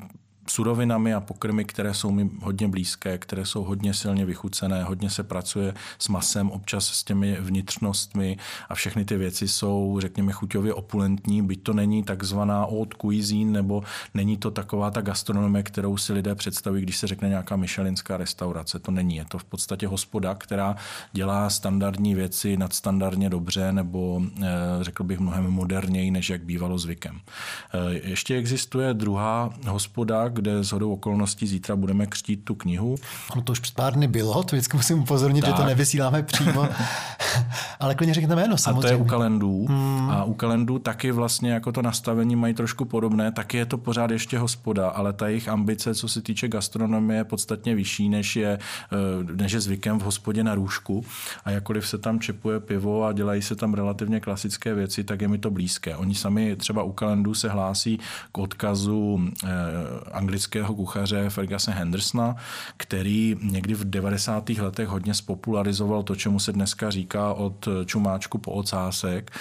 surovinami 0.49 1.13
a 1.13 1.19
pokrmy, 1.19 1.65
které 1.65 1.93
jsou 1.93 2.11
mi 2.11 2.29
hodně 2.41 2.67
blízké, 2.67 3.17
které 3.17 3.45
jsou 3.45 3.63
hodně 3.63 3.93
silně 3.93 4.25
vychucené, 4.25 4.83
hodně 4.83 5.09
se 5.09 5.23
pracuje 5.23 5.73
s 5.99 6.07
masem, 6.07 6.51
občas 6.51 6.87
s 6.87 7.03
těmi 7.03 7.37
vnitřnostmi 7.39 8.37
a 8.69 8.75
všechny 8.75 9.05
ty 9.05 9.17
věci 9.17 9.47
jsou, 9.47 9.97
řekněme, 10.01 10.31
chuťově 10.31 10.73
opulentní, 10.73 11.41
byť 11.41 11.63
to 11.63 11.73
není 11.73 12.03
takzvaná 12.03 12.61
haute 12.63 12.97
cuisine, 13.01 13.51
nebo 13.51 13.83
není 14.13 14.37
to 14.37 14.51
taková 14.51 14.91
ta 14.91 15.01
gastronomie, 15.01 15.63
kterou 15.63 15.97
si 15.97 16.13
lidé 16.13 16.35
představí, 16.35 16.81
když 16.81 16.97
se 16.97 17.07
řekne 17.07 17.29
nějaká 17.29 17.55
myšelinská 17.55 18.17
restaurace. 18.17 18.79
To 18.79 18.91
není. 18.91 19.15
Je 19.15 19.25
to 19.25 19.37
v 19.37 19.43
podstatě 19.43 19.87
hospoda, 19.87 20.35
která 20.35 20.75
dělá 21.11 21.49
standardní 21.49 22.15
věci 22.15 22.57
nadstandardně 22.57 23.29
dobře, 23.29 23.71
nebo 23.71 24.21
eh, 24.41 24.47
řekl 24.81 25.03
bych 25.03 25.19
mnohem 25.19 25.45
moderněji, 25.49 26.11
než 26.11 26.29
jak 26.29 26.43
bývalo 26.43 26.77
zvykem. 26.77 27.19
Eh, 27.73 28.09
ještě 28.09 28.35
existuje 28.35 28.93
druhá 28.93 29.53
hospoda, 29.67 30.27
kde 30.37 30.63
z 30.63 30.71
hodou 30.71 30.93
okolností 30.93 31.47
zítra 31.47 31.75
budeme 31.75 32.07
křtít 32.07 32.45
tu 32.45 32.55
knihu. 32.55 32.95
Ono 33.31 33.41
to 33.41 33.51
už 33.51 33.59
před 33.59 33.75
pár 33.75 33.93
dny 33.93 34.07
bylo, 34.07 34.43
to 34.43 34.55
vždycky 34.55 34.77
musím 34.77 34.99
upozornit, 34.99 35.41
tak. 35.41 35.49
že 35.49 35.61
to 35.61 35.65
nevysíláme 35.65 36.23
přímo, 36.23 36.69
ale 37.79 37.95
klidně 37.95 38.13
řekněte 38.13 38.35
jméno 38.35 38.57
samozřejmě. 38.57 38.79
A 38.79 38.81
to 38.81 38.87
je 38.87 38.95
u 38.95 39.05
kalendů. 39.05 39.65
Hmm. 39.69 40.09
A 40.09 40.23
u 40.23 40.33
kalendů 40.33 40.79
taky 40.79 41.11
vlastně 41.11 41.51
jako 41.51 41.71
to 41.71 41.81
nastavení 41.81 42.35
mají 42.35 42.53
trošku 42.53 42.85
podobné, 42.85 43.31
taky 43.31 43.57
je 43.57 43.65
to 43.65 43.77
pořád 43.77 44.11
ještě 44.11 44.39
hospoda, 44.39 44.89
ale 44.89 45.13
ta 45.13 45.27
jejich 45.27 45.49
ambice, 45.49 45.95
co 45.95 46.07
se 46.07 46.21
týče 46.21 46.47
gastronomie, 46.47 47.19
je 47.19 47.23
podstatně 47.23 47.75
vyšší, 47.75 48.09
než 48.09 48.35
je, 48.35 48.59
eh, 48.91 49.33
než 49.35 49.51
je 49.51 49.61
zvykem 49.61 49.99
v 49.99 50.03
hospodě 50.03 50.43
na 50.43 50.55
růžku. 50.55 51.05
A 51.45 51.51
jakkoliv 51.51 51.87
se 51.87 51.97
tam 51.97 52.19
čepuje 52.19 52.59
pivo 52.59 53.05
a 53.05 53.13
dělají 53.13 53.41
se 53.41 53.55
tam 53.55 53.73
relativně 53.73 54.19
klasické 54.19 54.73
věci, 54.73 55.03
tak 55.03 55.21
je 55.21 55.27
mi 55.27 55.37
to 55.37 55.51
blízké. 55.51 55.95
Oni 55.95 56.15
sami 56.15 56.55
třeba 56.55 56.83
u 56.83 56.91
kalendů 56.91 57.33
se 57.33 57.49
hlásí 57.49 57.99
k 58.31 58.37
odkazu 58.37 59.21
eh, 59.43 59.47
anglického 60.27 60.75
kuchaře 60.75 61.29
Ferguse 61.29 61.71
Hendersona, 61.71 62.35
který 62.77 63.35
někdy 63.41 63.73
v 63.73 63.89
90. 63.89 64.49
letech 64.49 64.87
hodně 64.87 65.13
spopularizoval 65.13 66.03
to, 66.03 66.15
čemu 66.15 66.39
se 66.39 66.53
dneska 66.53 66.91
říká 66.91 67.33
od 67.33 67.67
čumáčku 67.85 68.37
po 68.37 68.51
ocásek. 68.51 69.31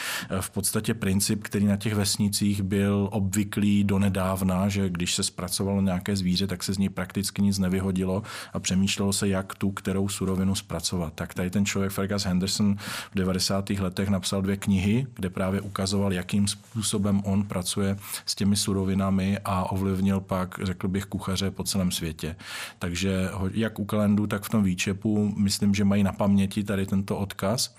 V 0.41 0.51
podstatě 0.51 0.95
princip, 0.95 1.43
který 1.43 1.64
na 1.64 1.76
těch 1.76 1.95
vesnicích 1.95 2.62
byl 2.62 3.09
obvyklý 3.12 3.84
do 3.84 3.99
nedávna, 3.99 4.68
že 4.68 4.89
když 4.89 5.14
se 5.14 5.22
zpracovalo 5.22 5.80
nějaké 5.80 6.16
zvíře, 6.16 6.47
tak 6.47 6.62
se 6.62 6.74
z 6.74 6.78
ní 6.78 6.89
prakticky 6.89 7.43
nic 7.43 7.59
nevyhodilo 7.59 8.22
a 8.53 8.61
přemýšlelo 8.61 9.12
se, 9.12 9.28
jak 9.28 9.55
tu 9.55 9.70
kterou 9.70 10.09
surovinu 10.09 10.55
zpracovat. 10.55 11.12
Tak 11.14 11.34
tady 11.34 11.51
ten 11.51 11.66
člověk 11.66 11.93
Fergus 11.93 12.24
Henderson 12.24 12.76
v 13.11 13.14
90. 13.14 13.70
letech 13.70 14.09
napsal 14.09 14.43
dvě 14.43 14.57
knihy, 14.57 15.07
kde 15.14 15.30
právě 15.30 15.61
ukazoval, 15.61 16.12
jakým 16.12 16.49
způsobem 16.49 17.22
on 17.24 17.45
pracuje 17.45 17.97
s 18.26 18.34
těmi 18.34 18.57
surovinami 18.57 19.39
a 19.45 19.72
ovlivnil 19.72 20.20
pak, 20.20 20.61
řekl 20.62 20.76
bych, 20.85 21.05
kuchaře 21.05 21.51
po 21.51 21.64
celém 21.64 21.91
světě. 21.91 22.37
Takže 22.79 23.31
jak 23.53 23.79
u 23.79 23.85
kalendu, 23.85 24.27
tak 24.27 24.43
v 24.43 24.49
tom 24.49 24.62
výčepu 24.62 25.33
myslím, 25.37 25.74
že 25.74 25.85
mají 25.85 26.03
na 26.03 26.12
paměti 26.12 26.64
tady 26.64 26.87
tento 26.87 27.18
odkaz. 27.18 27.77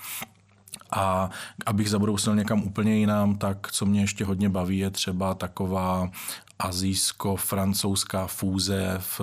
A 0.92 1.30
abych 1.66 1.90
zabrousil 1.90 2.36
někam 2.36 2.64
úplně 2.64 2.96
jinam, 2.96 3.36
tak 3.36 3.72
co 3.72 3.86
mě 3.86 4.02
ještě 4.02 4.26
hodně 4.26 4.50
baví, 4.50 4.78
je 4.78 4.90
třeba 4.90 5.34
taková 5.34 6.12
azijsko-francouzská 6.60 8.28
fúze 8.28 8.98
v 9.00 9.22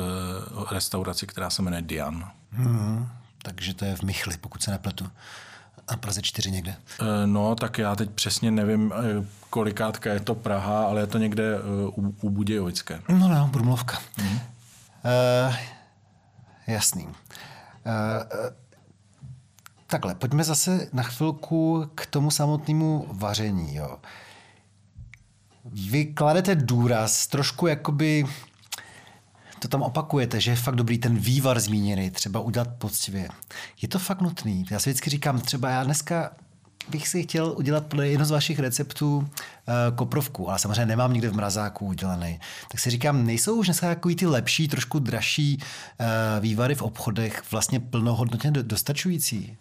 restauraci, 0.70 1.27
která 1.27 1.51
se 1.51 1.62
jmenuje 1.62 1.83
Dian. 1.83 2.31
Hmm, 2.51 3.09
takže 3.43 3.75
to 3.75 3.85
je 3.85 3.97
v 3.97 4.03
Michli, 4.03 4.37
pokud 4.41 4.62
se 4.62 4.70
nepletu. 4.70 5.07
A 5.89 5.97
Praze 5.97 6.22
4 6.22 6.51
někde? 6.51 6.76
Eh, 7.01 7.26
no, 7.26 7.55
tak 7.55 7.78
já 7.78 7.97
teď 7.97 8.11
přesně 8.11 8.51
nevím, 8.51 8.93
eh, 8.93 9.26
kolikátka 9.51 10.12
je 10.12 10.20
to 10.20 10.35
Praha, 10.35 10.85
ale 10.85 11.01
je 11.01 11.07
to 11.07 11.18
někde 11.18 11.57
eh, 11.57 11.61
u, 11.87 12.14
u 12.20 12.30
Budějovické. 12.30 13.01
No, 13.09 13.28
no, 13.28 13.49
Brumlovka. 13.53 13.99
Mm-hmm. 14.18 14.41
Uh, 15.49 15.55
jasný. 16.66 17.05
Uh, 17.07 17.12
takhle, 19.87 20.14
pojďme 20.14 20.45
zase 20.45 20.89
na 20.93 21.03
chvilku 21.03 21.91
k 21.95 22.07
tomu 22.07 22.30
samotnému 22.30 23.07
vaření. 23.12 23.74
Jo. 23.74 23.99
Vy 25.64 26.05
kladete 26.05 26.55
důraz 26.55 27.26
trošku 27.26 27.66
jakoby 27.66 28.24
to 29.65 29.69
tam 29.69 29.83
opakujete, 29.83 30.41
že 30.41 30.51
je 30.51 30.57
fakt 30.57 30.75
dobrý 30.75 30.99
ten 30.99 31.17
vývar 31.17 31.61
zmíněný, 31.61 32.11
třeba 32.11 32.41
udělat 32.41 32.69
poctivě. 32.79 33.29
Je 33.83 33.89
to 33.89 33.99
fakt 33.99 34.21
nutný? 34.21 34.65
Já 34.71 34.79
si 34.79 34.91
vždycky 34.91 35.11
říkám, 35.11 35.41
třeba 35.41 35.71
já 35.71 35.85
dneska 35.85 36.31
bych 36.89 37.09
si 37.09 37.23
chtěl 37.23 37.55
udělat 37.57 37.87
podle 37.87 38.09
jedno 38.09 38.25
z 38.25 38.31
vašich 38.31 38.59
receptů 38.59 39.17
uh, 39.17 39.27
koprovku, 39.95 40.51
ale 40.51 40.59
samozřejmě 40.59 40.87
nemám 40.87 41.12
nikde 41.12 41.29
v 41.29 41.37
mrazáku 41.37 41.87
udělaný. 41.87 42.41
Tak 42.71 42.81
si 42.81 42.91
říkám, 42.91 43.27
nejsou 43.27 43.55
už 43.55 43.67
dneska 43.67 43.87
takový 43.87 44.17
ty 44.17 44.27
lepší, 44.27 44.69
trošku 44.69 44.99
dražší 44.99 45.59
uh, 45.59 46.07
vývary 46.41 46.75
v 46.75 46.83
obchodech 46.83 47.43
vlastně 47.51 47.81
plnohodnotně 47.81 48.51
dostačující? 48.51 49.57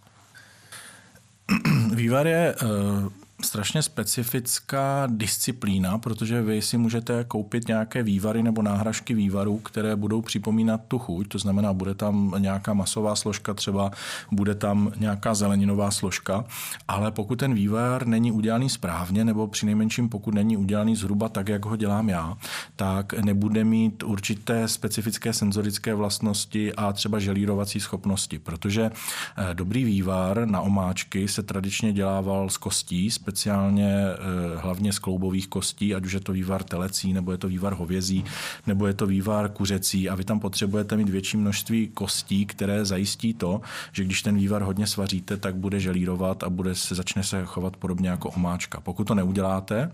Vývar 1.94 2.28
je 2.28 2.56
uh 2.56 3.23
strašně 3.44 3.82
specifická 3.82 5.08
disciplína, 5.12 5.98
protože 5.98 6.42
vy 6.42 6.62
si 6.62 6.78
můžete 6.78 7.24
koupit 7.24 7.68
nějaké 7.68 8.04
vývary 8.04 8.44
nebo 8.44 8.62
náhražky 8.62 9.14
vývarů, 9.14 9.58
které 9.58 9.96
budou 9.96 10.22
připomínat 10.22 10.82
tu 10.88 11.00
chuť, 11.00 11.28
to 11.28 11.40
znamená, 11.40 11.74
bude 11.74 11.94
tam 11.94 12.34
nějaká 12.38 12.74
masová 12.74 13.16
složka, 13.16 13.54
třeba 13.54 13.92
bude 14.32 14.56
tam 14.56 14.92
nějaká 15.00 15.34
zeleninová 15.34 15.92
složka, 15.92 16.46
ale 16.88 17.12
pokud 17.12 17.40
ten 17.40 17.54
vývar 17.54 18.08
není 18.08 18.32
udělaný 18.32 18.70
správně, 18.70 19.26
nebo 19.26 19.48
přinejmenším 19.48 20.10
pokud 20.10 20.34
není 20.34 20.58
udělaný 20.58 20.96
zhruba 20.96 21.30
tak, 21.30 21.48
jak 21.50 21.66
ho 21.66 21.76
dělám 21.76 22.10
já, 22.10 22.38
tak 22.76 23.14
nebude 23.14 23.64
mít 23.64 24.04
určité 24.04 24.68
specifické 24.68 25.34
senzorické 25.34 25.94
vlastnosti 25.94 26.74
a 26.74 26.94
třeba 26.94 27.20
želírovací 27.20 27.80
schopnosti, 27.80 28.40
protože 28.40 28.92
eh, 28.92 29.54
dobrý 29.54 29.84
vývar 29.84 30.48
na 30.48 30.62
omáčky 30.62 31.28
se 31.28 31.44
tradičně 31.44 31.94
dělával 31.94 32.50
z 32.50 32.58
kostí, 32.58 33.12
speciálně 33.34 33.90
eh, 33.90 34.58
hlavně 34.58 34.94
z 34.94 35.00
kloubových 35.00 35.48
kostí, 35.48 35.96
ať 35.96 36.06
už 36.06 36.14
je 36.14 36.20
to 36.20 36.32
vývar 36.32 36.64
telecí, 36.64 37.14
nebo 37.14 37.32
je 37.32 37.38
to 37.38 37.48
vývar 37.48 37.74
hovězí, 37.74 38.26
nebo 38.68 38.88
je 38.88 38.94
to 38.94 39.06
vývar 39.06 39.50
kuřecí 39.50 40.10
a 40.10 40.16
vy 40.16 40.24
tam 40.24 40.40
potřebujete 40.40 40.98
mít 40.98 41.10
větší 41.10 41.38
množství 41.38 41.88
kostí, 41.88 42.46
které 42.46 42.86
zajistí 42.86 43.34
to, 43.34 43.62
že 43.92 44.04
když 44.04 44.22
ten 44.22 44.36
vývar 44.36 44.62
hodně 44.62 44.88
svaříte, 44.88 45.38
tak 45.38 45.56
bude 45.56 45.80
želírovat 45.80 46.44
a 46.44 46.50
bude 46.50 46.76
se, 46.76 46.96
začne 46.96 47.24
se 47.24 47.46
chovat 47.46 47.78
podobně 47.78 48.10
jako 48.10 48.30
omáčka. 48.30 48.80
Pokud 48.80 49.04
to 49.08 49.16
neuděláte, 49.16 49.92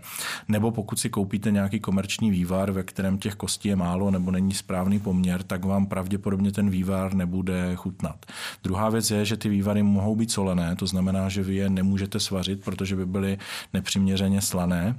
nebo 0.48 0.70
pokud 0.70 0.98
si 0.98 1.08
koupíte 1.08 1.50
nějaký 1.50 1.80
komerční 1.80 2.30
vývar, 2.30 2.70
ve 2.70 2.82
kterém 2.82 3.18
těch 3.18 3.34
kostí 3.34 3.68
je 3.68 3.76
málo 3.76 4.10
nebo 4.10 4.30
není 4.30 4.54
správný 4.54 5.00
poměr, 5.00 5.42
tak 5.42 5.64
vám 5.64 5.86
pravděpodobně 5.86 6.52
ten 6.52 6.70
vývar 6.70 7.14
nebude 7.14 7.76
chutnat. 7.76 8.26
Druhá 8.64 8.90
věc 8.90 9.10
je, 9.10 9.24
že 9.24 9.36
ty 9.36 9.48
vývary 9.48 9.82
mohou 9.82 10.16
být 10.16 10.30
solené, 10.30 10.76
to 10.76 10.86
znamená, 10.86 11.28
že 11.28 11.42
vy 11.42 11.54
je 11.54 11.70
nemůžete 11.70 12.20
svařit, 12.20 12.64
protože 12.64 12.96
by 12.96 13.06
byly 13.20 13.38
nepřiměřeně 13.72 14.40
slané. 14.40 14.96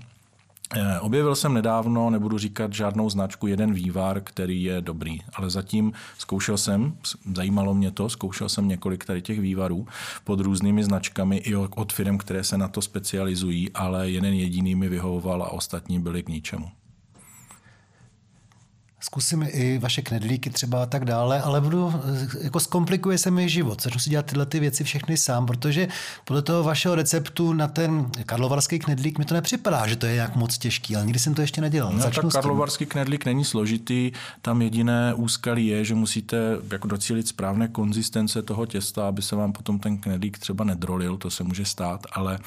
Eh, 0.76 1.00
objevil 1.00 1.36
jsem 1.36 1.54
nedávno, 1.54 2.10
nebudu 2.10 2.38
říkat 2.38 2.74
žádnou 2.74 3.10
značku, 3.10 3.48
jeden 3.48 3.74
vývar, 3.74 4.22
který 4.22 4.64
je 4.64 4.82
dobrý, 4.82 5.20
ale 5.34 5.50
zatím 5.50 5.94
zkoušel 6.18 6.58
jsem, 6.58 6.94
zajímalo 7.36 7.74
mě 7.74 7.92
to, 7.92 8.10
zkoušel 8.10 8.50
jsem 8.50 8.68
několik 8.68 9.06
tady 9.06 9.22
těch 9.22 9.40
vývarů 9.40 9.88
pod 10.24 10.40
různými 10.40 10.84
značkami 10.84 11.38
i 11.38 11.56
od 11.56 11.94
firm, 11.94 12.18
které 12.18 12.44
se 12.44 12.58
na 12.58 12.68
to 12.68 12.82
specializují, 12.82 13.72
ale 13.74 14.10
jeden 14.10 14.34
jediný 14.34 14.76
mi 14.76 14.90
vyhovoval 14.90 15.44
a 15.44 15.52
ostatní 15.52 16.00
byli 16.00 16.24
k 16.24 16.30
ničemu. 16.30 16.81
Zkusím 19.04 19.48
i 19.52 19.78
vaše 19.78 20.02
knedlíky 20.02 20.50
třeba 20.50 20.84
a 20.84 20.86
tak 20.86 21.06
dále, 21.06 21.42
ale 21.42 21.62
budu, 21.62 21.94
jako 22.42 22.60
zkomplikuje 22.60 23.18
se 23.18 23.32
mi 23.32 23.50
život. 23.50 23.84
Začnu 23.84 24.00
si 24.00 24.10
dělat 24.10 24.26
tyhle 24.26 24.46
ty 24.46 24.60
věci 24.60 24.84
všechny 24.84 25.18
sám, 25.18 25.46
protože 25.46 25.88
podle 26.26 26.42
toho 26.42 26.64
vašeho 26.64 26.96
receptu 26.96 27.54
na 27.54 27.68
ten 27.68 28.12
karlovarský 28.26 28.80
knedlík 28.80 29.18
mi 29.18 29.26
to 29.26 29.34
nepřipadá, 29.34 29.88
že 29.88 29.96
to 29.96 30.06
je 30.06 30.16
jak 30.16 30.36
moc 30.36 30.58
těžký, 30.58 30.96
ale 30.96 31.06
nikdy 31.06 31.20
jsem 31.20 31.34
to 31.34 31.42
ještě 31.42 31.62
nedělal. 31.62 31.94
No, 31.94 32.04
tak 32.04 32.14
karlovarský 32.32 32.86
knedlík 32.86 33.26
není 33.26 33.46
složitý, 33.46 34.12
tam 34.42 34.62
jediné 34.62 35.14
úskalí 35.14 35.68
je, 35.68 35.86
že 35.86 35.96
musíte 35.96 36.38
jako 36.72 36.88
docílit 36.88 37.28
správné 37.28 37.68
konzistence 37.68 38.42
toho 38.42 38.66
těsta, 38.66 39.08
aby 39.08 39.22
se 39.22 39.36
vám 39.36 39.54
potom 39.54 39.80
ten 39.80 39.98
knedlík 39.98 40.38
třeba 40.38 40.64
nedrolil, 40.64 41.18
to 41.18 41.30
se 41.30 41.44
může 41.44 41.66
stát, 41.66 42.08
ale 42.12 42.40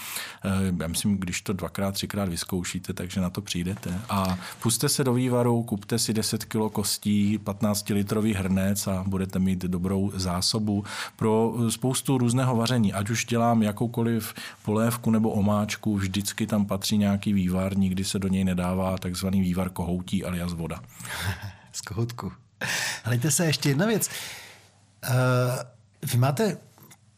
eh, 0.44 0.50
já 0.80 0.88
myslím, 0.88 1.18
když 1.18 1.42
to 1.42 1.52
dvakrát, 1.52 1.94
třikrát 1.94 2.28
vyzkoušíte, 2.28 2.92
takže 2.92 3.20
na 3.20 3.30
to 3.30 3.40
přijdete. 3.40 4.00
A 4.08 4.38
puste 4.62 4.88
se 4.88 5.04
do 5.04 5.14
vývaru, 5.14 5.62
kupte 5.62 5.98
si 5.98 6.12
10 6.12 6.43
kg 6.44 6.72
kostí, 6.72 7.38
15-litrový 7.38 8.34
hrnec 8.34 8.86
a 8.86 9.04
budete 9.06 9.38
mít 9.38 9.62
dobrou 9.62 10.12
zásobu 10.14 10.84
pro 11.16 11.54
spoustu 11.68 12.18
různého 12.18 12.56
vaření. 12.56 12.92
Ať 12.92 13.10
už 13.10 13.24
dělám 13.24 13.62
jakoukoliv 13.62 14.34
polévku 14.64 15.10
nebo 15.10 15.30
omáčku, 15.30 15.96
vždycky 15.96 16.46
tam 16.46 16.66
patří 16.66 16.98
nějaký 16.98 17.32
vývar, 17.32 17.76
nikdy 17.76 18.04
se 18.04 18.18
do 18.18 18.28
něj 18.28 18.44
nedává 18.44 18.98
takzvaný 18.98 19.40
vývar 19.40 19.70
kohoutí 19.70 20.24
alias 20.24 20.52
voda. 20.52 20.80
Z 21.72 21.80
kohoutku. 21.80 22.32
Hlejte 23.04 23.30
se, 23.30 23.46
ještě 23.46 23.68
jedna 23.68 23.86
věc. 23.86 24.10
Uh, 25.08 26.10
vy 26.12 26.18
máte 26.18 26.56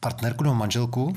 partnerku 0.00 0.44
nebo 0.44 0.54
manželku, 0.54 1.16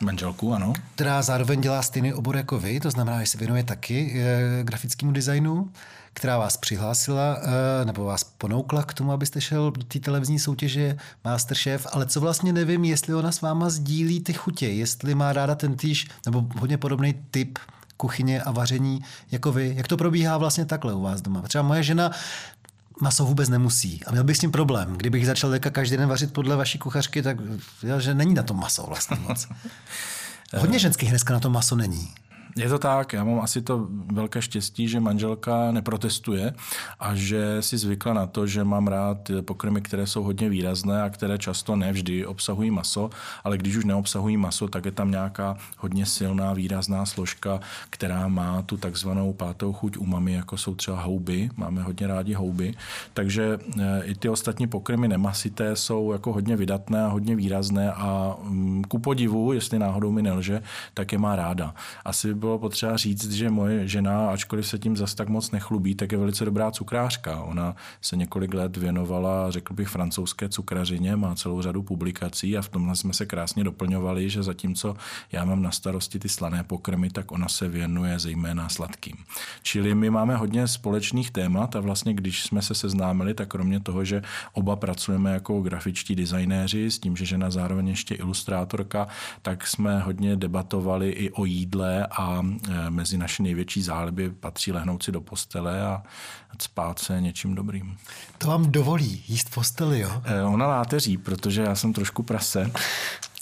Manželku, 0.00 0.54
ano. 0.54 0.72
která 0.94 1.22
zároveň 1.22 1.60
dělá 1.60 1.82
stejný 1.82 2.14
obor 2.14 2.36
jako 2.36 2.58
vy, 2.58 2.80
to 2.80 2.90
znamená, 2.90 3.20
že 3.20 3.26
se 3.26 3.38
věnuje 3.38 3.64
taky 3.64 4.12
e, 4.14 4.64
grafickému 4.64 5.12
designu, 5.12 5.70
která 6.12 6.38
vás 6.38 6.56
přihlásila 6.56 7.38
e, 7.42 7.84
nebo 7.84 8.04
vás 8.04 8.24
ponoukla 8.24 8.82
k 8.82 8.94
tomu, 8.94 9.12
abyste 9.12 9.40
šel 9.40 9.70
do 9.70 9.82
té 9.82 9.98
televizní 9.98 10.38
soutěže 10.38 10.96
Masterchef, 11.24 11.86
ale 11.92 12.06
co 12.06 12.20
vlastně 12.20 12.52
nevím, 12.52 12.84
jestli 12.84 13.14
ona 13.14 13.32
s 13.32 13.40
váma 13.40 13.70
sdílí 13.70 14.20
ty 14.20 14.32
chutě, 14.32 14.68
jestli 14.68 15.14
má 15.14 15.32
ráda 15.32 15.54
ten 15.54 15.76
týž 15.76 16.08
nebo 16.26 16.46
hodně 16.58 16.78
podobný 16.78 17.14
typ 17.30 17.58
kuchyně 17.96 18.42
a 18.42 18.50
vaření 18.50 19.00
jako 19.30 19.52
vy. 19.52 19.72
Jak 19.76 19.88
to 19.88 19.96
probíhá 19.96 20.38
vlastně 20.38 20.64
takhle 20.64 20.94
u 20.94 21.02
vás 21.02 21.20
doma? 21.20 21.42
Třeba 21.42 21.62
moje 21.62 21.82
žena 21.82 22.10
maso 23.00 23.24
vůbec 23.24 23.48
nemusí. 23.48 24.04
A 24.06 24.10
měl 24.10 24.24
bych 24.24 24.36
s 24.36 24.40
tím 24.40 24.52
problém. 24.52 24.94
Kdybych 24.96 25.26
začal 25.26 25.50
teďka 25.50 25.70
každý 25.70 25.96
den 25.96 26.08
vařit 26.08 26.32
podle 26.32 26.56
vaší 26.56 26.78
kuchařky, 26.78 27.22
tak 27.22 27.36
že 27.98 28.14
není 28.14 28.34
na 28.34 28.42
tom 28.42 28.60
maso 28.60 28.86
vlastně 28.86 29.16
moc. 29.28 29.48
Hodně 30.56 30.78
ženských 30.78 31.10
dneska 31.10 31.34
na 31.34 31.40
to 31.40 31.50
maso 31.50 31.76
není. 31.76 32.08
Je 32.56 32.68
to 32.68 32.78
tak, 32.78 33.12
já 33.12 33.24
mám 33.24 33.40
asi 33.40 33.62
to 33.62 33.86
velké 34.12 34.42
štěstí, 34.42 34.88
že 34.88 35.00
manželka 35.00 35.72
neprotestuje 35.72 36.54
a 37.00 37.14
že 37.14 37.62
si 37.62 37.78
zvykla 37.78 38.14
na 38.14 38.26
to, 38.26 38.46
že 38.46 38.64
mám 38.64 38.86
rád 38.86 39.30
pokrmy, 39.40 39.80
které 39.80 40.06
jsou 40.06 40.22
hodně 40.22 40.48
výrazné 40.48 41.02
a 41.02 41.10
které 41.10 41.38
často 41.38 41.76
nevždy 41.76 42.26
obsahují 42.26 42.70
maso, 42.70 43.10
ale 43.44 43.58
když 43.58 43.76
už 43.76 43.84
neobsahují 43.84 44.36
maso, 44.36 44.68
tak 44.68 44.84
je 44.84 44.92
tam 44.92 45.10
nějaká 45.10 45.56
hodně 45.78 46.06
silná, 46.06 46.52
výrazná 46.52 47.06
složka, 47.06 47.60
která 47.90 48.28
má 48.28 48.62
tu 48.62 48.76
takzvanou 48.76 49.32
pátou 49.32 49.72
chuť 49.72 49.96
umami, 49.96 50.32
jako 50.32 50.56
jsou 50.56 50.74
třeba 50.74 51.00
houby. 51.00 51.50
Máme 51.56 51.82
hodně 51.82 52.06
rádi 52.06 52.32
houby. 52.34 52.74
Takže 53.14 53.58
eh, 53.80 54.02
i 54.04 54.14
ty 54.14 54.28
ostatní 54.28 54.66
pokrmy 54.66 55.08
nemasité 55.08 55.76
jsou 55.76 56.12
jako 56.12 56.32
hodně 56.32 56.56
vydatné 56.56 57.04
a 57.04 57.08
hodně 57.08 57.36
výrazné 57.36 57.92
a 57.92 58.36
mm, 58.42 58.84
ku 58.84 58.98
podivu, 58.98 59.52
jestli 59.52 59.78
náhodou 59.78 60.12
mi 60.12 60.22
nelže, 60.22 60.62
tak 60.94 61.12
je 61.12 61.18
má 61.18 61.36
ráda. 61.36 61.74
Asi 62.04 62.34
bylo 62.40 62.58
potřeba 62.58 62.96
říct, 62.96 63.32
že 63.32 63.50
moje 63.50 63.88
žena, 63.88 64.30
ačkoliv 64.30 64.66
se 64.66 64.78
tím 64.78 64.96
zas 64.96 65.14
tak 65.14 65.28
moc 65.28 65.50
nechlubí, 65.50 65.94
tak 65.94 66.12
je 66.12 66.18
velice 66.18 66.44
dobrá 66.44 66.70
cukrářka. 66.70 67.42
Ona 67.42 67.76
se 68.00 68.16
několik 68.16 68.54
let 68.54 68.76
věnovala, 68.76 69.50
řekl 69.50 69.74
bych, 69.74 69.88
francouzské 69.88 70.48
cukrařině, 70.48 71.16
má 71.16 71.34
celou 71.34 71.62
řadu 71.62 71.82
publikací 71.82 72.56
a 72.56 72.62
v 72.62 72.68
tomhle 72.68 72.96
jsme 72.96 73.12
se 73.12 73.26
krásně 73.26 73.64
doplňovali, 73.64 74.30
že 74.30 74.42
zatímco 74.42 74.96
já 75.32 75.44
mám 75.44 75.62
na 75.62 75.70
starosti 75.70 76.18
ty 76.18 76.28
slané 76.28 76.64
pokrmy, 76.64 77.10
tak 77.10 77.32
ona 77.32 77.48
se 77.48 77.68
věnuje 77.68 78.18
zejména 78.18 78.68
sladkým. 78.68 79.16
Čili 79.62 79.94
my 79.94 80.10
máme 80.10 80.36
hodně 80.36 80.68
společných 80.68 81.30
témat 81.30 81.76
a 81.76 81.80
vlastně, 81.80 82.14
když 82.14 82.42
jsme 82.42 82.62
se 82.62 82.74
seznámili, 82.74 83.34
tak 83.34 83.48
kromě 83.48 83.80
toho, 83.80 84.04
že 84.04 84.22
oba 84.52 84.76
pracujeme 84.76 85.32
jako 85.32 85.60
grafičtí 85.60 86.14
designéři, 86.14 86.90
s 86.90 86.98
tím, 86.98 87.16
že 87.16 87.24
žena 87.24 87.50
zároveň 87.50 87.88
ještě 87.88 88.14
ilustrátorka, 88.14 89.08
tak 89.42 89.66
jsme 89.66 90.00
hodně 90.00 90.36
debatovali 90.36 91.10
i 91.10 91.30
o 91.30 91.44
jídle 91.44 92.06
a 92.10 92.29
E, 92.38 92.90
mezi 92.90 93.18
naše 93.18 93.42
největší 93.42 93.82
záliby 93.82 94.30
patří 94.30 94.72
lehnout 94.72 95.02
si 95.02 95.12
do 95.12 95.20
postele 95.20 95.82
a 95.82 96.02
spát 96.58 96.98
se 96.98 97.20
něčím 97.20 97.54
dobrým. 97.54 97.96
To 98.38 98.48
vám 98.48 98.72
dovolí 98.72 99.24
jíst 99.28 99.54
posteli, 99.54 100.00
jo? 100.00 100.22
E, 100.24 100.42
ona 100.42 100.66
láteří, 100.66 101.16
protože 101.16 101.62
já 101.62 101.74
jsem 101.74 101.92
trošku 101.92 102.22
prase. 102.22 102.70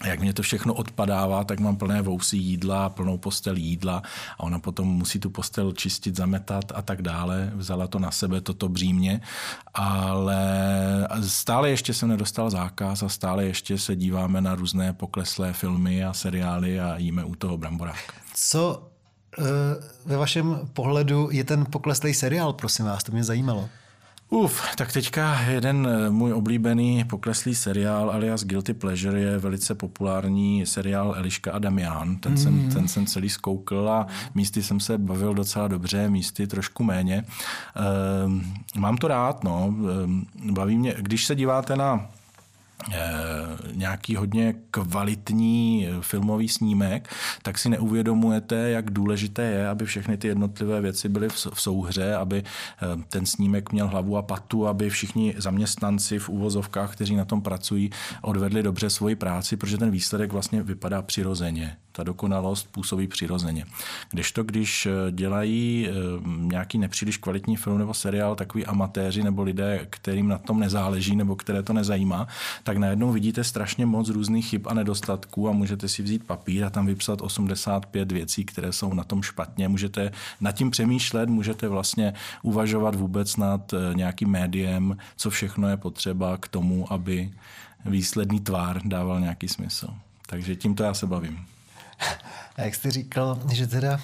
Jak 0.04 0.20
mě 0.20 0.32
to 0.32 0.42
všechno 0.42 0.74
odpadává, 0.74 1.44
tak 1.44 1.60
mám 1.60 1.76
plné 1.76 2.02
vousy 2.02 2.36
jídla, 2.36 2.88
plnou 2.88 3.18
postel 3.18 3.56
jídla 3.56 4.02
a 4.38 4.42
ona 4.42 4.58
potom 4.58 4.88
musí 4.88 5.18
tu 5.18 5.30
postel 5.30 5.72
čistit, 5.72 6.16
zametat 6.16 6.72
a 6.74 6.82
tak 6.82 7.02
dále. 7.02 7.52
Vzala 7.54 7.86
to 7.86 7.98
na 7.98 8.10
sebe, 8.10 8.40
toto 8.40 8.68
břímě, 8.68 9.20
ale 9.74 10.38
stále 11.26 11.70
ještě 11.70 11.94
jsem 11.94 12.08
nedostal 12.08 12.50
zákaz 12.50 13.02
a 13.02 13.08
stále 13.08 13.44
ještě 13.44 13.78
se 13.78 13.96
díváme 13.96 14.40
na 14.40 14.54
různé 14.54 14.92
pokleslé 14.92 15.52
filmy 15.52 16.04
a 16.04 16.12
seriály 16.12 16.80
a 16.80 16.98
jíme 16.98 17.24
u 17.24 17.34
toho 17.34 17.58
bramborák. 17.58 18.27
Co 18.40 18.88
e, 19.38 19.42
ve 20.06 20.16
vašem 20.16 20.68
pohledu 20.72 21.28
je 21.32 21.44
ten 21.44 21.66
pokleslý 21.70 22.14
seriál, 22.14 22.52
prosím 22.52 22.84
vás, 22.84 23.04
to 23.04 23.12
mě 23.12 23.24
zajímalo. 23.24 23.68
Uf, 24.30 24.62
tak 24.76 24.92
teďka 24.92 25.40
jeden 25.40 25.88
eh, 25.90 26.10
můj 26.10 26.32
oblíbený 26.32 27.04
pokleslý 27.04 27.54
seriál 27.54 28.10
alias 28.10 28.44
Guilty 28.44 28.74
Pleasure 28.74 29.20
je 29.20 29.38
velice 29.38 29.74
populární 29.74 30.66
seriál 30.66 31.14
Eliška 31.16 31.52
a 31.52 31.58
Damian. 31.58 32.16
Ten, 32.16 32.32
mm. 32.32 32.38
jsem, 32.38 32.70
ten 32.70 32.88
jsem 32.88 33.06
celý 33.06 33.28
zkoukl 33.28 33.90
a 33.90 34.06
místy 34.34 34.62
jsem 34.62 34.80
se 34.80 34.98
bavil 34.98 35.34
docela 35.34 35.68
dobře, 35.68 36.10
místy 36.10 36.46
trošku 36.46 36.84
méně. 36.84 37.24
Ehm, 38.24 38.54
mám 38.76 38.96
to 38.96 39.08
rád, 39.08 39.44
no. 39.44 39.74
Ehm, 40.04 40.26
baví 40.52 40.78
mě, 40.78 40.94
když 40.98 41.24
se 41.24 41.34
díváte 41.34 41.76
na 41.76 42.08
Eh, 42.10 42.17
nějaký 43.72 44.16
hodně 44.16 44.54
kvalitní 44.70 45.88
eh, 45.88 45.96
filmový 46.00 46.48
snímek, 46.48 47.08
tak 47.42 47.58
si 47.58 47.68
neuvědomujete, 47.68 48.56
jak 48.56 48.90
důležité 48.90 49.42
je, 49.42 49.68
aby 49.68 49.86
všechny 49.86 50.16
ty 50.16 50.28
jednotlivé 50.28 50.80
věci 50.80 51.08
byly 51.08 51.28
v 51.28 51.60
souhře, 51.60 52.14
aby 52.14 52.42
eh, 52.42 53.02
ten 53.08 53.26
snímek 53.26 53.72
měl 53.72 53.88
hlavu 53.88 54.16
a 54.16 54.22
patu, 54.22 54.66
aby 54.66 54.90
všichni 54.90 55.34
zaměstnanci 55.36 56.18
v 56.18 56.28
úvozovkách, 56.28 56.92
kteří 56.92 57.16
na 57.16 57.24
tom 57.24 57.42
pracují, 57.42 57.90
odvedli 58.22 58.62
dobře 58.62 58.90
svoji 58.90 59.16
práci, 59.16 59.56
protože 59.56 59.78
ten 59.78 59.90
výsledek 59.90 60.32
vlastně 60.32 60.62
vypadá 60.62 61.02
přirozeně 61.02 61.76
ta 61.98 62.04
dokonalost 62.04 62.68
působí 62.72 63.06
přirozeně. 63.06 63.64
Kdežto, 64.10 64.42
když 64.42 64.88
dělají 65.10 65.88
nějaký 66.38 66.78
nepříliš 66.78 67.16
kvalitní 67.16 67.56
film 67.56 67.78
nebo 67.78 67.94
seriál, 67.94 68.34
takový 68.34 68.66
amatéři 68.66 69.22
nebo 69.22 69.42
lidé, 69.42 69.86
kterým 69.90 70.28
na 70.28 70.38
tom 70.38 70.60
nezáleží 70.60 71.16
nebo 71.16 71.36
které 71.36 71.62
to 71.62 71.72
nezajímá, 71.72 72.28
tak 72.62 72.76
najednou 72.76 73.12
vidíte 73.12 73.44
strašně 73.44 73.86
moc 73.86 74.08
různých 74.08 74.46
chyb 74.46 74.66
a 74.68 74.74
nedostatků 74.74 75.48
a 75.48 75.52
můžete 75.52 75.88
si 75.88 76.02
vzít 76.02 76.26
papír 76.26 76.64
a 76.64 76.70
tam 76.70 76.86
vypsat 76.86 77.20
85 77.20 78.12
věcí, 78.12 78.44
které 78.44 78.72
jsou 78.72 78.94
na 78.94 79.04
tom 79.04 79.22
špatně. 79.22 79.68
Můžete 79.68 80.12
nad 80.40 80.52
tím 80.52 80.70
přemýšlet, 80.70 81.28
můžete 81.28 81.68
vlastně 81.68 82.14
uvažovat 82.42 82.94
vůbec 82.94 83.36
nad 83.36 83.74
eh, 83.74 83.94
nějakým 83.94 84.28
médiem, 84.28 84.96
co 85.16 85.30
všechno 85.30 85.68
je 85.68 85.76
potřeba 85.76 86.36
k 86.36 86.48
tomu, 86.48 86.92
aby 86.92 87.30
výsledný 87.84 88.40
tvár 88.40 88.80
dával 88.84 89.20
nějaký 89.20 89.48
smysl. 89.48 89.88
Takže 90.26 90.56
tímto 90.56 90.82
já 90.82 90.94
se 90.94 91.06
bavím. 91.06 91.57
A 92.56 92.62
jak 92.62 92.74
jste 92.74 92.90
říkal, 92.90 93.40
že 93.52 93.66
teda 93.66 94.00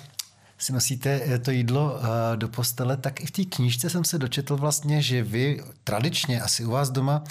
si 0.59 0.73
nosíte 0.73 1.21
eh, 1.25 1.39
to 1.39 1.51
jídlo 1.51 1.99
eh, 1.99 2.37
do 2.37 2.49
postele, 2.49 2.97
tak 2.97 3.21
i 3.21 3.27
v 3.27 3.31
té 3.31 3.45
knížce 3.45 3.91
jsem 3.91 4.05
se 4.05 4.19
dočetl 4.19 4.57
vlastně, 4.57 5.03
že 5.03 5.23
vy 5.23 5.63
tradičně 5.85 6.41
asi 6.41 6.65
u 6.65 6.71
vás 6.71 6.91
doma 6.91 7.25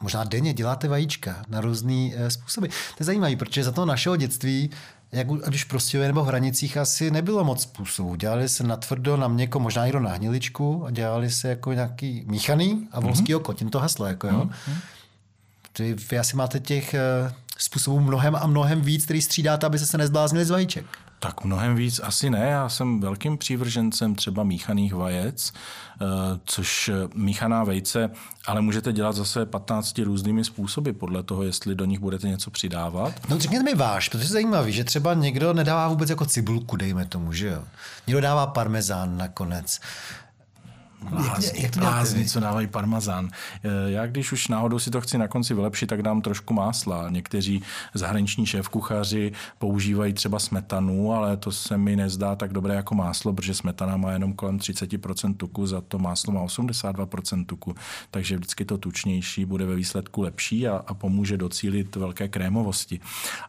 možná 0.00 0.24
denně 0.24 0.52
děláte 0.52 0.88
vajíčka 0.88 1.44
na 1.48 1.60
různé 1.60 2.10
eh, 2.14 2.30
způsoby. 2.30 2.66
To 2.66 2.96
je 3.00 3.04
zajímavé, 3.06 3.36
protože 3.36 3.64
za 3.64 3.72
toho 3.72 3.86
našeho 3.86 4.16
dětství 4.16 4.70
jak 5.12 5.26
ať 5.44 5.54
už 5.54 5.64
prostě 5.64 5.98
nebo 5.98 6.24
v 6.24 6.26
hranicích 6.26 6.76
asi 6.76 7.10
nebylo 7.10 7.44
moc 7.44 7.62
způsobů. 7.62 8.14
Dělali 8.14 8.48
se 8.48 8.64
na 8.64 8.76
tvrdo, 8.76 9.16
na 9.16 9.28
měko, 9.28 9.60
možná 9.60 9.86
i 9.86 9.92
na 9.92 10.10
hniličku 10.10 10.84
a 10.86 10.90
dělali 10.90 11.30
se 11.30 11.48
jako 11.48 11.72
nějaký 11.72 12.24
míchaný 12.26 12.88
a 12.92 13.00
volský 13.00 13.32
mm-hmm. 13.32 13.36
oko, 13.36 13.52
tím 13.52 13.70
to 13.70 13.78
haslo. 13.78 14.06
Jako, 14.06 14.26
jo. 14.26 14.50
Mm-hmm. 15.78 15.96
vy 16.10 16.18
asi 16.18 16.36
máte 16.36 16.60
těch 16.60 16.94
způsobů 17.62 18.00
mnohem 18.00 18.36
a 18.36 18.46
mnohem 18.46 18.80
víc, 18.80 19.04
který 19.04 19.22
střídáte, 19.22 19.66
aby 19.66 19.78
se 19.78 19.86
se 19.86 19.98
nezbláznili 19.98 20.44
z 20.44 20.50
vajíček. 20.50 20.86
Tak 21.18 21.44
mnohem 21.44 21.74
víc 21.74 22.00
asi 22.04 22.30
ne. 22.30 22.46
Já 22.46 22.68
jsem 22.68 23.00
velkým 23.00 23.38
přívržencem 23.38 24.14
třeba 24.14 24.44
míchaných 24.44 24.94
vajec, 24.94 25.52
eh, 25.52 26.04
což 26.44 26.90
míchaná 27.14 27.64
vejce, 27.64 28.10
ale 28.46 28.60
můžete 28.60 28.92
dělat 28.92 29.16
zase 29.16 29.46
15 29.46 30.04
různými 30.04 30.44
způsoby 30.44 30.90
podle 30.90 31.22
toho, 31.22 31.42
jestli 31.42 31.74
do 31.74 31.84
nich 31.84 31.98
budete 31.98 32.28
něco 32.28 32.50
přidávat. 32.50 33.12
No 33.28 33.38
řekněte 33.38 33.64
mi 33.64 33.74
váš, 33.74 34.08
protože 34.08 34.24
je 34.24 34.28
zajímavý, 34.28 34.72
že 34.72 34.84
třeba 34.84 35.14
někdo 35.14 35.52
nedává 35.52 35.88
vůbec 35.88 36.10
jako 36.10 36.26
cibulku, 36.26 36.76
dejme 36.76 37.06
tomu, 37.06 37.32
že 37.32 37.46
jo. 37.46 37.62
Někdo 38.06 38.20
dává 38.20 38.46
parmezán 38.46 39.16
nakonec. 39.16 39.80
Blázni, 41.08 41.62
jak, 41.62 41.70
to 41.70 41.80
blázni, 41.80 42.26
co 42.26 42.40
dávají 42.40 42.66
parmazán. 42.66 43.28
Eh, 43.64 43.68
já 43.90 44.06
když 44.06 44.32
už 44.32 44.48
náhodou 44.48 44.78
si 44.78 44.90
to 44.90 45.00
chci 45.00 45.18
na 45.18 45.28
konci 45.28 45.54
vylepšit, 45.54 45.86
tak 45.86 46.02
dám 46.02 46.22
trošku 46.22 46.54
másla. 46.54 47.10
Někteří 47.10 47.62
zahraniční 47.94 48.46
šéf-kuchaři 48.46 49.32
používají 49.58 50.12
třeba 50.12 50.38
smetanu, 50.38 51.12
ale 51.12 51.36
to 51.36 51.52
se 51.52 51.78
mi 51.78 51.96
nezdá 51.96 52.36
tak 52.36 52.52
dobré 52.52 52.74
jako 52.74 52.94
máslo, 52.94 53.32
protože 53.32 53.54
smetana 53.54 53.96
má 53.96 54.12
jenom 54.12 54.32
kolem 54.32 54.58
30% 54.58 55.34
tuku, 55.34 55.66
za 55.66 55.80
to 55.80 55.98
máslo 55.98 56.32
má 56.32 56.44
82% 56.44 57.46
tuku, 57.46 57.74
takže 58.10 58.36
vždycky 58.36 58.64
to 58.64 58.78
tučnější 58.78 59.44
bude 59.44 59.66
ve 59.66 59.74
výsledku 59.74 60.22
lepší 60.22 60.68
a, 60.68 60.84
a 60.86 60.94
pomůže 60.94 61.36
docílit 61.36 61.96
velké 61.96 62.28
krémovosti. 62.28 63.00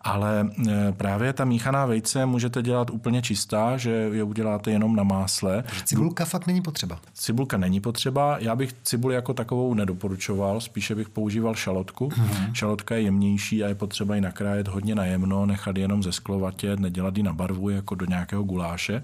Ale 0.01 0.49
eh, 0.69 0.91
právě 0.91 1.33
ta 1.33 1.45
míchaná 1.45 1.85
vejce 1.85 2.25
můžete 2.25 2.61
dělat 2.61 2.89
úplně 2.89 3.21
čistá, 3.21 3.77
že 3.77 3.89
je 3.89 4.23
uděláte 4.23 4.71
jenom 4.71 4.95
na 4.95 5.03
másle. 5.03 5.63
Cibulka 5.85 6.25
fakt 6.25 6.47
není 6.47 6.61
potřeba. 6.61 6.99
Cibulka 7.13 7.40
cibulka 7.41 7.57
není 7.57 7.79
potřeba. 7.79 8.37
Já 8.39 8.55
bych 8.55 8.73
cibuli 8.83 9.15
jako 9.15 9.33
takovou 9.33 9.73
nedoporučoval, 9.73 10.61
spíše 10.61 10.95
bych 10.95 11.09
používal 11.09 11.55
šalotku. 11.55 12.09
Mm-hmm. 12.09 12.53
Šalotka 12.53 12.95
je 12.95 13.01
jemnější 13.01 13.63
a 13.63 13.67
je 13.67 13.75
potřeba 13.75 14.15
ji 14.15 14.21
nakrájet 14.21 14.67
hodně 14.67 14.95
najemno, 14.95 15.45
nechat 15.45 15.77
jenom 15.77 16.03
ze 16.03 16.11
sklovatě, 16.11 16.75
nedělat 16.75 17.17
ji 17.17 17.23
na 17.23 17.33
barvu 17.33 17.69
jako 17.69 17.95
do 17.95 18.05
nějakého 18.05 18.43
guláše. 18.43 19.03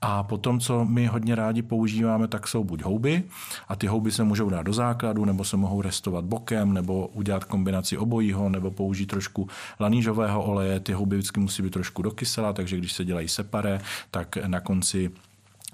A 0.00 0.22
potom, 0.22 0.60
co 0.60 0.84
my 0.84 1.06
hodně 1.06 1.34
rádi 1.34 1.62
používáme, 1.62 2.28
tak 2.28 2.48
jsou 2.48 2.64
buď 2.64 2.82
houby, 2.82 3.22
a 3.68 3.76
ty 3.76 3.86
houby 3.86 4.12
se 4.12 4.24
můžou 4.24 4.50
dát 4.50 4.62
do 4.62 4.72
základu, 4.72 5.24
nebo 5.24 5.44
se 5.44 5.56
mohou 5.56 5.82
restovat 5.82 6.24
bokem, 6.24 6.72
nebo 6.72 7.06
udělat 7.06 7.44
kombinaci 7.44 7.96
obojího, 7.96 8.48
nebo 8.48 8.70
použít 8.70 9.06
trošku 9.06 9.48
lanížového 9.80 10.42
oleje. 10.42 10.80
Ty 10.80 10.92
houby 10.92 11.16
vždycky 11.16 11.40
musí 11.40 11.62
být 11.62 11.72
trošku 11.72 12.02
dokysela, 12.02 12.52
takže 12.52 12.76
když 12.76 12.92
se 12.92 13.04
dělají 13.04 13.28
separé, 13.28 13.80
tak 14.10 14.36
na 14.46 14.60
konci 14.60 15.10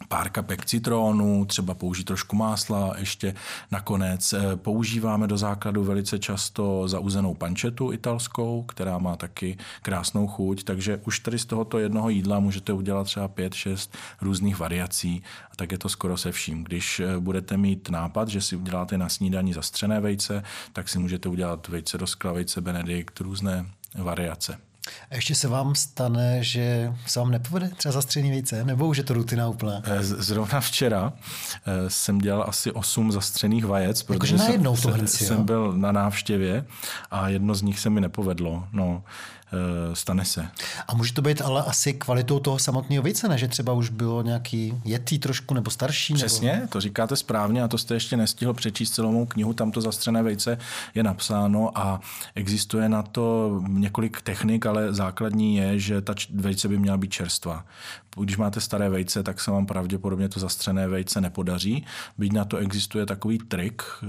pár 0.09 0.31
kapek 0.31 0.65
citrónu, 0.65 1.45
třeba 1.45 1.75
použít 1.75 2.05
trošku 2.05 2.37
másla 2.37 2.95
ještě 2.99 3.35
nakonec. 3.71 4.33
Eh, 4.33 4.57
používáme 4.57 5.27
do 5.27 5.39
základu 5.39 5.85
velice 5.85 6.19
často 6.19 6.89
zauzenou 6.89 7.35
pančetu 7.35 7.93
italskou, 7.93 8.63
která 8.63 8.99
má 8.99 9.17
taky 9.17 9.59
krásnou 9.83 10.27
chuť, 10.27 10.65
takže 10.65 11.01
už 11.07 11.21
tady 11.21 11.39
z 11.39 11.45
tohoto 11.45 11.79
jednoho 11.79 12.09
jídla 12.09 12.41
můžete 12.41 12.73
udělat 12.73 13.05
třeba 13.05 13.29
pět, 13.29 13.55
šest 13.55 13.97
různých 14.21 14.59
variací 14.59 15.23
a 15.53 15.57
tak 15.57 15.73
je 15.73 15.79
to 15.79 15.89
skoro 15.89 16.17
se 16.17 16.33
vším. 16.33 16.65
Když 16.65 17.01
eh, 17.01 17.19
budete 17.19 17.57
mít 17.57 17.91
nápad, 17.91 18.29
že 18.29 18.41
si 18.41 18.57
uděláte 18.57 18.99
na 18.99 19.09
snídaní 19.09 19.53
zastřené 19.53 20.01
vejce, 20.01 20.43
tak 20.73 20.89
si 20.89 20.99
můžete 20.99 21.29
udělat 21.29 21.69
vejce 21.69 21.99
do 21.99 22.07
skla, 22.07 22.33
vejce 22.33 22.61
benedikt, 22.61 23.21
různé 23.21 23.67
variace. 23.95 24.66
A 25.11 25.15
ještě 25.15 25.35
se 25.35 25.49
vám 25.49 25.75
stane, 25.75 26.45
že 26.45 26.93
se 27.07 27.21
vám 27.21 27.31
nepovede 27.31 27.69
třeba 27.69 27.93
zastřený 27.93 28.31
vejce, 28.31 28.65
nebo 28.65 28.87
už 28.87 28.97
je 28.97 29.05
to 29.05 29.15
rutina 29.15 29.49
úplná? 29.49 29.83
Eh, 29.85 30.03
zrovna 30.03 30.61
včera 30.61 31.13
eh, 31.67 31.91
jsem 31.91 32.19
dělal 32.19 32.45
asi 32.49 32.73
osm 32.73 33.13
zastřených 33.13 33.65
vajec, 33.65 34.03
protože 34.03 34.39
jsem, 34.39 34.77
jsem, 34.77 35.07
jsem 35.07 35.45
byl 35.45 35.73
na 35.73 35.93
návštěvě 35.93 36.65
a 37.11 37.29
jedno 37.29 37.55
z 37.55 37.63
nich 37.63 37.81
se 37.81 37.91
mi 37.91 38.01
nepovedlo. 38.01 38.69
No, 38.73 39.03
stane 39.93 40.25
se. 40.25 40.49
A 40.89 40.95
může 40.95 41.13
to 41.13 41.23
být 41.23 41.43
ale 41.43 41.63
asi 41.63 41.93
kvalitou 41.93 42.39
toho 42.39 42.59
samotného 42.59 43.03
vejce, 43.03 43.29
ne? 43.29 43.39
že 43.39 43.49
třeba 43.49 43.73
už 43.73 43.91
bylo 43.91 44.23
nějaký 44.23 44.75
jetý 44.85 45.19
trošku 45.19 45.55
nebo 45.55 45.71
starší? 45.71 46.15
Přesně, 46.15 46.53
nebo... 46.53 46.67
to 46.67 46.81
říkáte 46.81 47.17
správně 47.17 47.63
a 47.63 47.69
to 47.69 47.79
jste 47.79 47.95
ještě 47.95 48.17
nestihl 48.17 48.55
přečíst 48.55 48.91
celou 48.91 49.13
mou 49.13 49.27
knihu, 49.27 49.53
tam 49.53 49.71
to 49.71 49.81
zastřené 49.81 50.23
vejce 50.23 50.59
je 50.95 51.03
napsáno 51.03 51.79
a 51.79 52.01
existuje 52.35 52.89
na 52.89 53.03
to 53.03 53.61
několik 53.69 54.23
technik, 54.23 54.67
ale 54.67 54.95
základní 54.95 55.57
je, 55.57 55.79
že 55.79 56.01
ta 56.01 56.15
vejce 56.35 56.69
by 56.69 56.79
měla 56.79 56.97
být 56.97 57.11
čerstvá. 57.11 57.65
Když 58.21 58.37
máte 58.37 58.61
staré 58.61 58.89
vejce, 58.89 59.23
tak 59.23 59.41
se 59.41 59.51
vám 59.51 59.67
pravděpodobně 59.67 60.29
to 60.29 60.41
zastřené 60.41 60.89
vejce 60.89 61.21
nepodaří. 61.21 61.87
Byť 62.19 62.33
na 62.33 62.45
to 62.45 62.57
existuje 62.57 63.07
takový 63.07 63.39
trik, 63.39 63.83
eh, 64.03 64.07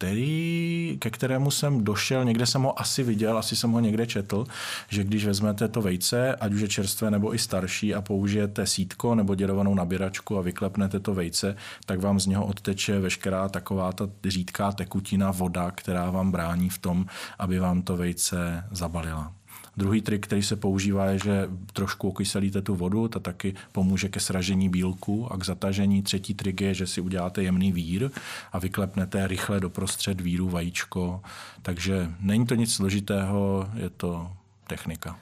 který, 0.00 0.96
ke 0.98 1.10
kterému 1.10 1.50
jsem 1.50 1.84
došel, 1.84 2.24
někde 2.24 2.46
jsem 2.46 2.62
ho 2.62 2.80
asi 2.80 3.02
viděl, 3.02 3.38
asi 3.38 3.56
jsem 3.56 3.70
ho 3.70 3.80
někde 3.80 4.06
četl, 4.06 4.46
že 4.88 5.04
když 5.04 5.26
vezmete 5.26 5.68
to 5.68 5.82
vejce, 5.82 6.34
ať 6.34 6.52
už 6.52 6.60
je 6.60 6.68
čerstvé 6.68 7.10
nebo 7.10 7.34
i 7.34 7.38
starší 7.38 7.94
a 7.94 8.00
použijete 8.00 8.66
sítko 8.66 9.14
nebo 9.14 9.34
děrovanou 9.34 9.74
nabíračku 9.74 10.38
a 10.38 10.40
vyklepnete 10.40 11.00
to 11.00 11.14
vejce, 11.14 11.56
tak 11.86 12.00
vám 12.00 12.20
z 12.20 12.26
něho 12.26 12.46
odteče 12.46 13.00
veškerá 13.00 13.48
taková 13.48 13.92
ta 13.92 14.08
řídká 14.24 14.72
tekutina, 14.72 15.30
voda, 15.30 15.70
která 15.70 16.10
vám 16.10 16.30
brání 16.30 16.68
v 16.68 16.78
tom, 16.78 17.06
aby 17.38 17.58
vám 17.58 17.82
to 17.82 17.96
vejce 17.96 18.64
zabalila. 18.70 19.39
Druhý 19.80 20.02
trik, 20.02 20.26
který 20.26 20.42
se 20.42 20.56
používá, 20.56 21.06
je, 21.06 21.18
že 21.18 21.48
trošku 21.72 22.08
okyselíte 22.08 22.62
tu 22.62 22.74
vodu, 22.74 23.08
to 23.08 23.20
taky 23.20 23.54
pomůže 23.72 24.08
ke 24.08 24.20
sražení 24.20 24.68
bílku 24.68 25.32
a 25.32 25.36
k 25.36 25.44
zatažení. 25.44 26.02
Třetí 26.02 26.34
trik 26.34 26.60
je, 26.60 26.74
že 26.74 26.86
si 26.86 27.00
uděláte 27.00 27.42
jemný 27.42 27.72
vír 27.72 28.10
a 28.52 28.58
vyklepnete 28.58 29.26
rychle 29.26 29.60
doprostřed 29.60 30.20
víru 30.20 30.48
vajíčko. 30.48 31.20
Takže 31.62 32.10
není 32.20 32.46
to 32.46 32.54
nic 32.54 32.74
složitého, 32.74 33.68
je 33.74 33.90
to 33.90 34.30
technika. 34.66 35.18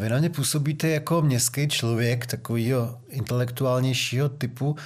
Vy 0.00 0.08
na 0.08 0.18
mě 0.18 0.30
působíte 0.30 0.88
jako 0.88 1.22
městský 1.22 1.68
člověk, 1.68 2.26
takového 2.26 2.98
intelektuálnějšího 3.08 4.28
typu, 4.28 4.76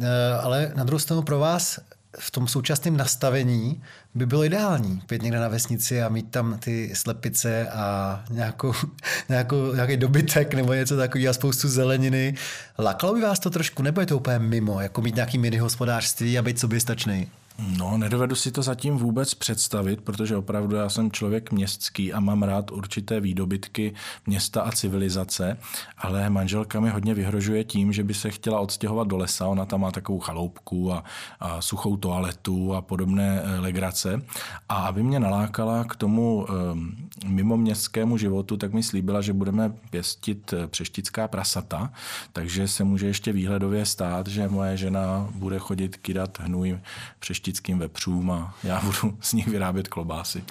eh, 0.00 0.32
ale 0.42 0.72
na 0.76 0.84
druhou 0.84 0.98
stranu 0.98 1.22
pro 1.22 1.38
vás 1.38 1.78
v 2.18 2.30
tom 2.30 2.48
současném 2.48 2.96
nastavení 2.96 3.82
by 4.14 4.26
bylo 4.26 4.44
ideální 4.44 5.02
být 5.08 5.22
někde 5.22 5.40
na 5.40 5.48
vesnici 5.48 6.02
a 6.02 6.08
mít 6.08 6.30
tam 6.30 6.58
ty 6.58 6.90
slepice 6.94 7.68
a 7.68 8.24
nějakou, 8.30 8.72
nějakou, 9.28 9.74
nějaký 9.74 9.96
dobytek 9.96 10.54
nebo 10.54 10.72
něco 10.72 10.96
takového 10.96 11.30
a 11.30 11.32
spoustu 11.32 11.68
zeleniny. 11.68 12.34
Lakalo 12.78 13.14
by 13.14 13.20
vás 13.20 13.38
to 13.38 13.50
trošku, 13.50 13.82
nebo 13.82 14.00
je 14.00 14.06
to 14.06 14.16
úplně 14.16 14.38
mimo, 14.38 14.80
jako 14.80 15.02
mít 15.02 15.14
nějaký 15.14 15.38
mini 15.38 15.58
hospodářství 15.58 16.38
a 16.38 16.42
být 16.42 16.58
soběstačný? 16.58 17.28
No, 17.58 17.98
nedovedu 17.98 18.34
si 18.34 18.50
to 18.50 18.62
zatím 18.62 18.96
vůbec 18.96 19.34
představit, 19.34 20.00
protože 20.00 20.36
opravdu 20.36 20.76
já 20.76 20.88
jsem 20.88 21.10
člověk 21.10 21.52
městský 21.52 22.12
a 22.12 22.20
mám 22.20 22.42
rád 22.42 22.70
určité 22.70 23.20
výdobytky 23.20 23.94
města 24.26 24.62
a 24.62 24.72
civilizace, 24.72 25.58
ale 25.98 26.30
manželka 26.30 26.80
mi 26.80 26.90
hodně 26.90 27.14
vyhrožuje 27.14 27.64
tím, 27.64 27.92
že 27.92 28.04
by 28.04 28.14
se 28.14 28.30
chtěla 28.30 28.60
odstěhovat 28.60 29.08
do 29.08 29.16
lesa. 29.16 29.46
Ona 29.46 29.64
tam 29.64 29.80
má 29.80 29.90
takovou 29.90 30.18
chaloupku 30.18 30.92
a, 30.92 31.04
a 31.40 31.62
suchou 31.62 31.96
toaletu 31.96 32.74
a 32.74 32.82
podobné 32.82 33.40
eh, 33.42 33.60
legrace. 33.60 34.22
A 34.68 34.74
aby 34.74 35.02
mě 35.02 35.20
nalákala 35.20 35.84
k 35.84 35.96
tomu 35.96 36.46
um, 36.72 36.96
mimo 37.26 37.56
městskému 37.56 38.18
životu, 38.18 38.56
tak 38.56 38.72
mi 38.72 38.82
slíbila, 38.82 39.20
že 39.20 39.32
budeme 39.32 39.72
pěstit 39.90 40.52
eh, 40.52 40.66
přeštická 40.66 41.28
prasata, 41.28 41.92
takže 42.32 42.68
se 42.68 42.84
může 42.84 43.06
ještě 43.06 43.32
výhledově 43.32 43.86
stát, 43.86 44.26
že 44.26 44.48
moje 44.48 44.76
žena 44.76 45.28
bude 45.34 45.58
chodit 45.58 45.96
kydat 45.96 46.38
hnůj 46.40 46.78
přeštit 47.18 47.45
štickým 47.46 47.78
vepřům 47.78 48.30
a 48.30 48.54
já 48.64 48.80
budu 48.84 49.18
z 49.20 49.32
nich 49.32 49.48
vyrábět 49.48 49.88
klobásy. 49.88 50.44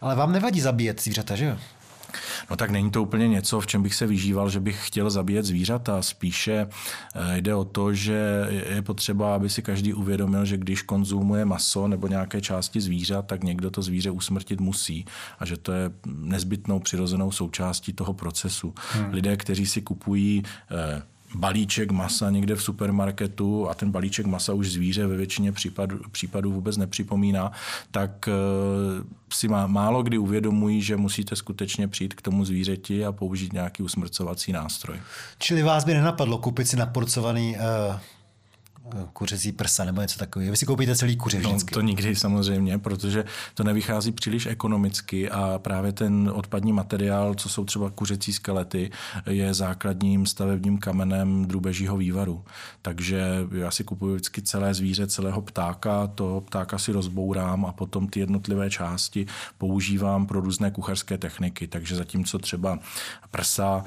Ale 0.00 0.14
vám 0.14 0.32
nevadí 0.32 0.60
zabíjet 0.60 1.02
zvířata, 1.02 1.36
že 1.36 1.44
jo? 1.44 1.56
No 2.50 2.56
tak 2.56 2.70
není 2.70 2.90
to 2.90 3.02
úplně 3.02 3.28
něco, 3.28 3.60
v 3.60 3.66
čem 3.66 3.82
bych 3.82 3.94
se 3.94 4.06
vyžíval, 4.06 4.50
že 4.50 4.60
bych 4.60 4.86
chtěl 4.86 5.10
zabíjet 5.10 5.44
zvířata. 5.44 6.02
Spíše 6.02 6.66
eh, 7.14 7.40
jde 7.40 7.54
o 7.54 7.64
to, 7.64 7.94
že 7.94 8.46
je 8.68 8.82
potřeba, 8.82 9.34
aby 9.34 9.48
si 9.48 9.62
každý 9.62 9.94
uvědomil, 9.94 10.44
že 10.44 10.56
když 10.56 10.82
konzumuje 10.82 11.44
maso 11.44 11.88
nebo 11.88 12.08
nějaké 12.08 12.40
části 12.40 12.80
zvířat, 12.80 13.26
tak 13.26 13.44
někdo 13.44 13.70
to 13.70 13.82
zvíře 13.82 14.10
usmrtit 14.10 14.60
musí 14.60 15.04
a 15.38 15.46
že 15.46 15.56
to 15.56 15.72
je 15.72 15.90
nezbytnou 16.06 16.78
přirozenou 16.78 17.32
součástí 17.32 17.92
toho 17.92 18.12
procesu. 18.14 18.74
Hmm. 18.92 19.12
Lidé, 19.12 19.36
kteří 19.36 19.66
si 19.66 19.82
kupují 19.82 20.42
eh, 20.70 21.02
balíček 21.34 21.90
masa 21.90 22.30
někde 22.30 22.54
v 22.54 22.62
supermarketu 22.62 23.68
a 23.68 23.74
ten 23.74 23.90
balíček 23.90 24.26
masa 24.26 24.52
už 24.52 24.72
zvíře 24.72 25.06
ve 25.06 25.16
většině 25.16 25.52
případů, 25.52 25.98
případů 26.12 26.52
vůbec 26.52 26.76
nepřipomíná, 26.76 27.52
tak 27.90 28.28
eh, 28.28 28.32
si 29.32 29.48
má, 29.48 29.66
málo 29.66 30.02
kdy 30.02 30.18
uvědomují, 30.18 30.82
že 30.82 30.96
musíte 30.96 31.36
skutečně 31.36 31.88
přijít 31.88 32.14
k 32.14 32.22
tomu 32.22 32.44
zvířeti 32.44 33.04
a 33.04 33.12
použít 33.12 33.52
nějaký 33.52 33.82
usmrcovací 33.82 34.52
nástroj. 34.52 35.00
Čili 35.38 35.62
vás 35.62 35.84
by 35.84 35.94
nenapadlo 35.94 36.38
koupit 36.38 36.68
si 36.68 36.76
naporcovaný 36.76 37.56
uh 37.56 37.96
kuřecí 39.12 39.52
prsa 39.52 39.84
nebo 39.84 40.00
něco 40.00 40.18
takového. 40.18 40.50
Vy 40.50 40.56
si 40.56 40.66
koupíte 40.66 40.96
celý 40.96 41.16
kuře 41.16 41.40
no, 41.40 41.50
vždycky. 41.50 41.72
No, 41.72 41.74
to 41.74 41.80
nikdy 41.80 42.16
samozřejmě, 42.16 42.78
protože 42.78 43.24
to 43.54 43.64
nevychází 43.64 44.12
příliš 44.12 44.46
ekonomicky 44.46 45.30
a 45.30 45.58
právě 45.58 45.92
ten 45.92 46.30
odpadní 46.34 46.72
materiál, 46.72 47.34
co 47.34 47.48
jsou 47.48 47.64
třeba 47.64 47.90
kuřecí 47.90 48.32
skelety, 48.32 48.90
je 49.26 49.54
základním 49.54 50.26
stavebním 50.26 50.78
kamenem 50.78 51.44
drůbežího 51.44 51.96
vývaru. 51.96 52.44
Takže 52.82 53.24
já 53.52 53.70
si 53.70 53.84
kupuji 53.84 54.14
vždycky 54.14 54.42
celé 54.42 54.74
zvíře, 54.74 55.06
celého 55.06 55.42
ptáka, 55.42 56.06
toho 56.06 56.40
ptáka 56.40 56.78
si 56.78 56.92
rozbourám 56.92 57.66
a 57.66 57.72
potom 57.72 58.08
ty 58.08 58.20
jednotlivé 58.20 58.70
části 58.70 59.26
používám 59.58 60.26
pro 60.26 60.40
různé 60.40 60.70
kuchařské 60.70 61.18
techniky. 61.18 61.66
Takže 61.66 61.96
zatímco 61.96 62.38
třeba 62.38 62.78
prsa 63.30 63.84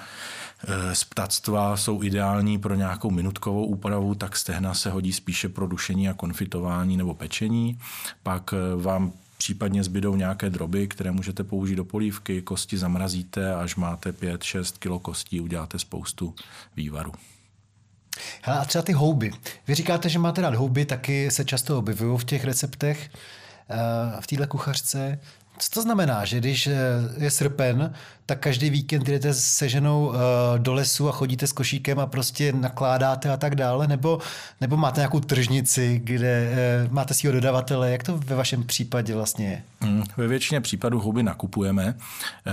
z 0.93 1.03
ptactva 1.03 1.78
jsou 1.78 2.03
ideální 2.03 2.57
pro 2.57 2.76
nějakou 2.76 3.11
minutkovou 3.11 3.66
úpravu, 3.66 4.16
tak 4.16 4.38
stehna 4.38 4.74
se 4.74 4.89
hodí 4.89 5.14
spíše 5.14 5.49
pro 5.49 5.68
dušení 5.68 6.09
a 6.09 6.14
konfitování 6.14 6.97
nebo 6.97 7.14
pečení. 7.14 7.80
Pak 8.24 8.53
eh, 8.53 8.82
vám 8.82 9.11
případně 9.38 9.84
zbydou 9.84 10.16
nějaké 10.16 10.49
droby, 10.49 10.88
které 10.88 11.11
můžete 11.11 11.43
použít 11.43 11.76
do 11.76 11.86
polívky, 11.86 12.41
kosti 12.41 12.78
zamrazíte, 12.78 13.55
až 13.55 13.76
máte 13.76 14.11
5-6 14.11 14.74
kg 14.80 15.01
kostí, 15.01 15.41
uděláte 15.41 15.80
spoustu 15.80 16.36
vývaru. 16.76 17.11
Hele, 18.41 18.59
a 18.59 18.66
třeba 18.66 18.82
ty 18.82 18.93
houby. 18.93 19.32
Vy 19.68 19.76
říkáte, 19.76 20.09
že 20.09 20.20
máte 20.20 20.41
rád 20.41 20.55
houby, 20.55 20.86
taky 20.86 21.32
se 21.32 21.45
často 21.45 21.78
objevují 21.78 22.20
v 22.20 22.24
těch 22.24 22.45
receptech, 22.45 23.09
eh, 23.70 24.22
v 24.22 24.28
téhle 24.28 24.47
kuchařce. 24.47 25.20
Co 25.57 25.70
to 25.70 25.82
znamená, 25.82 26.26
že 26.26 26.38
když 26.38 26.68
eh, 26.68 26.76
je 27.18 27.32
srpen, 27.32 27.93
tak 28.26 28.39
každý 28.39 28.69
víkend 28.69 29.07
jdete 29.07 29.34
se 29.34 29.69
ženou 29.69 30.07
uh, 30.07 30.15
do 30.57 30.74
lesu 30.74 31.09
a 31.09 31.11
chodíte 31.11 31.47
s 31.47 31.51
košíkem 31.51 31.99
a 31.99 32.05
prostě 32.05 32.53
nakládáte 32.53 33.30
a 33.30 33.38
tak 33.38 33.55
dále? 33.55 33.88
Nebo, 33.88 34.19
nebo 34.61 34.78
máte 34.78 34.99
nějakou 34.99 35.19
tržnici, 35.19 36.01
kde 36.03 36.51
uh, 36.86 36.93
máte 36.93 37.13
svého 37.13 37.34
dodavatele? 37.34 37.91
Jak 37.91 38.03
to 38.03 38.17
ve 38.17 38.36
vašem 38.36 38.63
případě 38.63 39.15
vlastně 39.15 39.47
je? 39.47 39.63
Mm, 39.89 40.03
ve 40.17 40.28
většině 40.28 40.61
případů 40.61 40.99
houby 40.99 41.24
nakupujeme. 41.24 41.95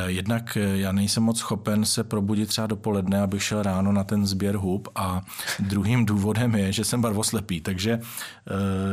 Jednak 0.06 0.58
já 0.74 0.92
nejsem 0.92 1.22
moc 1.22 1.38
schopen 1.38 1.84
se 1.84 2.04
probudit 2.04 2.48
třeba 2.48 2.66
dopoledne, 2.66 3.20
abych 3.20 3.42
šel 3.42 3.62
ráno 3.62 3.92
na 3.92 4.04
ten 4.04 4.26
sběr 4.26 4.56
hub 4.56 4.88
a 4.94 5.22
druhým 5.60 6.06
důvodem 6.06 6.54
je, 6.54 6.72
že 6.72 6.84
jsem 6.84 7.02
barvoslepý, 7.02 7.60
takže 7.60 8.00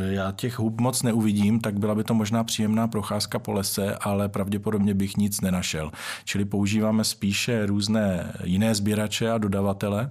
já 0.08 0.32
těch 0.32 0.58
hub 0.58 0.80
moc 0.80 1.02
neuvidím, 1.02 1.60
tak 1.60 1.78
byla 1.78 1.94
by 1.94 2.04
to 2.04 2.14
možná 2.14 2.44
příjemná 2.44 2.88
procházka 2.88 3.38
po 3.38 3.52
lese, 3.52 3.94
ale 3.94 4.28
pravděpodobně 4.28 4.94
bych 4.94 5.16
nic 5.16 5.40
nenašel. 5.40 5.92
Čili 6.24 6.44
používáme 6.68 7.04
spíše 7.04 7.66
různé 7.66 8.32
jiné 8.44 8.74
sběrače 8.74 9.30
a 9.30 9.38
dodavatele 9.38 10.10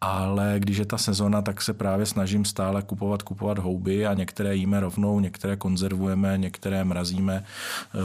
ale 0.00 0.54
když 0.58 0.76
je 0.76 0.84
ta 0.84 0.98
sezona, 0.98 1.42
tak 1.42 1.62
se 1.62 1.72
právě 1.72 2.06
snažím 2.06 2.44
stále 2.44 2.82
kupovat, 2.82 3.22
kupovat 3.22 3.58
houby 3.58 4.06
a 4.06 4.14
některé 4.14 4.56
jíme 4.56 4.80
rovnou, 4.80 5.20
některé 5.20 5.56
konzervujeme, 5.56 6.38
některé 6.38 6.84
mrazíme 6.84 7.44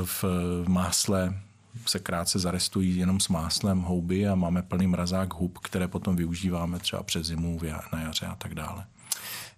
v 0.03 0.25
másle 0.67 1.33
se 1.85 1.99
krátce 1.99 2.39
zarestují 2.39 2.97
jenom 2.97 3.19
s 3.19 3.27
máslem 3.27 3.79
houby 3.81 4.27
a 4.27 4.35
máme 4.35 4.61
plný 4.61 4.87
mrazák 4.87 5.33
hub, 5.33 5.57
které 5.57 5.87
potom 5.87 6.15
využíváme 6.15 6.79
třeba 6.79 7.03
přes 7.03 7.27
zimu, 7.27 7.59
na 7.93 8.01
jaře 8.01 8.25
a 8.25 8.35
tak 8.35 8.55
dále. 8.55 8.83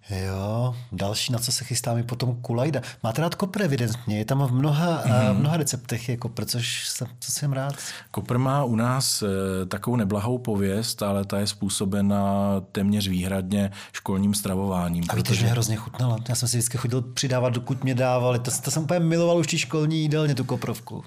Jo, 0.10 0.76
další, 0.91 1.34
na 1.34 1.39
co 1.39 1.51
se 1.51 1.64
chystá 1.64 1.93
mi 1.93 2.03
potom 2.03 2.36
kulajda. 2.41 2.82
Máte 3.03 3.22
rád 3.22 3.36
kopr 3.36 3.62
evidentně, 3.62 4.18
je 4.18 4.26
tam 4.26 4.47
v 4.47 4.51
mnoha, 4.51 5.03
mm-hmm. 5.03 5.34
v 5.34 5.39
mnoha 5.39 5.58
receptech 5.58 6.10
je 6.10 6.18
kopr, 6.18 6.45
což 6.45 6.89
jsem, 6.89 7.08
co 7.20 7.32
jsem 7.32 7.53
rád. 7.53 7.76
Kopr 8.12 8.38
má 8.38 8.64
u 8.64 8.76
nás 8.76 9.24
e, 9.24 9.66
takovou 9.66 9.95
neblahou 9.95 10.38
pověst, 10.38 11.03
ale 11.03 11.26
ta 11.26 11.39
je 11.39 11.47
způsobena 11.47 12.51
téměř 12.72 13.08
výhradně 13.08 13.72
školním 13.93 14.34
stravováním. 14.34 15.03
A 15.10 15.16
víte, 15.16 15.24
protože... 15.24 15.39
že 15.39 15.43
mě 15.43 15.51
hrozně 15.51 15.76
chutnala. 15.76 16.18
Já 16.30 16.36
jsem 16.36 16.47
si 16.47 16.58
vždycky 16.58 16.78
chodil 16.78 17.01
přidávat, 17.01 17.49
dokud 17.49 17.84
mě 17.84 17.95
dávali. 17.95 18.39
To, 18.39 18.51
to 18.64 18.72
jsem 18.72 18.84
úplně 18.84 18.99
miloval 18.99 19.38
už 19.38 19.47
školní 19.47 20.01
jídelně, 20.01 20.36
tu 20.36 20.43
koprovku. 20.43 21.03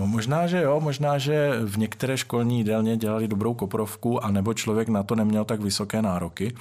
No, 0.00 0.06
možná, 0.06 0.46
že 0.46 0.62
jo, 0.62 0.80
možná, 0.80 1.18
že 1.18 1.60
v 1.64 1.78
některé 1.78 2.16
školní 2.16 2.58
jídelně 2.58 2.96
dělali 2.96 3.28
dobrou 3.28 3.54
koprovku, 3.54 4.24
anebo 4.24 4.54
člověk 4.54 4.88
na 4.88 5.02
to 5.02 5.14
neměl 5.14 5.44
tak 5.44 5.60
vysoké 5.60 6.02
nároky 6.02 6.52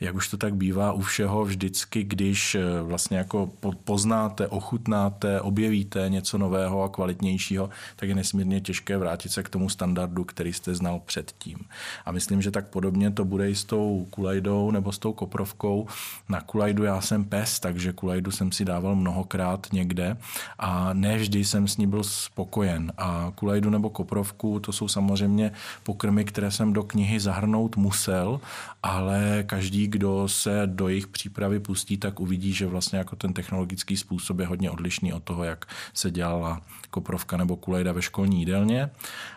jak 0.00 0.14
už 0.14 0.28
to 0.28 0.36
tak 0.36 0.54
bývá 0.54 0.92
u 0.92 1.00
všeho, 1.00 1.44
vždycky, 1.44 2.04
když 2.04 2.54
eh, 2.54 2.82
vlastně 2.82 3.18
jako 3.18 3.50
poznáte, 3.84 4.48
ochutnáte, 4.48 5.40
objevíte 5.40 6.06
něco 6.08 6.38
nového 6.38 6.82
a 6.82 6.88
kvalitnějšího, 6.88 7.70
tak 7.96 8.08
je 8.08 8.14
nesmírně 8.14 8.60
těžké 8.60 8.98
vrátit 8.98 9.32
se 9.32 9.42
k 9.42 9.48
tomu 9.48 9.68
standardu, 9.68 10.24
který 10.24 10.52
jste 10.52 10.74
znal 10.74 11.00
předtím. 11.06 11.58
A 12.04 12.12
myslím, 12.12 12.42
že 12.42 12.50
tak 12.50 12.66
podobně 12.66 13.10
to 13.10 13.24
bude 13.24 13.50
i 13.50 13.54
s 13.54 13.64
tou 13.64 14.06
kulajdou 14.10 14.70
nebo 14.70 14.92
s 14.92 14.98
tou 14.98 15.12
koprovkou. 15.12 15.86
Na 16.28 16.40
kulajdu 16.40 16.84
já 16.84 17.00
jsem 17.00 17.24
pes, 17.24 17.60
takže 17.60 17.92
kulajdu 17.92 18.30
jsem 18.30 18.52
si 18.52 18.64
dával 18.64 18.96
mnohokrát 18.96 19.66
někde 19.72 20.16
a 20.58 20.92
ne 20.92 21.16
vždy 21.16 21.44
jsem 21.44 21.68
s 21.68 21.76
ní 21.76 21.86
byl 21.86 22.04
spokojen. 22.04 22.77
A 22.98 23.32
kulajdu 23.34 23.70
nebo 23.70 23.90
koprovku, 23.90 24.60
to 24.60 24.72
jsou 24.72 24.88
samozřejmě 24.88 25.52
pokrmy, 25.82 26.24
které 26.24 26.50
jsem 26.50 26.72
do 26.72 26.82
knihy 26.82 27.20
zahrnout 27.20 27.76
musel, 27.76 28.40
ale 28.82 29.44
každý, 29.46 29.86
kdo 29.86 30.28
se 30.28 30.62
do 30.66 30.88
jejich 30.88 31.06
přípravy 31.06 31.60
pustí, 31.60 31.96
tak 31.96 32.20
uvidí, 32.20 32.52
že 32.52 32.66
vlastně 32.66 32.98
jako 32.98 33.16
ten 33.16 33.32
technologický 33.32 33.96
způsob 33.96 34.38
je 34.38 34.46
hodně 34.46 34.70
odlišný 34.70 35.12
od 35.12 35.22
toho, 35.22 35.44
jak 35.44 35.66
se 35.94 36.10
dělala 36.10 36.60
koprovka 36.90 37.36
nebo 37.36 37.56
kulejda 37.56 37.92
ve 37.92 38.02
školní 38.02 38.38
jídelně. 38.38 38.90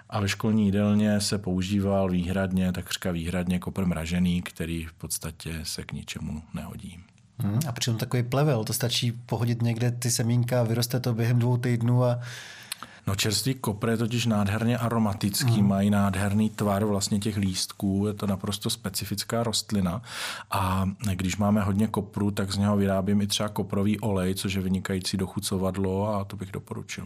A 0.10 0.20
ve 0.20 0.30
školní 0.30 0.66
jídelně 0.66 1.22
se 1.22 1.38
používal 1.38 2.10
výhradně, 2.10 2.72
takřka 2.72 3.12
výhradně 3.12 3.60
kopr 3.60 3.86
mražený, 3.86 4.42
který 4.42 4.86
v 4.86 4.94
podstatě 4.94 5.60
se 5.64 5.84
k 5.84 5.92
ničemu 5.92 6.42
nehodí. 6.54 7.00
Hmm, 7.38 7.60
a 7.68 7.72
přitom 7.72 7.98
takový 7.98 8.24
plevel, 8.24 8.64
to 8.64 8.74
stačí 8.74 9.12
pohodit 9.12 9.62
někde 9.62 9.92
ty 9.92 10.12
semínka, 10.12 10.64
vyroste 10.64 11.00
to 11.00 11.14
během 11.14 11.40
dvou 11.40 11.58
týdnů 11.58 12.04
a 12.04 12.20
No 13.08 13.16
čerstvý 13.16 13.54
kopr 13.54 13.90
je 13.90 13.98
totiž 13.98 14.26
nádherně 14.26 14.78
aromatický, 14.78 15.62
mm. 15.62 15.68
mají 15.68 15.90
nádherný 15.90 16.50
tvar 16.50 16.86
vlastně 16.86 17.20
těch 17.20 17.38
lístků, 17.38 18.08
je 18.08 18.14
to 18.14 18.28
naprosto 18.28 18.70
specifická 18.70 19.44
rostlina 19.44 20.02
a 20.52 20.90
když 21.16 21.38
máme 21.38 21.62
hodně 21.62 21.88
kopru, 21.88 22.32
tak 22.32 22.52
z 22.52 22.58
něho 22.58 22.78
vyrábím 22.78 23.22
i 23.22 23.28
třeba 23.28 23.50
koprový 23.50 24.00
olej, 24.00 24.36
což 24.36 24.54
je 24.54 24.62
vynikající 24.62 25.18
dochucovadlo 25.18 26.16
a 26.16 26.24
to 26.24 26.36
bych 26.36 26.52
doporučil. 26.52 27.04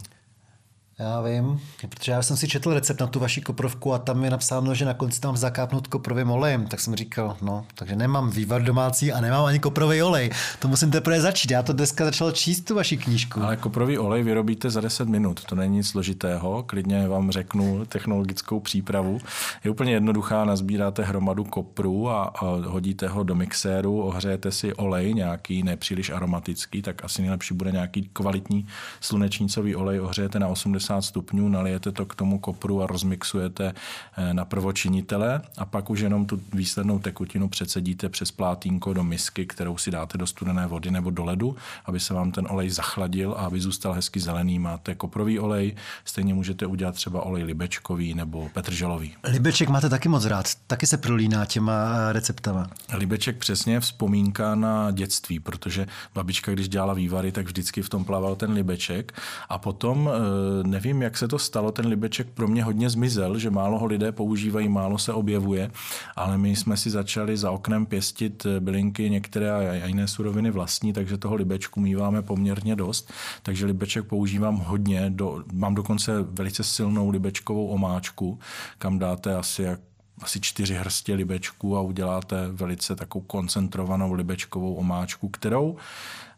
Já 0.98 1.20
vím, 1.20 1.60
protože 1.88 2.12
já 2.12 2.22
jsem 2.22 2.36
si 2.36 2.48
četl 2.48 2.74
recept 2.74 3.00
na 3.00 3.06
tu 3.06 3.20
vaši 3.20 3.40
koprovku 3.40 3.92
a 3.92 3.98
tam 3.98 4.24
je 4.24 4.30
napsáno, 4.30 4.74
že 4.74 4.84
na 4.84 4.94
konci 4.94 5.20
tam 5.20 5.36
zakápnout 5.36 5.86
koprovým 5.86 6.30
olejem. 6.30 6.66
Tak 6.66 6.80
jsem 6.80 6.94
říkal, 6.94 7.36
no, 7.42 7.66
takže 7.74 7.96
nemám 7.96 8.30
vývar 8.30 8.62
domácí 8.62 9.12
a 9.12 9.20
nemám 9.20 9.44
ani 9.44 9.58
koprový 9.58 10.02
olej. 10.02 10.30
To 10.58 10.68
musím 10.68 10.90
teprve 10.90 11.20
začít. 11.20 11.50
Já 11.50 11.62
to 11.62 11.72
dneska 11.72 12.04
začal 12.04 12.32
číst 12.32 12.60
tu 12.60 12.74
vaši 12.74 12.96
knížku. 12.96 13.42
Ale 13.42 13.56
koprový 13.56 13.98
olej 13.98 14.22
vyrobíte 14.22 14.70
za 14.70 14.80
10 14.80 15.08
minut. 15.08 15.44
To 15.44 15.54
není 15.54 15.76
nic 15.76 15.88
složitého. 15.88 16.62
Klidně 16.62 17.08
vám 17.08 17.30
řeknu 17.30 17.84
technologickou 17.84 18.60
přípravu. 18.60 19.18
Je 19.64 19.70
úplně 19.70 19.92
jednoduchá. 19.92 20.44
Nazbíráte 20.44 21.02
hromadu 21.02 21.44
kopru 21.44 22.10
a, 22.10 22.32
hodíte 22.66 23.08
ho 23.08 23.22
do 23.22 23.34
mixéru, 23.34 24.02
ohřejete 24.02 24.50
si 24.50 24.74
olej, 24.74 25.14
nějaký 25.14 25.62
nepříliš 25.62 26.10
aromatický, 26.10 26.82
tak 26.82 27.04
asi 27.04 27.22
nejlepší 27.22 27.54
bude 27.54 27.72
nějaký 27.72 28.10
kvalitní 28.12 28.66
slunečnicový 29.00 29.76
olej. 29.76 30.00
Ohřejete 30.00 30.38
na 30.38 30.48
80 30.48 30.85
80 30.86 31.02
stupňů, 31.02 31.48
nalijete 31.48 31.92
to 31.92 32.06
k 32.06 32.14
tomu 32.14 32.38
kopru 32.38 32.82
a 32.82 32.86
rozmixujete 32.86 33.74
eh, 34.16 34.34
na 34.34 34.44
prvočinitele 34.44 35.40
a 35.58 35.64
pak 35.64 35.90
už 35.90 36.00
jenom 36.00 36.26
tu 36.26 36.40
výslednou 36.52 36.98
tekutinu 36.98 37.48
přecedíte 37.48 38.08
přes 38.08 38.30
plátínko 38.30 38.92
do 38.92 39.04
misky, 39.04 39.46
kterou 39.46 39.76
si 39.76 39.90
dáte 39.90 40.18
do 40.18 40.26
studené 40.26 40.66
vody 40.66 40.90
nebo 40.90 41.10
do 41.10 41.24
ledu, 41.24 41.56
aby 41.84 42.00
se 42.00 42.14
vám 42.14 42.32
ten 42.32 42.46
olej 42.50 42.70
zachladil 42.70 43.32
a 43.32 43.46
aby 43.46 43.60
zůstal 43.60 43.92
hezky 43.92 44.20
zelený. 44.20 44.58
Máte 44.58 44.94
koprový 44.94 45.38
olej, 45.38 45.74
stejně 46.04 46.34
můžete 46.34 46.66
udělat 46.66 46.94
třeba 46.94 47.22
olej 47.22 47.44
libečkový 47.44 48.14
nebo 48.14 48.48
petrželový. 48.52 49.14
Libeček 49.24 49.68
máte 49.68 49.88
taky 49.88 50.08
moc 50.08 50.24
rád, 50.24 50.46
taky 50.66 50.86
se 50.86 50.96
prolíná 50.96 51.44
těma 51.44 51.72
eh, 51.72 52.12
receptama. 52.12 52.66
Libeček 52.92 53.36
přesně 53.38 53.80
vzpomínka 53.80 54.54
na 54.54 54.90
dětství, 54.90 55.40
protože 55.40 55.86
babička, 56.14 56.52
když 56.52 56.68
dělala 56.68 56.94
vývary, 56.94 57.32
tak 57.32 57.46
vždycky 57.46 57.82
v 57.82 57.88
tom 57.88 58.04
plaval 58.04 58.36
ten 58.36 58.52
libeček 58.52 59.12
a 59.48 59.58
potom 59.58 60.10
eh, 60.12 60.75
nevím, 60.76 61.02
jak 61.02 61.16
se 61.16 61.28
to 61.28 61.38
stalo, 61.38 61.72
ten 61.72 61.86
libeček 61.86 62.26
pro 62.34 62.48
mě 62.48 62.64
hodně 62.64 62.90
zmizel, 62.90 63.38
že 63.38 63.50
málo 63.50 63.78
ho 63.78 63.86
lidé 63.86 64.12
používají, 64.12 64.68
málo 64.68 64.98
se 64.98 65.12
objevuje, 65.12 65.70
ale 66.16 66.38
my 66.38 66.56
jsme 66.56 66.76
si 66.76 66.90
začali 66.90 67.36
za 67.36 67.50
oknem 67.50 67.86
pěstit 67.86 68.46
bylinky 68.60 69.10
některé 69.10 69.52
a 69.52 69.86
jiné 69.86 70.08
suroviny 70.08 70.50
vlastní, 70.50 70.92
takže 70.92 71.18
toho 71.18 71.34
libečku 71.34 71.80
míváme 71.80 72.22
poměrně 72.22 72.76
dost, 72.76 73.12
takže 73.42 73.66
libeček 73.66 74.04
používám 74.04 74.56
hodně, 74.56 75.10
do, 75.10 75.44
mám 75.52 75.74
dokonce 75.74 76.12
velice 76.22 76.64
silnou 76.64 77.10
libečkovou 77.10 77.66
omáčku, 77.66 78.38
kam 78.78 78.98
dáte 78.98 79.36
asi 79.36 79.62
jak 79.62 79.80
asi 80.22 80.40
čtyři 80.40 80.74
hrstě 80.74 81.14
libečku 81.14 81.76
a 81.76 81.80
uděláte 81.80 82.48
velice 82.52 82.96
takovou 82.96 83.24
koncentrovanou 83.24 84.12
libečkovou 84.12 84.74
omáčku, 84.74 85.28
kterou 85.28 85.76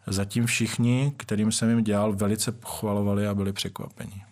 zatím 0.07 0.47
všichni, 0.47 1.13
kterým 1.17 1.53
jsem 1.53 1.69
jim 1.69 1.85
dělal, 1.85 2.13
velice 2.13 2.53
pochvalovali 2.53 3.27
a 3.27 3.35
byli 3.35 3.53
překvapeni. 3.53 4.28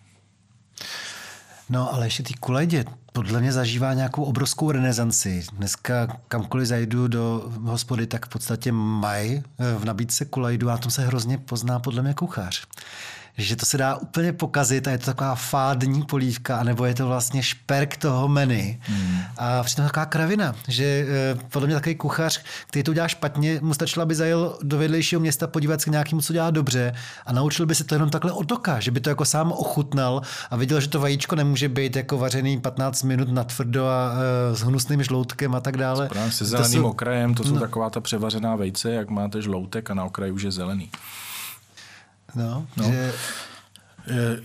No, 1.69 1.93
ale 1.93 2.05
ještě 2.05 2.23
ty 2.23 2.33
kuledě, 2.33 2.85
podle 3.13 3.41
mě 3.41 3.51
zažívá 3.51 3.93
nějakou 3.93 4.23
obrovskou 4.23 4.71
renesanci. 4.71 5.43
Dneska 5.53 6.07
kamkoliv 6.27 6.67
zajdu 6.67 7.07
do 7.07 7.51
hospody, 7.61 8.07
tak 8.07 8.25
v 8.25 8.29
podstatě 8.29 8.71
mají 8.71 9.43
v 9.77 9.85
nabídce 9.85 10.25
kulajdu 10.25 10.69
a 10.69 10.77
tom 10.77 10.91
se 10.91 11.05
hrozně 11.05 11.37
pozná 11.37 11.79
podle 11.79 12.01
mě 12.01 12.13
kuchař 12.13 12.67
že 13.37 13.55
to 13.55 13.65
se 13.65 13.77
dá 13.77 13.95
úplně 13.95 14.33
pokazit 14.33 14.87
a 14.87 14.91
je 14.91 14.97
to 14.97 15.05
taková 15.05 15.35
fádní 15.35 16.03
polívka, 16.03 16.57
anebo 16.57 16.85
je 16.85 16.93
to 16.93 17.07
vlastně 17.07 17.43
šperk 17.43 17.97
toho 17.97 18.27
menu. 18.27 18.77
Hmm. 18.81 19.19
A 19.37 19.63
přitom 19.63 19.85
taková 19.85 20.05
kravina, 20.05 20.55
že 20.67 20.83
eh, 20.83 21.39
podle 21.51 21.67
mě 21.67 21.75
takový 21.75 21.95
kuchař, 21.95 22.41
který 22.67 22.83
to 22.83 22.91
udělá 22.91 23.07
špatně, 23.07 23.59
mu 23.61 23.73
stačilo, 23.73 24.03
aby 24.03 24.15
zajel 24.15 24.57
do 24.63 24.77
vedlejšího 24.77 25.21
města 25.21 25.47
podívat 25.47 25.81
se 25.81 25.89
k 25.89 25.91
nějakému, 25.91 26.21
co 26.21 26.33
dělá 26.33 26.51
dobře 26.51 26.93
a 27.25 27.33
naučil 27.33 27.65
by 27.65 27.75
se 27.75 27.83
to 27.83 27.95
jenom 27.95 28.09
takhle 28.09 28.31
od 28.31 28.51
oka, 28.51 28.79
že 28.79 28.91
by 28.91 28.99
to 28.99 29.09
jako 29.09 29.25
sám 29.25 29.51
ochutnal 29.51 30.21
a 30.49 30.55
viděl, 30.55 30.79
že 30.79 30.87
to 30.87 30.99
vajíčko 30.99 31.35
nemůže 31.35 31.69
být 31.69 31.95
jako 31.95 32.17
vařený 32.17 32.61
15 32.61 33.03
minut 33.03 33.29
na 33.31 33.43
tvrdo 33.43 33.85
a 33.87 34.11
uh, 34.11 34.55
s 34.55 34.61
hnusným 34.61 35.03
žloutkem 35.03 35.55
a 35.55 35.59
tak 35.59 35.77
dále. 35.77 36.09
Se 36.29 36.45
zeleným 36.45 36.73
to 36.73 36.79
jsou, 36.79 36.89
okrajem, 36.89 37.35
to 37.35 37.43
jsou 37.43 37.53
no. 37.53 37.59
taková 37.59 37.89
ta 37.89 38.01
převařená 38.01 38.55
vejce, 38.55 38.91
jak 38.91 39.09
máte 39.09 39.41
žloutek 39.41 39.91
a 39.91 39.93
na 39.93 40.03
okraji 40.03 40.31
už 40.31 40.43
je 40.43 40.51
zelený. 40.51 40.89
No, 42.35 42.67
no. 42.77 42.91
Že... 42.91 43.13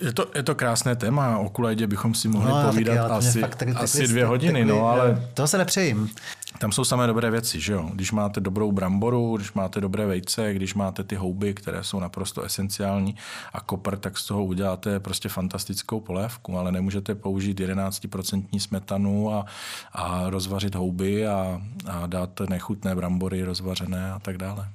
Je 0.00 0.12
to, 0.12 0.26
je 0.34 0.42
to 0.42 0.54
krásné 0.54 0.96
téma, 0.96 1.38
o 1.38 1.48
kulajdě 1.48 1.86
bychom 1.86 2.14
si 2.14 2.28
mohli 2.28 2.50
no, 2.50 2.62
povídat 2.70 3.08
taky, 3.08 3.12
asi, 3.12 3.40
fakt, 3.40 3.56
taky, 3.56 3.72
asi 3.72 3.98
taky, 3.98 4.08
dvě 4.08 4.24
hodiny, 4.24 4.60
taky, 4.60 4.64
no, 4.64 4.88
ale... 4.88 5.28
To 5.34 5.46
se 5.46 5.58
nepřejím. 5.58 6.10
Tam 6.58 6.72
jsou 6.72 6.84
samé 6.84 7.06
dobré 7.06 7.30
věci, 7.30 7.60
že 7.60 7.72
jo? 7.72 7.90
Když 7.94 8.12
máte 8.12 8.40
dobrou 8.40 8.72
bramboru, 8.72 9.36
když 9.36 9.52
máte 9.52 9.80
dobré 9.80 10.06
vejce, 10.06 10.54
když 10.54 10.74
máte 10.74 11.04
ty 11.04 11.16
houby, 11.16 11.54
které 11.54 11.84
jsou 11.84 12.00
naprosto 12.00 12.42
esenciální 12.42 13.16
a 13.52 13.60
kopr, 13.60 13.96
tak 13.96 14.18
z 14.18 14.26
toho 14.26 14.44
uděláte 14.44 15.00
prostě 15.00 15.28
fantastickou 15.28 16.00
polévku, 16.00 16.58
ale 16.58 16.72
nemůžete 16.72 17.14
použít 17.14 17.60
11% 17.60 18.58
smetanu 18.58 19.34
a, 19.34 19.46
a 19.92 20.30
rozvařit 20.30 20.74
houby 20.74 21.26
a, 21.26 21.60
a 21.86 22.06
dát 22.06 22.40
nechutné 22.48 22.94
brambory 22.94 23.42
rozvařené 23.44 24.12
a 24.12 24.18
tak 24.18 24.38
dále. 24.38 24.68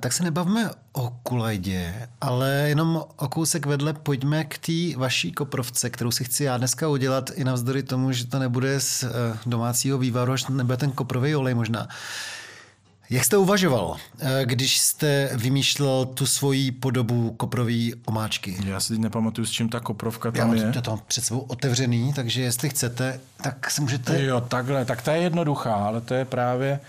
Tak 0.00 0.12
se 0.12 0.22
nebavíme 0.22 0.70
o 0.92 1.10
kulajdě, 1.22 2.08
ale 2.20 2.50
jenom 2.50 3.04
o 3.16 3.28
kousek 3.28 3.66
vedle 3.66 3.92
pojďme 3.92 4.44
k 4.44 4.58
té 4.58 4.98
vaší 4.98 5.32
koprovce, 5.32 5.90
kterou 5.90 6.10
si 6.10 6.24
chci 6.24 6.44
já 6.44 6.56
dneska 6.56 6.88
udělat 6.88 7.30
i 7.34 7.44
navzdory 7.44 7.82
tomu, 7.82 8.12
že 8.12 8.26
to 8.26 8.38
nebude 8.38 8.80
z 8.80 9.02
eh, 9.02 9.08
domácího 9.46 9.98
vývaru, 9.98 10.32
až 10.32 10.46
nebude 10.46 10.76
ten 10.76 10.92
koprový 10.92 11.36
olej 11.36 11.54
možná. 11.54 11.88
Jak 13.10 13.24
jste 13.24 13.36
uvažoval, 13.36 13.96
eh, 14.20 14.42
když 14.44 14.78
jste 14.78 15.30
vymýšlel 15.34 16.06
tu 16.06 16.26
svoji 16.26 16.72
podobu 16.72 17.30
koprový 17.30 17.94
omáčky? 18.04 18.58
Já 18.64 18.80
si 18.80 18.88
teď 18.88 18.98
nepamatuju, 18.98 19.46
s 19.46 19.50
čím 19.50 19.68
ta 19.68 19.80
koprovka 19.80 20.30
tam 20.30 20.56
Já 20.56 20.62
je. 20.66 20.72
Já 20.74 20.80
to 20.82 21.00
před 21.06 21.24
sebou 21.24 21.40
otevřený, 21.40 22.12
takže 22.12 22.42
jestli 22.42 22.68
chcete, 22.68 23.20
tak 23.42 23.70
se 23.70 23.80
můžete... 23.80 24.22
Jo, 24.22 24.40
takhle, 24.40 24.84
tak 24.84 25.02
ta 25.02 25.12
je 25.12 25.22
jednoduchá, 25.22 25.74
ale 25.74 26.00
to 26.00 26.14
je 26.14 26.24
právě 26.24 26.80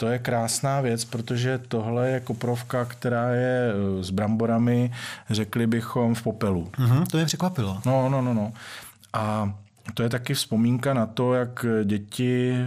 to 0.00 0.08
je 0.08 0.18
krásná 0.18 0.80
věc, 0.80 1.04
protože 1.04 1.60
tohle 1.68 2.10
je 2.10 2.20
koprovka, 2.20 2.84
která 2.84 3.30
je 3.30 3.72
eh, 3.72 4.04
s 4.04 4.10
bramborami, 4.10 4.92
řekli 5.30 5.66
bychom, 5.66 6.14
v 6.14 6.22
popelu. 6.22 6.68
Mm-hmm, 6.78 7.06
to 7.06 7.16
mě 7.16 7.26
překvapilo. 7.26 7.80
No, 7.86 8.08
no, 8.08 8.22
no, 8.22 8.34
no. 8.34 8.52
A 9.12 9.54
to 9.94 10.02
je 10.02 10.08
taky 10.08 10.34
vzpomínka 10.34 10.94
na 10.94 11.06
to, 11.06 11.34
jak 11.34 11.66
děti 11.84 12.66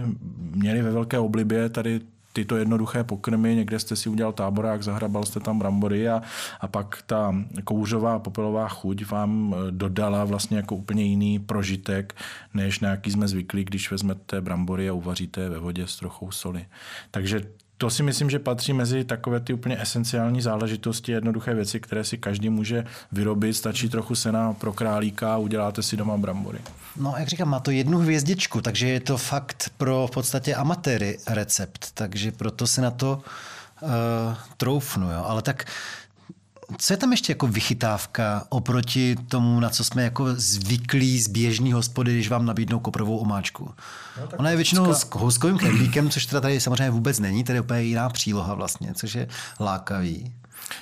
měly 0.54 0.82
ve 0.82 0.90
velké 0.90 1.18
oblibě 1.18 1.68
tady 1.68 2.00
tyto 2.34 2.56
jednoduché 2.56 3.04
pokrmy, 3.04 3.54
někde 3.54 3.78
jste 3.78 3.96
si 3.96 4.08
udělal 4.08 4.32
táborák, 4.32 4.82
zahrabal 4.82 5.24
jste 5.24 5.40
tam 5.40 5.58
brambory 5.58 6.08
a, 6.08 6.22
a 6.60 6.68
pak 6.68 7.02
ta 7.06 7.34
kouřová 7.64 8.18
popelová 8.18 8.68
chuť 8.68 9.06
vám 9.10 9.54
eh, 9.54 9.70
dodala 9.70 10.24
vlastně 10.24 10.56
jako 10.56 10.76
úplně 10.76 11.04
jiný 11.04 11.38
prožitek, 11.38 12.14
než 12.54 12.80
na 12.80 12.90
jaký 12.90 13.10
jsme 13.10 13.28
zvyklí, 13.28 13.64
když 13.64 13.90
vezmete 13.90 14.40
brambory 14.40 14.88
a 14.88 14.92
uvaříte 14.92 15.40
je 15.40 15.48
ve 15.48 15.58
vodě 15.58 15.86
s 15.86 15.96
trochou 15.96 16.30
soli. 16.30 16.66
Takže 17.10 17.40
to 17.84 17.90
si 17.90 18.02
myslím, 18.02 18.30
že 18.30 18.38
patří 18.38 18.72
mezi 18.72 19.04
takové 19.04 19.40
ty 19.40 19.52
úplně 19.52 19.82
esenciální 19.82 20.40
záležitosti, 20.40 21.12
jednoduché 21.12 21.54
věci, 21.54 21.80
které 21.80 22.04
si 22.04 22.18
každý 22.18 22.50
může 22.50 22.84
vyrobit. 23.12 23.56
Stačí 23.56 23.88
trochu 23.88 24.14
sena 24.14 24.52
pro 24.52 24.72
králíka 24.72 25.34
a 25.34 25.36
uděláte 25.36 25.82
si 25.82 25.96
doma 25.96 26.16
brambory. 26.16 26.58
No, 26.96 27.14
jak 27.18 27.28
říkám, 27.28 27.48
má 27.48 27.60
to 27.60 27.70
jednu 27.70 27.98
hvězdičku, 27.98 28.60
takže 28.60 28.88
je 28.88 29.00
to 29.00 29.16
fakt 29.16 29.70
pro 29.76 30.06
v 30.06 30.10
podstatě 30.10 30.54
amatéry 30.54 31.18
recept, 31.28 31.90
takže 31.94 32.32
proto 32.32 32.66
se 32.66 32.80
na 32.80 32.90
to 32.90 33.22
uh, 33.82 33.90
troufnu. 34.56 35.10
Jo. 35.10 35.24
Ale 35.26 35.42
tak 35.42 35.64
co 36.78 36.92
je 36.92 36.96
tam 36.96 37.10
ještě 37.10 37.32
jako 37.32 37.46
vychytávka 37.46 38.46
oproti 38.48 39.16
tomu, 39.28 39.60
na 39.60 39.70
co 39.70 39.84
jsme 39.84 40.02
jako 40.02 40.26
zvyklí 40.34 41.20
z 41.20 41.28
běžný 41.28 41.72
hospody, 41.72 42.12
když 42.12 42.28
vám 42.28 42.46
nabídnou 42.46 42.78
koprovou 42.78 43.18
omáčku? 43.18 43.70
No, 44.20 44.28
Ona 44.38 44.50
je 44.50 44.56
většinou 44.56 44.94
s 44.94 45.06
houskovým 45.12 45.58
knedlíkem, 45.58 46.10
což 46.10 46.26
teda 46.26 46.40
tady 46.40 46.60
samozřejmě 46.60 46.90
vůbec 46.90 47.18
není, 47.18 47.44
tady 47.44 47.56
je 47.56 47.60
úplně 47.60 47.82
jiná 47.82 48.08
příloha 48.08 48.54
vlastně, 48.54 48.94
což 48.94 49.14
je 49.14 49.28
lákavý. 49.60 50.32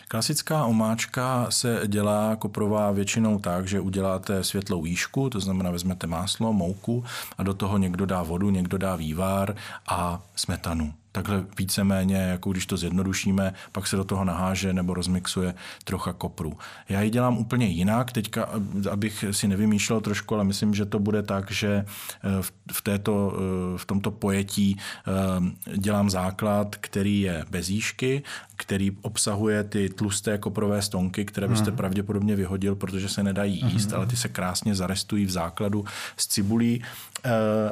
Klasická 0.08 0.64
omáčka 0.64 1.46
se 1.50 1.80
dělá 1.86 2.36
koprová 2.36 2.90
většinou 2.90 3.38
tak, 3.38 3.68
že 3.68 3.80
uděláte 3.80 4.44
světlou 4.44 4.82
výšku, 4.82 5.30
to 5.30 5.40
znamená 5.40 5.70
vezmete 5.70 6.06
máslo, 6.06 6.52
mouku 6.52 7.04
a 7.38 7.42
do 7.42 7.54
toho 7.54 7.78
někdo 7.78 8.06
dá 8.06 8.22
vodu, 8.22 8.50
někdo 8.50 8.78
dá 8.78 8.96
vývar 8.96 9.56
a 9.86 10.22
smetanu 10.36 10.94
takhle 11.12 11.44
víceméně, 11.58 12.16
jako 12.16 12.50
když 12.50 12.66
to 12.66 12.76
zjednodušíme, 12.76 13.54
pak 13.72 13.86
se 13.86 13.96
do 13.96 14.04
toho 14.04 14.24
naháže 14.24 14.72
nebo 14.72 14.94
rozmixuje 14.94 15.54
trocha 15.84 16.12
kopru. 16.12 16.58
Já 16.88 17.02
ji 17.02 17.10
dělám 17.10 17.38
úplně 17.38 17.66
jinak, 17.66 18.12
teďka, 18.12 18.48
abych 18.90 19.24
si 19.30 19.48
nevymýšlel 19.48 20.00
trošku, 20.00 20.34
ale 20.34 20.44
myslím, 20.44 20.74
že 20.74 20.86
to 20.86 20.98
bude 20.98 21.22
tak, 21.22 21.50
že 21.50 21.84
eh, 22.24 22.42
v, 22.72 22.82
této, 22.82 23.32
eh, 23.34 23.78
v 23.78 23.84
tomto 23.84 24.10
pojetí 24.10 24.76
eh, 24.76 25.76
dělám 25.76 26.10
základ, 26.10 26.76
který 26.76 27.20
je 27.20 27.44
bez 27.50 27.68
jížky, 27.68 28.22
který 28.62 28.90
obsahuje 29.02 29.64
ty 29.64 29.88
tlusté 29.88 30.38
koprové 30.38 30.82
stonky, 30.82 31.24
které 31.24 31.48
byste 31.48 31.70
hmm. 31.70 31.76
pravděpodobně 31.76 32.36
vyhodil, 32.36 32.74
protože 32.74 33.08
se 33.08 33.22
nedají 33.22 33.60
jíst, 33.66 33.86
hmm. 33.86 33.94
ale 33.96 34.06
ty 34.06 34.16
se 34.16 34.28
krásně 34.28 34.74
zarestují 34.74 35.26
v 35.26 35.30
základu 35.30 35.84
s 36.16 36.26
cibulí, 36.26 36.82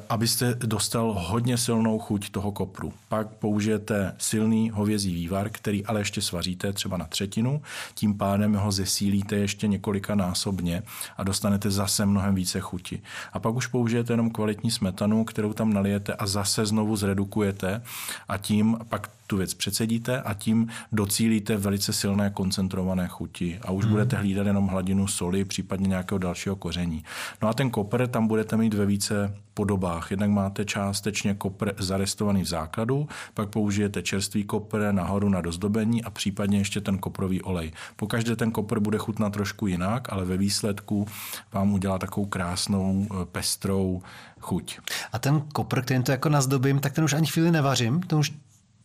abyste 0.09 0.55
dostal 0.55 1.17
hodně 1.19 1.59
silnou 1.59 1.99
chuť 1.99 2.31
toho 2.31 2.53
kopru. 2.53 2.93
Pak 3.09 3.29
použijete 3.29 4.15
silný 4.19 4.71
hovězí 4.71 5.15
vývar, 5.15 5.51
který 5.51 5.87
ale 5.87 6.01
ještě 6.01 6.23
svaříte 6.23 6.73
třeba 6.73 6.97
na 6.97 7.05
třetinu, 7.05 7.63
tím 7.95 8.19
pádem 8.19 8.55
ho 8.55 8.73
zesílíte 8.73 9.37
ještě 9.37 9.67
několika 9.67 10.15
násobně 10.15 10.83
a 11.17 11.25
dostanete 11.25 11.71
zase 11.71 12.07
mnohem 12.07 12.35
více 12.35 12.61
chuti. 12.61 13.03
A 13.33 13.39
pak 13.39 13.55
už 13.55 13.67
použijete 13.67 14.13
jenom 14.13 14.31
kvalitní 14.31 14.71
smetanu, 14.71 15.25
kterou 15.25 15.53
tam 15.53 15.73
nalijete 15.73 16.15
a 16.15 16.27
zase 16.27 16.67
znovu 16.67 16.97
zredukujete 16.97 17.83
a 18.29 18.39
tím 18.39 18.79
pak 18.89 19.11
tu 19.31 19.37
věc 19.37 19.55
předsedíte 19.55 20.23
a 20.23 20.35
tím 20.35 20.69
docílíte 20.93 21.57
velice 21.57 21.93
silné 21.93 22.31
koncentrované 22.31 23.09
chuti 23.09 23.59
a 23.63 23.71
už 23.71 23.85
hmm. 23.85 23.93
budete 23.93 24.17
hlídat 24.17 24.47
jenom 24.47 24.67
hladinu 24.67 25.07
soli, 25.07 25.45
případně 25.45 25.89
nějakého 25.89 26.19
dalšího 26.19 26.57
koření. 26.57 27.05
No 27.43 27.49
a 27.49 27.55
ten 27.55 27.71
kopr 27.71 28.07
tam 28.07 28.27
budete 28.27 28.57
mít 28.57 28.75
ve 28.75 28.87
více 28.87 29.35
podobách. 29.55 30.11
Jednak 30.11 30.31
máte 30.31 30.65
částečně 30.65 31.35
kopr 31.35 31.73
zarestovaný 31.79 32.43
v 32.43 32.49
základu, 32.49 33.09
pak 33.35 33.49
použijete 33.49 34.03
čerstvý 34.03 34.45
kopr 34.45 34.89
nahoru 34.91 35.29
na 35.29 35.41
dozdobení 35.41 36.05
a 36.05 36.11
případně 36.11 36.59
ještě 36.59 36.81
ten 36.81 36.99
koprový 36.99 37.43
olej. 37.43 37.73
Pokaždé 37.97 38.37
ten 38.37 38.51
kopr 38.51 38.81
bude 38.81 38.99
chutnat 38.99 39.33
trošku 39.33 39.67
jinak, 39.67 40.13
ale 40.13 40.25
ve 40.25 40.37
výsledku 40.37 41.07
vám 41.53 41.73
udělá 41.73 41.99
takovou 41.99 42.27
krásnou, 42.27 43.07
eh, 43.11 43.25
pestrou 43.25 44.03
chuť. 44.41 44.79
A 45.13 45.19
ten 45.19 45.41
kopr, 45.41 45.83
kterým 45.83 46.03
to 46.03 46.13
jako 46.13 46.29
nazdobím, 46.29 46.79
tak 46.79 46.93
ten 46.93 47.05
už 47.05 47.13
ani 47.13 47.27
chvíli 47.27 47.51
nevařím, 47.51 48.01
to 48.01 48.19
už 48.19 48.33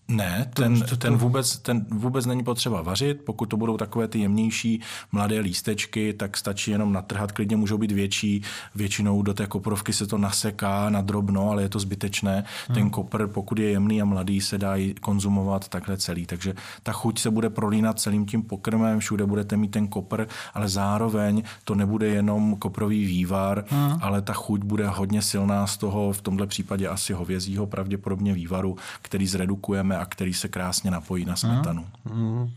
ne, 0.08 0.52
ten, 0.54 0.82
ten, 0.98 1.18
vůbec, 1.18 1.58
ten 1.58 1.86
vůbec 1.90 2.26
není 2.26 2.44
potřeba 2.44 2.82
vařit. 2.82 3.22
Pokud 3.26 3.46
to 3.46 3.58
budou 3.58 3.78
takové 3.78 4.08
ty 4.08 4.20
jemnější 4.20 4.82
mladé 5.12 5.40
lístečky, 5.40 6.14
tak 6.14 6.38
stačí 6.38 6.72
jenom 6.72 6.94
natrhat, 6.94 7.32
klidně 7.32 7.58
můžou 7.58 7.78
být 7.78 7.92
větší. 7.92 8.42
Většinou 8.76 9.22
do 9.22 9.34
té 9.34 9.48
koprovky 9.48 9.94
se 9.94 10.08
to 10.08 10.18
naseká 10.18 10.90
na 10.90 11.02
drobno, 11.02 11.50
ale 11.50 11.62
je 11.62 11.70
to 11.70 11.80
zbytečné. 11.80 12.44
Hmm. 12.68 12.76
Ten 12.76 12.90
kopr, 12.90 13.28
pokud 13.28 13.60
je 13.60 13.70
jemný 13.70 14.02
a 14.02 14.06
mladý, 14.06 14.42
se 14.42 14.58
dá 14.58 14.76
i 14.76 14.94
konzumovat 14.94 15.68
takhle 15.68 15.98
celý. 15.98 16.26
Takže 16.26 16.54
ta 16.84 16.92
chuť 16.92 17.20
se 17.20 17.32
bude 17.32 17.50
prolínat 17.50 18.00
celým 18.00 18.26
tím 18.26 18.44
pokrmem, 18.44 19.00
všude 19.00 19.26
budete 19.26 19.58
mít 19.58 19.72
ten 19.72 19.88
kopr, 19.88 20.28
ale 20.54 20.70
zároveň 20.70 21.44
to 21.64 21.76
nebude 21.76 22.08
jenom 22.08 22.56
koprový 22.56 23.06
vývar, 23.06 23.66
hmm. 23.68 23.98
ale 24.02 24.22
ta 24.22 24.34
chuť 24.34 24.62
bude 24.64 24.88
hodně 24.88 25.22
silná 25.22 25.68
z 25.68 25.78
toho, 25.78 26.14
v 26.14 26.22
tomhle 26.22 26.48
případě 26.48 26.88
asi 26.88 27.14
hovězího, 27.14 27.68
pravděpodobně 27.68 28.34
vývaru, 28.34 28.78
který 29.02 29.28
zredukujeme 29.28 29.95
a 29.98 30.06
který 30.06 30.34
se 30.34 30.48
krásně 30.48 30.92
napojí 30.92 31.26
na 31.26 31.36
smetanu. 31.36 31.88
Mm, 32.14 32.52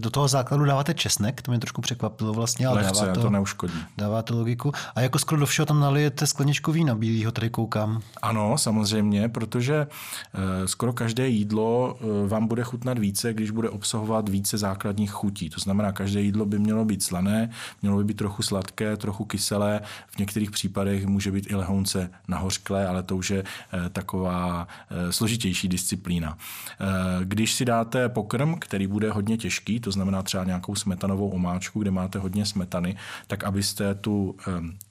do 0.00 0.10
toho 0.10 0.28
základu 0.28 0.64
dáváte 0.64 0.94
česnek, 0.94 1.42
to 1.42 1.50
mě 1.50 1.60
trošku 1.60 1.80
překvapilo 1.80 2.32
vlastně, 2.32 2.66
ale 2.66 2.82
Lehce, 2.82 3.00
dává 3.00 3.14
to, 3.14 3.20
to 3.20 3.30
neuškodí. 3.30 3.78
Dává 3.96 4.22
to 4.22 4.36
logiku. 4.36 4.72
A 4.94 5.00
jako 5.00 5.18
skoro 5.18 5.40
do 5.40 5.46
všeho 5.46 5.66
tam 5.66 5.80
nalijete 5.80 6.26
skleničku 6.26 6.72
vína 6.72 6.94
bílého, 6.94 7.32
tady 7.32 7.50
koukám. 7.50 8.00
Ano, 8.22 8.58
samozřejmě, 8.58 9.28
protože 9.28 9.74
e, 9.74 10.68
skoro 10.68 10.92
každé 10.92 11.28
jídlo 11.28 11.96
e, 12.00 12.28
vám 12.28 12.46
bude 12.46 12.64
chutnat 12.64 12.98
více, 12.98 13.34
když 13.34 13.50
bude 13.50 13.70
obsahovat 13.70 14.28
více 14.28 14.58
základních 14.58 15.10
chutí. 15.10 15.50
To 15.50 15.60
znamená, 15.60 15.92
každé 15.92 16.20
jídlo 16.20 16.46
by 16.46 16.58
mělo 16.58 16.84
být 16.84 17.02
slané, 17.02 17.50
mělo 17.82 17.96
by 17.96 18.04
být 18.04 18.16
trochu 18.16 18.42
sladké, 18.42 18.96
trochu 18.96 19.24
kyselé, 19.24 19.80
v 20.06 20.18
některých 20.18 20.50
případech 20.50 21.06
může 21.06 21.32
být 21.32 21.50
i 21.50 21.54
lehounce 21.54 22.10
nahořklé, 22.28 22.88
ale 22.88 23.02
to 23.02 23.16
už 23.16 23.30
je 23.30 23.38
e, 23.38 23.88
taková 23.88 24.68
složitější 25.10 25.68
disciplína. 25.68 26.38
Eh, 26.80 27.24
když 27.24 27.54
si 27.54 27.64
dáte 27.64 28.08
pokrm, 28.08 28.54
který 28.54 28.86
bude 28.86 29.10
hodně 29.10 29.38
těžký, 29.38 29.80
to 29.80 29.90
znamená 29.90 30.22
třeba 30.22 30.44
nějakou 30.44 30.74
smetanovou 30.74 31.28
omáčku, 31.28 31.80
kde 31.80 31.90
máte 31.90 32.18
hodně 32.18 32.46
smetany, 32.46 32.96
tak 33.26 33.44
abyste 33.44 33.94
tu 33.94 34.36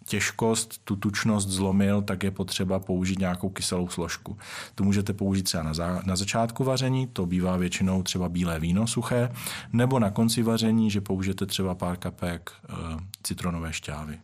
těžkost, 0.05 0.81
tu 0.83 0.95
tučnost 0.95 1.49
zlomil, 1.49 2.01
tak 2.01 2.23
je 2.23 2.31
potřeba 2.31 2.79
použít 2.79 3.19
nějakou 3.19 3.49
kyselou 3.49 3.87
složku. 3.87 4.37
Tu 4.75 4.83
můžete 4.83 5.13
použít 5.13 5.43
třeba 5.43 5.63
na, 5.63 5.73
za, 5.73 6.01
na 6.05 6.15
začátku 6.15 6.63
vaření, 6.63 7.07
to 7.07 7.25
bývá 7.25 7.57
většinou 7.57 8.03
třeba 8.03 8.29
bílé 8.29 8.59
víno 8.59 8.87
suché, 8.87 9.31
nebo 9.73 9.99
na 9.99 10.09
konci 10.09 10.43
vaření, 10.43 10.91
že 10.91 11.01
použijete 11.01 11.45
třeba 11.45 11.75
pár 11.75 11.97
kapek 11.97 12.51
e, 12.69 12.73
citronové 13.23 13.73
šťávy. 13.73 14.19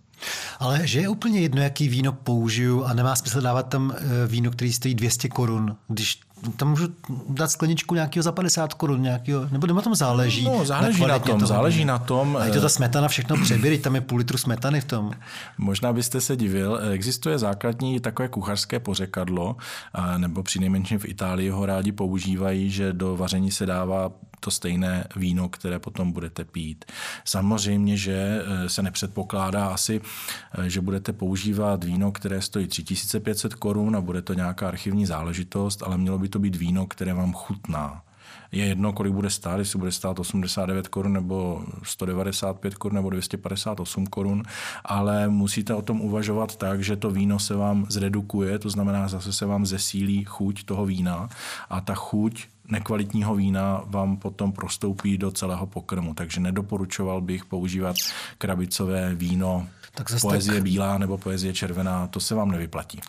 Ale 0.60 0.88
že 0.88 1.00
je 1.00 1.10
úplně 1.10 1.40
jedno, 1.40 1.62
jaký 1.62 1.90
víno 1.90 2.14
použiju 2.14 2.84
a 2.84 2.94
nemá 2.94 3.16
smysl 3.16 3.42
dávat 3.42 3.64
tam 3.64 3.94
eh, 3.98 4.28
víno, 4.28 4.52
který 4.52 4.74
stojí 4.74 4.96
200 4.96 5.30
korun, 5.30 5.76
když 5.88 6.20
tam 6.58 6.70
můžu 6.70 6.88
dát 7.30 7.52
skleničku 7.52 7.96
nějakého 7.96 8.24
za 8.24 8.32
50 8.32 8.74
korun, 8.74 9.02
nějakého, 9.02 9.50
nebo 9.52 9.68
na 9.68 9.82
tom 9.82 9.96
záleží. 9.96 10.46
No, 10.46 10.66
záleží 10.66 11.02
na, 11.02 11.08
na 11.08 11.20
tom, 11.20 11.40
toho. 11.40 11.48
záleží 11.48 11.86
na 11.86 12.00
tom. 12.00 12.38
A 12.38 12.46
je 12.46 12.52
to 12.52 12.62
ta 12.62 12.70
smetana 12.70 13.08
všechno 13.08 13.38
přeběry, 13.38 13.78
tam 13.78 13.96
je 13.96 14.02
půl 14.02 14.18
litru 14.18 14.38
smetany 14.38 14.82
v 14.82 14.86
tom. 14.86 15.12
Možná 15.58 15.94
byste 15.94 16.22
se 16.22 16.36
divil, 16.36 16.80
existuje 16.92 17.38
základní 17.38 18.00
takové 18.00 18.28
kuchařské 18.28 18.80
pořekadlo, 18.80 19.56
nebo 20.18 20.44
při 20.44 20.60
nejmenším 20.60 21.00
v 21.00 21.06
Itálii 21.06 21.50
ho 21.50 21.66
rádi 21.66 21.92
používají, 21.92 22.70
že 22.70 22.94
do 22.94 23.18
vaření 23.18 23.52
se 23.52 23.66
dává 23.66 24.12
to 24.44 24.52
stejné 24.52 25.08
víno, 25.16 25.50
které 25.50 25.80
potom 25.80 26.12
budete 26.12 26.46
pít. 26.46 26.86
Samozřejmě, 27.26 27.98
že 27.98 28.42
eh, 28.46 28.70
se 28.70 28.82
nepředpokládá 28.82 29.68
asi, 29.68 30.02
eh, 30.58 30.70
že 30.70 30.82
budete 30.82 31.14
používat 31.14 31.84
víno, 31.84 32.12
které 32.12 32.42
stojí 32.42 32.68
3500 32.68 33.54
korun 33.56 33.96
a 33.96 34.02
bude 34.02 34.22
to 34.22 34.34
nějaká 34.34 34.68
archivní 34.68 35.06
záležitost, 35.06 35.84
ale 35.84 35.98
mělo 35.98 36.18
by 36.18 36.30
to 36.34 36.40
být 36.40 36.56
víno, 36.56 36.88
které 36.88 37.14
vám 37.14 37.34
chutná. 37.34 38.02
Je 38.52 38.66
jedno, 38.66 38.94
kolik 38.94 39.14
bude 39.14 39.30
stát, 39.30 39.58
jestli 39.58 39.80
bude 39.80 39.92
stát 39.92 40.20
89 40.20 40.88
korun 40.88 41.14
nebo 41.14 41.66
195 41.84 42.76
korun 42.76 42.96
nebo 42.96 43.10
258 43.10 44.08
korun, 44.08 44.44
ale 44.86 45.30
musíte 45.30 45.74
o 45.74 45.82
tom 45.82 46.02
uvažovat 46.02 46.56
tak, 46.56 46.84
že 46.84 46.96
to 46.96 47.12
víno 47.12 47.40
se 47.40 47.56
vám 47.56 47.86
zredukuje, 47.90 48.60
to 48.60 48.70
znamená 48.70 49.08
zase 49.08 49.34
se 49.34 49.46
vám 49.46 49.66
zesílí 49.66 50.24
chuť 50.24 50.64
toho 50.64 50.86
vína 50.86 51.30
a 51.70 51.82
ta 51.82 51.96
chuť 51.96 52.48
nekvalitního 52.68 53.36
vína 53.36 53.82
vám 53.86 54.18
potom 54.18 54.52
prostoupí 54.52 55.18
do 55.18 55.32
celého 55.32 55.68
pokrmu. 55.68 56.14
Takže 56.14 56.40
nedoporučoval 56.42 57.22
bych 57.22 57.46
používat 57.46 57.96
krabicové 58.38 59.16
víno 59.16 59.68
tak 59.96 60.12
zase 60.12 60.22
poezie 60.22 60.54
tak... 60.54 60.64
bílá 60.64 60.98
nebo 60.98 61.18
poezie 61.18 61.54
červená, 61.54 62.08
to 62.08 62.20
se 62.20 62.36
vám 62.36 62.52
nevyplatí. 62.52 63.02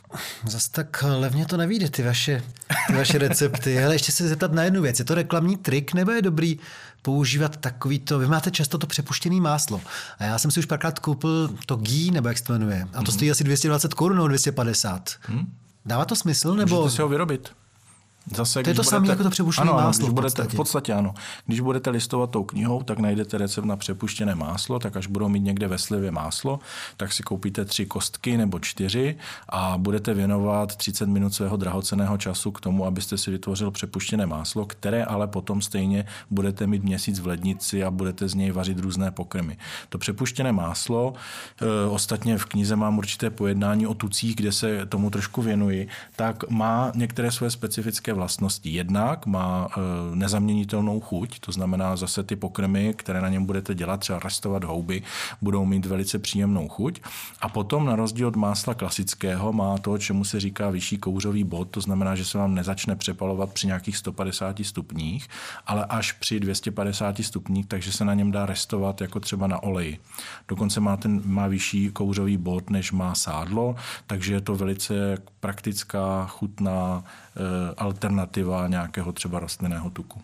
Zase 0.47 0.71
tak 0.71 1.05
levně 1.07 1.47
to 1.47 1.57
nevíde, 1.57 1.91
ty 1.91 2.03
vaše, 2.03 2.43
ty 2.87 2.93
vaše 2.93 3.19
recepty. 3.19 3.85
Ale 3.85 3.95
ještě 3.95 4.13
se 4.13 4.29
zeptat 4.29 4.53
na 4.53 4.63
jednu 4.63 4.83
věc. 4.83 4.99
Je 4.99 5.05
to 5.05 5.15
reklamní 5.15 5.57
trik, 5.57 5.95
nebo 5.95 6.11
je 6.11 6.23
dobrý 6.23 6.59
používat 7.03 7.57
takový 7.57 7.99
to, 7.99 8.19
vy 8.19 8.27
máte 8.27 8.51
často 8.51 8.79
to 8.79 8.87
přepuštěné 8.87 9.41
máslo. 9.41 9.81
A 10.19 10.25
já 10.25 10.39
jsem 10.39 10.51
si 10.51 10.61
už 10.61 10.67
párkrát 10.67 10.99
koupil 10.99 11.55
to 11.67 11.77
gí, 11.77 12.11
nebo 12.11 12.29
jak 12.29 12.39
se 12.39 12.45
to 12.45 12.53
jmenuje. 12.53 12.89
A 12.93 12.97
to 12.97 13.03
mm-hmm. 13.03 13.15
stojí 13.15 13.31
asi 13.31 13.45
220 13.45 13.95
korun 13.95 14.17
nebo 14.17 14.29
250. 14.29 15.11
Hmm? 15.21 15.53
Dává 15.85 16.05
to 16.05 16.17
smysl? 16.17 16.55
Nebo... 16.55 16.77
Můžete 16.77 16.97
si 16.97 17.03
ho 17.03 17.09
vyrobit. 17.09 17.53
Zase, 18.37 18.63
to 18.63 18.71
je 18.71 18.75
to 18.75 18.83
budete, 18.83 18.91
samé 18.91 19.09
jako 19.09 19.23
to 19.23 19.31
přepuštěné 19.31 19.71
ano, 19.71 19.83
máslo. 19.83 20.07
Když 20.07 20.19
v, 20.19 20.23
podstatě. 20.23 20.49
v 20.49 20.57
podstatě 20.57 20.93
ano. 20.93 21.15
Když 21.47 21.61
budete 21.61 21.91
listovat 21.91 22.31
tou 22.31 22.45
knihou, 22.45 22.83
tak 22.83 22.99
najdete 22.99 23.39
recept 23.39 23.65
na 23.65 23.77
přepuštěné 23.77 24.35
máslo, 24.35 24.79
tak 24.79 24.97
až 24.97 25.07
budou 25.07 25.29
mít 25.29 25.41
někde 25.41 25.69
ve 25.69 25.79
slivě 25.79 26.11
máslo, 26.11 26.59
tak 26.97 27.13
si 27.13 27.23
koupíte 27.23 27.65
tři 27.65 27.87
kostky 27.87 28.37
nebo 28.37 28.59
čtyři 28.59 29.17
a 29.49 29.79
budete 29.79 30.15
věnovat 30.15 30.77
30 30.77 31.09
minut 31.09 31.35
svého 31.35 31.57
drahoceného 31.57 32.19
času 32.19 32.53
k 32.53 32.61
tomu, 32.61 32.87
abyste 32.87 33.19
si 33.19 33.31
vytvořil 33.31 33.71
přepuštěné 33.71 34.27
máslo, 34.27 34.67
které 34.67 35.05
ale 35.05 35.27
potom 35.27 35.63
stejně 35.63 36.07
budete 36.31 36.67
mít 36.67 36.85
měsíc 36.85 37.21
v 37.21 37.27
lednici 37.27 37.85
a 37.85 37.91
budete 37.91 38.29
z 38.29 38.35
něj 38.35 38.51
vařit 38.51 38.79
různé 38.79 39.11
pokrmy. 39.11 39.57
To 39.89 39.99
přepuštěné 39.99 40.53
máslo, 40.53 41.15
e, 41.63 41.89
ostatně 41.89 42.39
v 42.39 42.45
knize 42.45 42.77
mám 42.77 42.99
určité 42.99 43.31
pojednání 43.31 43.87
o 43.87 43.95
tucích, 43.95 44.37
kde 44.37 44.53
se 44.53 44.87
tomu 44.87 45.11
trošku 45.11 45.43
věnuji, 45.43 45.89
tak 46.17 46.51
má 46.51 46.93
některé 46.95 47.31
své 47.31 47.51
specifické 47.51 48.14
vlastnosti. 48.15 48.71
Jednak 48.71 49.27
má 49.27 49.69
e, 49.77 49.81
nezaměnitelnou 50.17 51.01
chuť, 51.01 51.39
to 51.39 51.53
znamená 51.53 51.97
zase 51.97 52.23
ty 52.23 52.37
pokrmy, 52.37 52.95
které 52.97 53.21
na 53.21 53.29
něm 53.29 53.45
budete 53.45 53.75
dělat, 53.75 54.01
třeba 54.01 54.19
restovat 54.19 54.65
houby, 54.65 55.03
budou 55.43 55.65
mít 55.65 55.87
velice 55.87 56.19
příjemnou 56.19 56.69
chuť. 56.69 57.01
A 57.41 57.49
potom 57.49 57.87
na 57.87 57.97
rozdíl 57.97 58.29
od 58.29 58.37
másla 58.37 58.75
klasického 58.75 59.53
má 59.53 59.79
to, 59.79 59.99
čemu 59.99 60.25
se 60.25 60.41
říká 60.41 60.71
vyšší 60.71 60.99
kouřový 60.99 61.45
bod, 61.45 61.69
to 61.71 61.81
znamená, 61.81 62.15
že 62.15 62.25
se 62.25 62.39
vám 62.39 62.55
nezačne 62.55 62.97
přepalovat 62.97 63.53
při 63.53 63.67
nějakých 63.67 63.97
150 63.97 64.61
stupních, 64.63 65.29
ale 65.67 65.85
až 65.85 66.13
při 66.13 66.41
250 66.41 67.19
stupních, 67.19 67.67
takže 67.67 67.93
se 67.93 68.05
na 68.05 68.15
něm 68.15 68.31
dá 68.31 68.47
restovat 68.47 69.01
jako 69.01 69.21
třeba 69.21 69.47
na 69.47 69.63
oleji. 69.63 69.99
Dokonce 70.49 70.81
má, 70.81 70.97
ten, 70.97 71.23
má 71.25 71.47
vyšší 71.47 71.91
kouřový 71.91 72.37
bod, 72.37 72.71
než 72.71 72.93
má 72.93 73.15
sádlo, 73.15 73.77
takže 74.07 74.35
je 74.35 74.41
to 74.41 74.55
velice 74.55 75.19
praktická, 75.41 76.27
chutná 76.27 77.05
Eh, 77.37 77.75
alternativa 77.77 78.04
nějakého 78.67 79.13
třeba 79.13 79.41
rostlinného 79.41 79.91
tuku. 79.91 80.23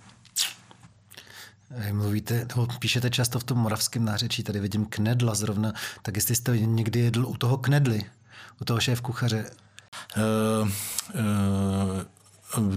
Mluvíte, 1.93 2.47
nebo 2.49 2.67
píšete 2.79 3.11
často 3.11 3.39
v 3.39 3.45
tom 3.45 3.59
moravském 3.59 4.05
nářečí, 4.05 4.43
tady 4.43 4.61
vidím 4.61 4.87
knedla 4.87 5.35
zrovna, 5.35 5.73
tak 6.03 6.17
jestli 6.17 6.35
jste 6.35 6.59
někdy 6.59 7.01
jedl 7.01 7.27
u 7.27 7.37
toho 7.37 7.59
knedly, 7.59 8.05
u 8.61 8.65
toho 8.65 8.81
šéf 8.81 9.01
kuchaře? 9.01 9.51
Uh, 10.17 10.69
uh, 10.69 10.73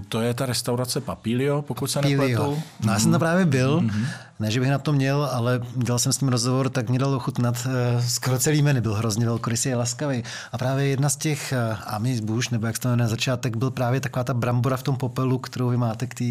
to 0.08 0.20
je 0.20 0.34
ta 0.34 0.46
restaurace 0.46 1.00
Papilio, 1.00 1.62
pokud 1.62 1.86
se 1.86 2.02
nepletu. 2.02 2.62
No, 2.84 2.92
já 2.92 2.98
jsem 2.98 3.10
tam 3.10 3.20
právě 3.20 3.44
byl, 3.44 3.80
mm-hmm. 3.80 4.06
ne, 4.40 4.50
že 4.50 4.60
bych 4.60 4.70
na 4.70 4.78
to 4.78 4.92
měl, 4.92 5.28
ale 5.32 5.60
dělal 5.76 5.98
jsem 5.98 6.12
s 6.12 6.20
ním 6.20 6.30
rozhovor, 6.30 6.68
tak 6.68 6.88
mě 6.88 6.98
dalo 6.98 7.18
chutnat. 7.18 7.66
Uh, 7.66 8.02
skoro 8.06 8.38
celý 8.38 8.62
menu 8.62 8.80
byl 8.80 8.94
hrozně 8.94 9.26
velkorysý 9.26 9.72
a 9.72 9.78
laskavý. 9.78 10.24
A 10.52 10.58
právě 10.58 10.86
jedna 10.86 11.08
z 11.08 11.16
těch 11.16 11.54
uh, 11.72 11.78
amis 11.86 12.20
buš, 12.20 12.48
nebo 12.48 12.66
jak 12.66 12.76
se 12.76 12.82
to 12.82 12.88
jmenuje 12.88 13.04
na 13.04 13.08
začátek, 13.08 13.56
byl 13.56 13.70
právě 13.70 14.00
taková 14.00 14.24
ta 14.24 14.34
brambora 14.34 14.76
v 14.76 14.82
tom 14.82 14.96
popelu, 14.96 15.38
kterou 15.38 15.68
vy 15.68 15.76
máte 15.76 16.06
k 16.06 16.14
té 16.14 16.24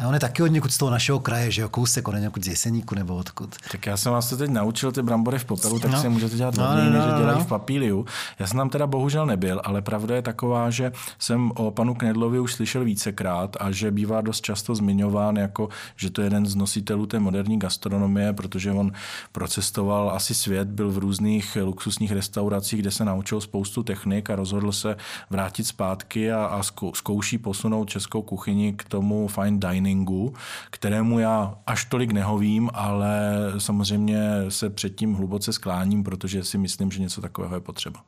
a 0.00 0.08
on 0.08 0.14
je 0.14 0.20
taky 0.20 0.42
od 0.42 0.46
někud 0.46 0.72
z 0.72 0.78
toho 0.78 0.90
našeho 0.90 1.20
kraje, 1.20 1.50
že 1.50 1.62
jo, 1.62 1.68
kousek, 1.68 2.08
on 2.08 2.14
je 2.14 2.20
někud 2.20 2.44
z 2.44 2.48
Jeseníku 2.48 2.94
nebo 2.94 3.16
odkud. 3.16 3.56
Tak 3.72 3.86
já 3.86 3.96
jsem 3.96 4.12
vás 4.12 4.28
to 4.28 4.36
teď 4.36 4.50
naučil 4.50 4.92
ty 4.92 5.02
brambory 5.02 5.38
v 5.38 5.44
popelu, 5.44 5.78
tak 5.78 5.90
no. 5.90 6.00
si 6.00 6.08
můžete 6.08 6.36
dělat 6.36 6.54
no, 6.56 6.64
no, 6.64 6.84
no, 6.84 6.90
než 6.90 7.04
no, 7.12 7.18
dělají 7.18 7.38
no. 7.38 7.44
v 7.44 7.46
papíliu. 7.46 8.06
Já 8.38 8.46
jsem 8.46 8.56
tam 8.56 8.70
teda 8.70 8.86
bohužel 8.86 9.26
nebyl, 9.26 9.60
ale 9.64 9.82
pravda 9.82 10.16
je 10.16 10.22
taková, 10.22 10.70
že 10.70 10.92
jsem 11.18 11.52
o 11.54 11.70
panu 11.70 11.94
Knedlovi 11.94 12.40
už 12.40 12.54
slyšel 12.54 12.84
vícekrát 12.84 13.56
a 13.60 13.70
že 13.70 13.90
bývá 13.90 14.20
dost 14.20 14.40
často 14.40 14.74
zmiňován 14.74 15.36
jako, 15.36 15.68
že 15.96 16.10
to 16.10 16.20
je 16.20 16.26
jeden 16.26 16.46
z 16.46 16.54
nositelů 16.54 17.06
té 17.06 17.18
moderní 17.18 17.58
gastronomie, 17.58 18.32
protože 18.32 18.72
on 18.72 18.92
procestoval 19.32 20.10
asi 20.10 20.34
svět, 20.34 20.68
byl 20.68 20.90
v 20.90 20.98
různých 20.98 21.58
luxusních 21.62 22.12
restauracích, 22.12 22.80
kde 22.80 22.90
se 22.90 23.04
naučil 23.04 23.40
spoustu 23.40 23.82
technik 23.82 24.30
a 24.30 24.36
rozhodl 24.36 24.72
se 24.72 24.96
vrátit 25.30 25.64
zpátky 25.64 26.32
a, 26.32 26.44
a 26.44 26.62
zkouší 26.94 27.38
posunout 27.38 27.88
českou 27.88 28.22
kuchyni 28.22 28.72
k 28.72 28.84
tomu 28.84 29.28
fine 29.28 29.58
dining 29.58 29.81
tréninku, 29.82 30.34
kterému 30.70 31.18
já 31.18 31.54
až 31.66 31.84
tolik 31.84 32.12
nehovím, 32.12 32.70
ale 32.74 33.32
samozřejmě 33.58 34.20
se 34.48 34.70
předtím 34.70 35.14
hluboce 35.14 35.52
skláním, 35.52 36.04
protože 36.04 36.44
si 36.44 36.58
myslím, 36.58 36.90
že 36.90 37.00
něco 37.00 37.20
takového 37.20 37.54
je 37.54 37.60
potřeba. 37.60 38.00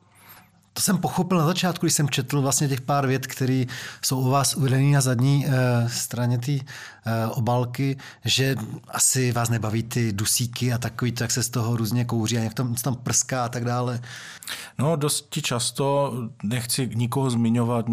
To 0.73 0.81
jsem 0.81 0.97
pochopil 0.97 1.37
na 1.37 1.45
začátku, 1.45 1.85
když 1.85 1.93
jsem 1.93 2.09
četl 2.09 2.41
vlastně 2.41 2.67
těch 2.67 2.81
pár 2.81 3.07
vět, 3.07 3.27
které 3.27 3.65
jsou 4.01 4.19
u 4.19 4.29
vás 4.29 4.55
uvedené 4.55 4.93
na 4.93 5.01
zadní 5.01 5.45
e, 5.47 5.49
straně 5.89 6.37
té 6.37 6.51
obálky, 7.29 7.97
že 8.25 8.55
asi 8.87 9.31
vás 9.31 9.49
nebaví 9.49 9.83
ty 9.83 10.13
dusíky 10.13 10.73
a 10.73 10.77
takový, 10.77 11.11
to, 11.11 11.23
jak 11.23 11.31
se 11.31 11.43
z 11.43 11.49
toho 11.49 11.77
různě 11.77 12.05
kouří 12.05 12.37
a 12.37 12.41
jak 12.41 12.53
tam, 12.53 12.75
tam 12.75 12.95
prská 12.95 13.45
a 13.45 13.49
tak 13.49 13.65
dále. 13.65 14.01
No 14.79 14.95
dosti 14.95 15.41
často, 15.41 16.13
nechci 16.43 16.89
nikoho 16.95 17.29
zmiňovat, 17.29 17.85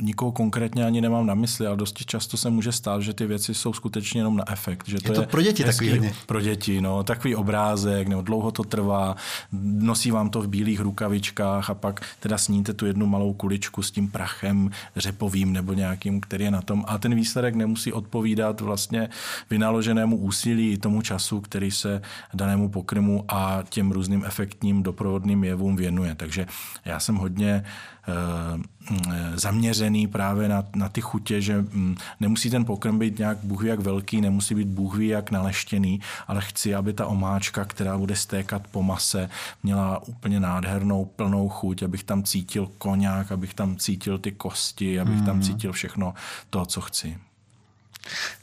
nikoho 0.00 0.32
konkrétně 0.32 0.84
ani 0.84 1.00
nemám 1.00 1.26
na 1.26 1.34
mysli, 1.34 1.66
ale 1.66 1.76
dosti 1.76 2.04
často 2.04 2.36
se 2.36 2.50
může 2.50 2.72
stát, 2.72 3.02
že 3.02 3.12
ty 3.12 3.26
věci 3.26 3.54
jsou 3.54 3.72
skutečně 3.72 4.20
jenom 4.20 4.36
na 4.36 4.52
efekt. 4.52 4.88
Že 4.88 5.00
to 5.00 5.12
je 5.12 5.14
to 5.14 5.20
je 5.20 5.26
pro 5.26 5.42
děti 5.42 5.62
hezký, 5.62 5.90
takový 5.90 6.10
Pro 6.26 6.40
děti, 6.40 6.80
no, 6.80 7.04
takový 7.04 7.34
obrázek, 7.34 8.08
nebo 8.08 8.22
dlouho 8.22 8.50
to 8.50 8.64
trvá, 8.64 9.16
nosí 9.62 10.10
vám 10.10 10.30
to 10.30 10.42
v 10.42 10.48
bílých 10.48 10.80
rukavičkách 10.80 11.70
a 11.70 11.74
pak 11.74 12.00
teda 12.20 12.38
sníte 12.38 12.74
tu 12.74 12.86
jednu 12.86 13.06
malou 13.06 13.32
kuličku 13.32 13.82
s 13.82 13.90
tím 13.90 14.10
prachem 14.10 14.70
řepovým 14.96 15.52
nebo 15.52 15.72
nějakým, 15.72 16.20
který 16.20 16.44
je 16.44 16.50
na 16.50 16.62
tom. 16.62 16.84
A 16.88 16.98
ten 16.98 17.14
výsledek 17.14 17.54
nemusí 17.54 17.92
odpovídat 17.92 18.45
vlastně 18.60 19.08
vynaloženému 19.50 20.16
úsilí 20.16 20.78
tomu 20.78 21.02
času, 21.02 21.40
který 21.40 21.70
se 21.70 22.02
danému 22.34 22.68
pokrmu 22.68 23.24
a 23.28 23.62
těm 23.68 23.90
různým 23.90 24.24
efektním 24.24 24.82
doprovodným 24.82 25.44
jevům 25.44 25.76
věnuje. 25.76 26.14
Takže 26.14 26.46
já 26.84 27.00
jsem 27.00 27.16
hodně 27.16 27.64
Eh, 28.08 29.38
zaměřený 29.38 30.06
právě 30.06 30.48
na, 30.48 30.64
na 30.76 30.88
ty 30.88 31.00
chutě, 31.00 31.40
že 31.40 31.56
mm, 31.58 31.96
nemusí 32.20 32.50
ten 32.50 32.64
pokrm 32.64 32.98
být 32.98 33.18
nějak 33.18 33.38
bůh 33.42 33.64
jak 33.64 33.80
velký, 33.80 34.20
nemusí 34.20 34.54
být 34.54 34.68
bůh 34.68 34.98
jak 34.98 35.30
naleštěný, 35.30 36.00
ale 36.26 36.40
chci, 36.42 36.74
aby 36.74 36.92
ta 36.92 37.06
omáčka, 37.06 37.64
která 37.64 37.98
bude 37.98 38.16
stékat 38.16 38.62
po 38.70 38.82
mase, 38.82 39.30
měla 39.62 40.02
úplně 40.06 40.40
nádhernou, 40.40 41.04
plnou 41.04 41.48
chuť, 41.48 41.82
abych 41.82 42.04
tam 42.04 42.22
cítil 42.22 42.68
koněk, 42.78 43.32
abych 43.32 43.54
tam 43.54 43.76
cítil 43.76 44.18
ty 44.18 44.32
kosti, 44.32 45.00
abych 45.00 45.22
tam 45.22 45.34
hmm. 45.34 45.42
cítil 45.42 45.72
všechno 45.72 46.14
to, 46.50 46.66
co 46.66 46.80
chci. 46.80 47.18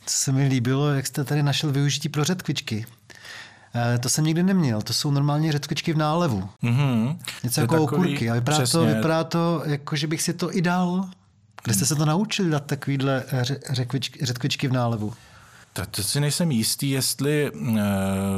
Co 0.05 0.17
se 0.17 0.31
mi 0.31 0.47
líbilo, 0.47 0.93
jak 0.93 1.07
jste 1.07 1.23
tady 1.23 1.43
našel 1.43 1.71
využití 1.71 2.09
pro 2.09 2.23
řetkvičky. 2.23 2.85
Eh, 3.75 3.97
to 3.97 4.09
jsem 4.09 4.25
nikdy 4.25 4.43
neměl. 4.43 4.81
To 4.81 4.93
jsou 4.93 5.11
normálně 5.11 5.51
řetkvičky 5.51 5.93
v 5.93 5.97
nálevu. 5.97 6.49
Mm-hmm. 6.63 7.17
Něco 7.43 7.61
jako 7.61 7.85
takový, 7.85 8.01
okurky. 8.01 8.29
A 8.29 8.33
vypadá 8.33 8.67
to, 8.67 8.85
vypadá 8.85 9.23
to, 9.23 9.63
jako 9.65 9.95
že 9.95 10.07
bych 10.07 10.21
si 10.21 10.33
to 10.33 10.57
i 10.57 10.61
dal. 10.61 11.09
Kde 11.63 11.73
jste 11.73 11.85
se 11.85 11.95
to 11.95 12.05
naučili 12.05 12.49
dát 12.49 12.65
takovýhle 12.65 13.23
eh, 13.27 13.43
řetkvičky, 13.69 14.25
řetkvičky 14.25 14.67
v 14.67 14.73
nálevu? 14.73 15.13
Tak 15.73 15.89
to 15.89 16.03
si 16.03 16.19
nejsem 16.19 16.51
jistý, 16.51 16.89
jestli, 16.89 17.51
uh, 17.51 17.77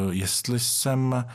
jestli 0.10 0.60
jsem 0.60 1.26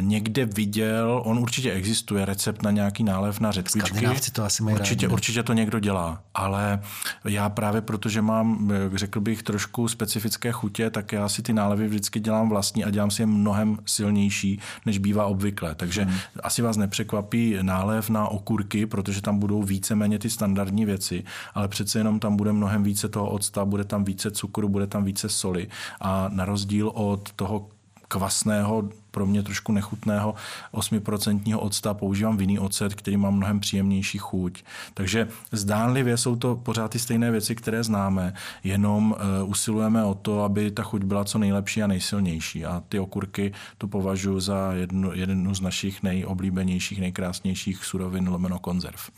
někde 0.00 0.44
viděl, 0.44 1.22
on 1.24 1.38
určitě 1.38 1.72
existuje 1.72 2.24
recept 2.24 2.62
na 2.62 2.70
nějaký 2.70 3.04
nálev 3.04 3.40
na 3.40 3.52
řetkvičky. 3.52 3.88
Skandinávci 3.88 4.30
to 4.30 4.44
asi 4.44 4.62
mají 4.62 4.76
určitě, 4.76 5.06
rádi, 5.06 5.14
určitě 5.14 5.42
to 5.42 5.52
někdo 5.52 5.78
dělá, 5.78 6.22
ale 6.34 6.80
já 7.24 7.48
právě 7.48 7.80
protože 7.80 8.22
mám, 8.22 8.72
řekl 8.94 9.20
bych, 9.20 9.42
trošku 9.42 9.88
specifické 9.88 10.52
chutě, 10.52 10.90
tak 10.90 11.12
já 11.12 11.28
si 11.28 11.42
ty 11.42 11.52
nálevy 11.52 11.88
vždycky 11.88 12.20
dělám 12.20 12.48
vlastní 12.48 12.84
a 12.84 12.90
dělám 12.90 13.10
si 13.10 13.22
je 13.22 13.26
mnohem 13.26 13.78
silnější, 13.86 14.60
než 14.86 14.98
bývá 14.98 15.26
obvykle. 15.26 15.74
Takže 15.74 16.02
hmm. 16.02 16.14
asi 16.42 16.62
vás 16.62 16.76
nepřekvapí 16.76 17.58
nálev 17.62 18.10
na 18.10 18.28
okurky, 18.28 18.86
protože 18.86 19.22
tam 19.22 19.38
budou 19.38 19.62
víceméně 19.62 20.18
ty 20.18 20.30
standardní 20.30 20.84
věci, 20.84 21.24
ale 21.54 21.68
přece 21.68 21.98
jenom 21.98 22.20
tam 22.20 22.36
bude 22.36 22.52
mnohem 22.52 22.82
více 22.82 23.08
toho 23.08 23.30
octa, 23.30 23.64
bude 23.64 23.84
tam 23.84 24.04
více 24.04 24.30
cukru, 24.30 24.68
bude 24.68 24.86
tam 24.86 25.04
více 25.04 25.28
soli 25.28 25.68
a 26.00 26.28
na 26.32 26.44
rozdíl 26.44 26.88
od 26.94 27.32
toho 27.32 27.68
kvasného, 28.12 28.88
pro 29.10 29.26
mě 29.26 29.42
trošku 29.42 29.72
nechutného 29.72 30.34
8% 30.74 31.56
octa 31.58 31.94
používám 31.94 32.36
vinný 32.36 32.58
ocet, 32.58 32.94
který 32.94 33.16
má 33.16 33.30
mnohem 33.30 33.60
příjemnější 33.60 34.18
chuť. 34.18 34.64
Takže 34.94 35.28
zdánlivě 35.52 36.16
jsou 36.16 36.36
to 36.36 36.56
pořád 36.56 36.90
ty 36.90 36.98
stejné 36.98 37.30
věci, 37.30 37.54
které 37.54 37.84
známe, 37.84 38.34
jenom 38.64 39.12
uh, 39.12 39.50
usilujeme 39.50 40.04
o 40.04 40.14
to, 40.14 40.44
aby 40.44 40.70
ta 40.70 40.82
chuť 40.82 41.02
byla 41.02 41.24
co 41.24 41.38
nejlepší 41.38 41.82
a 41.82 41.86
nejsilnější. 41.86 42.64
A 42.64 42.82
ty 42.88 42.98
okurky 42.98 43.52
to 43.78 43.88
považuji 43.88 44.40
za 44.40 44.72
jednu, 44.72 45.12
jednu 45.12 45.54
z 45.54 45.60
našich 45.60 46.02
nejoblíbenějších, 46.02 47.00
nejkrásnějších 47.00 47.84
surovin 47.84 48.28
lomeno 48.28 48.58
konzerv. 48.58 49.10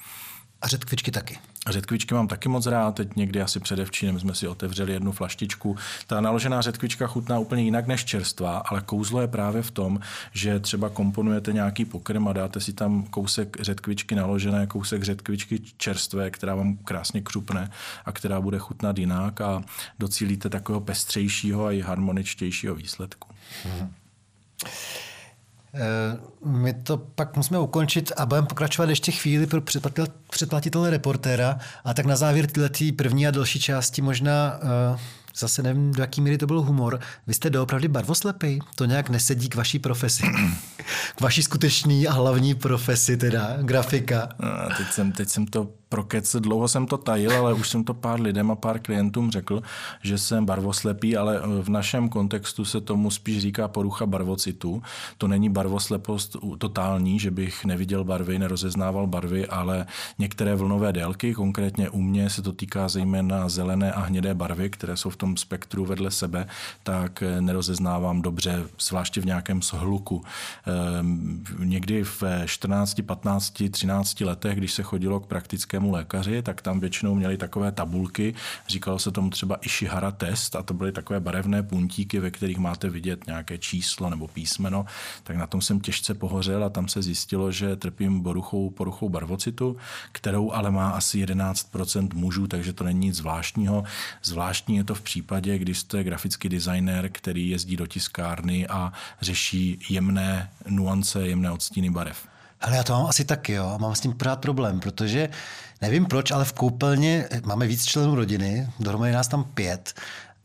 A 0.63 0.69
řetkvičky 0.69 1.11
taky. 1.11 1.39
Řetkvičky 1.71 2.15
mám 2.15 2.29
taky 2.29 2.49
moc 2.49 2.67
rád, 2.67 2.95
teď 2.95 3.17
někdy 3.17 3.43
asi 3.43 3.61
předevčírem 3.61 4.21
jsme 4.21 4.35
si 4.35 4.49
otevřeli 4.49 4.93
jednu 4.93 5.13
flaštičku. 5.13 5.77
Ta 6.07 6.21
naložená 6.21 6.61
řetkvička 6.61 7.07
chutná 7.07 7.39
úplně 7.39 7.63
jinak 7.63 7.87
než 7.87 8.05
čerstvá, 8.05 8.59
ale 8.59 8.81
kouzlo 8.81 9.21
je 9.21 9.29
právě 9.29 9.63
v 9.63 9.71
tom, 9.71 10.01
že 10.33 10.61
třeba 10.61 10.89
komponujete 10.89 11.53
nějaký 11.53 11.85
pokrm 11.85 12.29
a 12.29 12.33
dáte 12.33 12.61
si 12.61 12.73
tam 12.73 13.05
kousek 13.05 13.57
řetkvičky 13.61 14.15
naložené, 14.15 14.67
kousek 14.67 15.03
řetkvičky 15.03 15.61
čerstvé, 15.77 16.31
která 16.31 16.55
vám 16.55 16.77
krásně 16.77 17.21
křupne 17.21 17.71
a 18.05 18.13
která 18.13 18.41
bude 18.41 18.59
chutnat 18.59 18.99
jinak 18.99 19.41
a 19.41 19.63
docílíte 19.99 20.49
takového 20.49 20.81
pestřejšího 20.81 21.65
a 21.67 21.73
i 21.73 21.81
harmoničtějšího 21.81 22.75
výsledku. 22.75 23.29
Hmm. 23.65 23.95
Eh, 25.75 26.19
my 26.45 26.73
to 26.73 26.97
pak 26.97 27.37
musíme 27.37 27.59
ukončit 27.59 28.13
a 28.17 28.27
budeme 28.27 28.47
pokračovat 28.47 28.91
ještě 28.91 29.13
chvíli 29.13 29.47
pro 29.47 29.63
předplatitele 30.31 30.91
reportéra. 30.91 31.59
A 31.85 31.95
tak 31.95 32.07
na 32.07 32.17
závěr 32.17 32.47
tyhle 32.47 32.71
první 32.97 33.27
a 33.27 33.31
další 33.31 33.61
části 33.61 34.03
možná 34.03 34.59
uh, 34.93 34.99
zase 35.37 35.63
nevím, 35.63 35.93
do 35.93 36.03
jaký 36.03 36.21
míry 36.21 36.39
to 36.39 36.47
byl 36.47 36.61
humor. 36.61 37.01
Vy 37.27 37.35
jste 37.35 37.51
doopravdy 37.51 37.89
barvoslepý. 37.89 38.59
To 38.75 38.85
nějak 38.85 39.11
nesedí 39.11 39.49
k 39.49 39.55
vaší 39.55 39.79
profesi. 39.79 40.23
k 41.17 41.21
vaší 41.21 41.43
skutečný 41.43 42.09
a 42.09 42.13
hlavní 42.13 42.55
profesi, 42.55 43.17
teda 43.17 43.57
grafika. 43.61 44.29
No, 44.43 44.77
teď, 44.77 44.87
jsem, 44.93 45.13
teď 45.13 45.29
jsem 45.29 45.47
to 45.47 45.69
prokec. 45.89 46.37
Dlouho 46.37 46.69
jsem 46.69 46.87
to 46.87 46.99
tajil, 46.99 47.37
ale 47.37 47.55
už 47.55 47.69
jsem 47.69 47.85
to 47.85 47.95
pár 47.95 48.21
lidem 48.21 48.51
a 48.51 48.55
pár 48.55 48.79
klientům 48.79 49.31
řekl, 49.31 49.63
že 50.03 50.19
jsem 50.19 50.47
barvoslepý, 50.47 51.17
ale 51.17 51.41
v 51.63 51.69
našem 51.69 52.09
kontextu 52.09 52.65
se 52.65 52.81
tomu 52.81 53.11
spíš 53.11 53.39
říká 53.39 53.69
porucha 53.69 54.07
barvocitu. 54.07 54.83
To 55.19 55.29
není 55.29 55.51
barvoslepost 55.51 56.37
totální, 56.59 57.19
že 57.19 57.31
bych 57.31 57.65
neviděl 57.65 58.05
barvy, 58.05 58.39
nerozeznával 58.39 59.07
barvy, 59.07 59.47
ale 59.47 59.87
některé 60.19 60.55
vlnové 60.55 60.93
délky, 60.93 61.35
konkrétně 61.35 61.91
u 61.91 62.01
mě 62.01 62.31
se 62.31 62.43
to 62.43 62.53
týká 62.53 62.89
zejména 62.89 63.49
zelené 63.49 63.93
a 63.93 64.01
hnědé 64.01 64.35
barvy, 64.35 64.71
které 64.71 64.97
jsou 64.97 65.11
v 65.11 65.17
tom 65.17 65.37
spektru 65.37 65.85
vedle 65.85 66.11
sebe, 66.11 66.47
tak 66.83 67.23
nerozeznávám 67.41 68.23
dobře, 68.23 68.65
zvláště 68.81 69.21
v 69.21 69.27
nějakém 69.27 69.63
shluku. 69.63 70.23
Ehm, 70.67 71.45
někdy 71.59 72.05
v 72.05 72.23
14, 72.47 73.03
15, 73.03 73.71
13 73.71 74.21
letech, 74.21 74.59
když 74.59 74.73
se 74.73 74.83
chodilo 74.83 75.21
k 75.21 75.27
praktickému 75.27 75.84
praktickému 75.85 75.91
lékaři, 75.93 76.43
tak 76.43 76.63
tam 76.63 76.81
většinou 76.81 77.15
měli 77.15 77.37
takové 77.37 77.73
tabulky, 77.73 78.35
říkalo 78.69 78.99
se 78.99 79.11
tomu 79.11 79.31
třeba 79.31 79.57
Ishihara 79.63 80.11
test 80.11 80.57
a 80.57 80.63
to 80.63 80.75
byly 80.75 80.93
takové 80.93 81.21
barevné 81.21 81.63
puntíky, 81.63 82.21
ve 82.21 82.31
kterých 82.31 82.59
máte 82.59 82.91
vidět 82.91 83.27
nějaké 83.27 83.59
číslo 83.59 84.11
nebo 84.11 84.29
písmeno, 84.29 84.87
tak 85.23 85.37
na 85.37 85.47
tom 85.47 85.61
jsem 85.61 85.81
těžce 85.81 86.15
pohořel 86.15 86.65
a 86.65 86.71
tam 86.71 86.89
se 86.89 87.03
zjistilo, 87.03 87.53
že 87.53 87.77
trpím 87.77 88.23
poruchou, 88.23 88.71
poruchou 88.71 89.09
barvocitu, 89.09 89.77
kterou 90.13 90.53
ale 90.53 90.71
má 90.71 90.91
asi 90.91 91.25
11% 91.25 92.09
mužů, 92.15 92.47
takže 92.47 92.73
to 92.73 92.85
není 92.85 93.07
nic 93.07 93.17
zvláštního. 93.17 93.85
Zvláštní 94.23 94.77
je 94.77 94.85
to 94.85 94.95
v 94.95 95.03
případě, 95.03 95.59
když 95.59 95.79
jste 95.79 96.05
grafický 96.05 96.49
designer, 96.49 97.09
který 97.13 97.49
jezdí 97.49 97.77
do 97.77 97.87
tiskárny 97.87 98.67
a 98.67 98.93
řeší 99.21 99.79
jemné 99.89 100.51
nuance, 100.69 101.27
jemné 101.27 101.51
odstíny 101.51 101.91
barev. 101.91 102.17
Ale 102.65 102.77
já 102.77 102.83
to 102.83 102.93
mám 102.93 103.07
asi 103.07 103.25
taky, 103.25 103.53
jo. 103.53 103.79
Mám 103.81 103.95
s 103.95 104.01
tím 104.01 104.13
pořád 104.13 104.41
problém, 104.41 104.81
protože 104.81 105.29
nevím 105.85 106.07
proč, 106.07 106.31
ale 106.31 106.45
v 106.45 106.53
koupelně 106.53 107.29
máme 107.45 107.67
víc 107.67 107.85
členů 107.85 108.15
rodiny, 108.15 108.69
dohromady 108.81 109.13
nás 109.13 109.29
tam 109.29 109.45
pět 109.45 109.95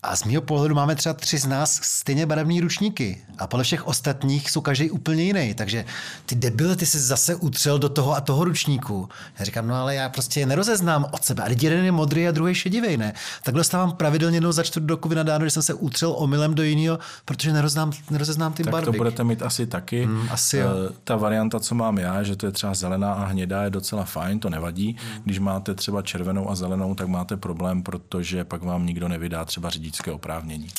a 0.03 0.15
z 0.15 0.23
mého 0.23 0.41
pohledu 0.41 0.75
máme 0.75 0.95
třeba 0.95 1.13
tři 1.13 1.37
z 1.37 1.45
nás 1.45 1.79
stejně 1.83 2.25
barevné 2.25 2.61
ručníky. 2.61 3.21
A 3.37 3.47
podle 3.47 3.63
všech 3.63 3.87
ostatních 3.87 4.51
jsou 4.51 4.61
každý 4.61 4.91
úplně 4.91 5.23
jiný. 5.23 5.53
Takže 5.53 5.85
ty 6.25 6.35
debile, 6.35 6.75
ty 6.75 6.85
se 6.85 6.99
zase 6.99 7.35
utřel 7.35 7.79
do 7.79 7.89
toho 7.89 8.15
a 8.15 8.21
toho 8.21 8.43
ručníku. 8.43 9.09
Já 9.39 9.45
říkám, 9.45 9.67
no 9.67 9.75
ale 9.75 9.95
já 9.95 10.09
prostě 10.09 10.39
je 10.39 10.45
nerozeznám 10.45 11.05
od 11.11 11.23
sebe. 11.23 11.43
Ale 11.43 11.55
jeden 11.61 11.85
je 11.85 11.91
modrý 11.91 12.27
a 12.27 12.31
druhý 12.31 12.55
šedivý, 12.55 12.97
ne? 12.97 13.13
Tak 13.43 13.55
dostávám 13.55 13.91
pravidelně 13.91 14.37
jednou 14.37 14.51
za 14.51 14.63
čtvrt 14.63 14.89
roku 14.89 15.09
vynadáno, 15.09 15.45
že 15.45 15.51
jsem 15.51 15.63
se 15.63 15.73
utřel 15.73 16.13
omylem 16.17 16.55
do 16.55 16.63
jiného, 16.63 16.99
protože 17.25 17.53
nerozeznám, 17.53 17.91
nerozeznám 18.09 18.53
ty 18.53 18.63
tak 18.63 18.71
barvy. 18.71 18.85
to 18.85 18.91
budete 18.91 19.23
mít 19.23 19.41
asi 19.41 19.67
taky. 19.67 20.05
Hmm, 20.05 20.27
asi 20.31 20.57
jo. 20.57 20.69
Eh, 20.89 20.93
ta 21.03 21.15
varianta, 21.15 21.59
co 21.59 21.75
mám 21.75 21.97
já, 21.97 22.23
že 22.23 22.35
to 22.35 22.45
je 22.45 22.51
třeba 22.51 22.73
zelená 22.73 23.13
a 23.13 23.25
hnědá, 23.25 23.63
je 23.63 23.69
docela 23.69 24.03
fajn, 24.03 24.39
to 24.39 24.49
nevadí. 24.49 24.97
Hmm. 24.99 25.21
Když 25.23 25.39
máte 25.39 25.75
třeba 25.75 26.01
červenou 26.01 26.49
a 26.49 26.55
zelenou, 26.55 26.95
tak 26.95 27.07
máte 27.07 27.37
problém, 27.37 27.83
protože 27.83 28.43
pak 28.43 28.63
vám 28.63 28.85
nikdo 28.85 29.07
nevydá 29.07 29.45
třeba 29.45 29.69
řidičské 29.89 30.11
oprávnění. 30.11 30.69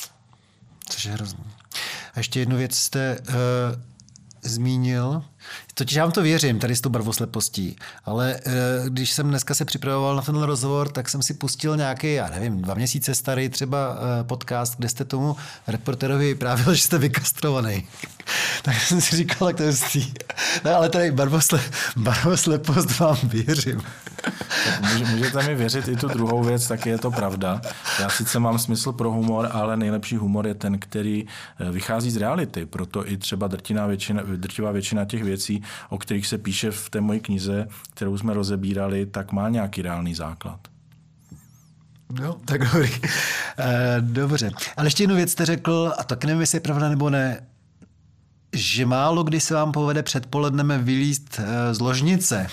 Což 0.88 1.04
je 1.04 1.12
hrozný. 1.12 1.44
A 2.14 2.18
ještě 2.18 2.40
jednu 2.40 2.56
věc 2.56 2.74
jste 2.74 3.18
uh, 3.20 3.34
zmínil, 4.42 5.24
Totiž 5.74 5.96
já 5.96 6.04
vám 6.04 6.12
to 6.12 6.22
věřím, 6.22 6.58
tady 6.58 6.76
s 6.76 6.80
tou 6.80 6.90
barvoslepostí, 6.90 7.76
ale 8.04 8.34
e, 8.34 8.40
když 8.88 9.12
jsem 9.12 9.28
dneska 9.28 9.54
se 9.54 9.64
připravoval 9.64 10.16
na 10.16 10.22
tenhle 10.22 10.46
rozhovor, 10.46 10.88
tak 10.88 11.08
jsem 11.08 11.22
si 11.22 11.34
pustil 11.34 11.76
nějaký, 11.76 12.14
já 12.14 12.28
nevím, 12.28 12.62
dva 12.62 12.74
měsíce 12.74 13.14
starý 13.14 13.48
třeba 13.48 13.96
e, 14.20 14.24
podcast, 14.24 14.76
kde 14.78 14.88
jste 14.88 15.04
tomu 15.04 15.36
reporterovi 15.66 16.34
právě, 16.34 16.64
že 16.74 16.82
jste 16.82 16.98
vykastrovaný. 16.98 17.88
tak 18.62 18.80
jsem 18.80 19.00
si 19.00 19.16
říkal, 19.16 19.48
tak 19.48 19.56
to 19.56 19.62
je 19.62 19.72
stý. 19.72 20.12
No, 20.64 20.74
ale 20.74 20.88
tady 20.88 21.12
barvosle, 21.12 21.60
barvoslepost 21.96 22.98
vám 22.98 23.16
věřím. 23.24 23.82
Tak 24.64 25.08
můžete 25.10 25.42
mi 25.42 25.54
věřit 25.54 25.88
i 25.88 25.96
tu 25.96 26.08
druhou 26.08 26.44
věc, 26.44 26.68
tak 26.68 26.86
je 26.86 26.98
to 26.98 27.10
pravda. 27.10 27.60
Já 28.00 28.08
sice 28.08 28.38
mám 28.38 28.58
smysl 28.58 28.92
pro 28.92 29.10
humor, 29.10 29.48
ale 29.52 29.76
nejlepší 29.76 30.16
humor 30.16 30.46
je 30.46 30.54
ten, 30.54 30.78
který 30.78 31.26
e, 31.58 31.70
vychází 31.70 32.10
z 32.10 32.16
reality. 32.16 32.66
Proto 32.66 33.10
i 33.10 33.16
třeba 33.16 33.46
drtivá 33.46 33.86
většina, 33.86 34.22
drtivá 34.36 34.72
většina 34.72 35.04
těch 35.04 35.24
věcí, 35.24 35.62
o 35.88 35.98
kterých 35.98 36.26
se 36.26 36.38
píše 36.38 36.70
v 36.70 36.90
té 36.90 37.00
mojí 37.00 37.20
knize, 37.20 37.68
kterou 37.94 38.18
jsme 38.18 38.34
rozebírali, 38.34 39.06
tak 39.06 39.32
má 39.32 39.48
nějaký 39.48 39.82
reálný 39.82 40.14
základ. 40.14 40.60
No, 42.10 42.36
tak 42.44 42.72
dobrý. 42.72 42.90
E, 43.58 43.96
dobře. 44.00 44.50
Ale 44.76 44.86
ještě 44.86 45.02
jednu 45.02 45.16
věc 45.16 45.30
jste 45.30 45.46
řekl, 45.46 45.92
a 45.98 46.04
tak 46.04 46.24
nevím, 46.24 46.40
jestli 46.40 46.56
je 46.56 46.60
pravda 46.60 46.88
nebo 46.88 47.10
ne, 47.10 47.40
že 48.52 48.86
málo 48.86 49.22
kdy 49.22 49.40
se 49.40 49.54
vám 49.54 49.72
povede 49.72 50.02
předpolednem 50.02 50.72
vylíst 50.84 51.40
e, 51.40 51.74
z 51.74 51.80
ložnice. 51.80 52.46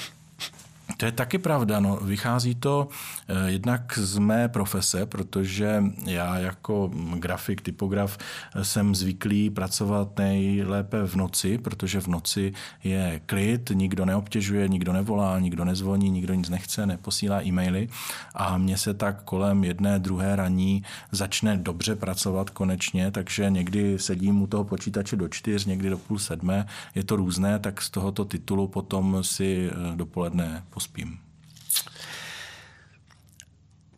To 0.98 1.06
je 1.06 1.12
taky 1.12 1.38
pravda. 1.38 1.80
No. 1.80 2.00
Vychází 2.02 2.56
to 2.56 2.88
eh, 3.28 3.52
jednak 3.52 3.98
z 3.98 4.18
mé 4.18 4.50
profese, 4.50 5.06
protože 5.06 5.84
já 6.06 6.38
jako 6.38 6.92
grafik, 7.16 7.62
typograf 7.62 8.18
eh, 8.56 8.66
jsem 8.66 8.96
zvyklý 8.96 9.50
pracovat 9.50 10.18
nejlépe 10.18 11.08
v 11.08 11.16
noci, 11.16 11.58
protože 11.58 12.02
v 12.02 12.08
noci 12.08 12.54
je 12.84 13.22
klid, 13.26 13.72
nikdo 13.74 14.06
neobtěžuje, 14.06 14.68
nikdo 14.68 14.94
nevolá, 14.94 15.40
nikdo 15.40 15.66
nezvoní, 15.66 16.10
nikdo 16.10 16.34
nic 16.34 16.50
nechce, 16.50 16.86
neposílá 16.86 17.44
e-maily 17.44 17.90
a 18.36 18.58
mně 18.58 18.78
se 18.78 18.94
tak 18.94 19.24
kolem 19.24 19.64
jedné, 19.64 20.00
druhé 20.00 20.36
raní 20.36 20.84
začne 21.12 21.58
dobře 21.58 21.96
pracovat 21.96 22.50
konečně, 22.50 23.12
takže 23.12 23.50
někdy 23.50 24.00
sedím 24.00 24.42
u 24.42 24.48
toho 24.48 24.64
počítače 24.64 25.16
do 25.16 25.28
čtyř, 25.28 25.66
někdy 25.66 25.90
do 25.90 25.98
půl 25.98 26.20
sedmé, 26.20 26.66
je 26.96 27.04
to 27.04 27.16
různé, 27.16 27.60
tak 27.60 27.82
z 27.82 27.90
tohoto 27.90 28.26
titulu 28.26 28.68
potom 28.68 29.24
si 29.24 29.70
eh, 29.72 29.96
dopoledne 29.96 30.64
pospím. 30.88 31.20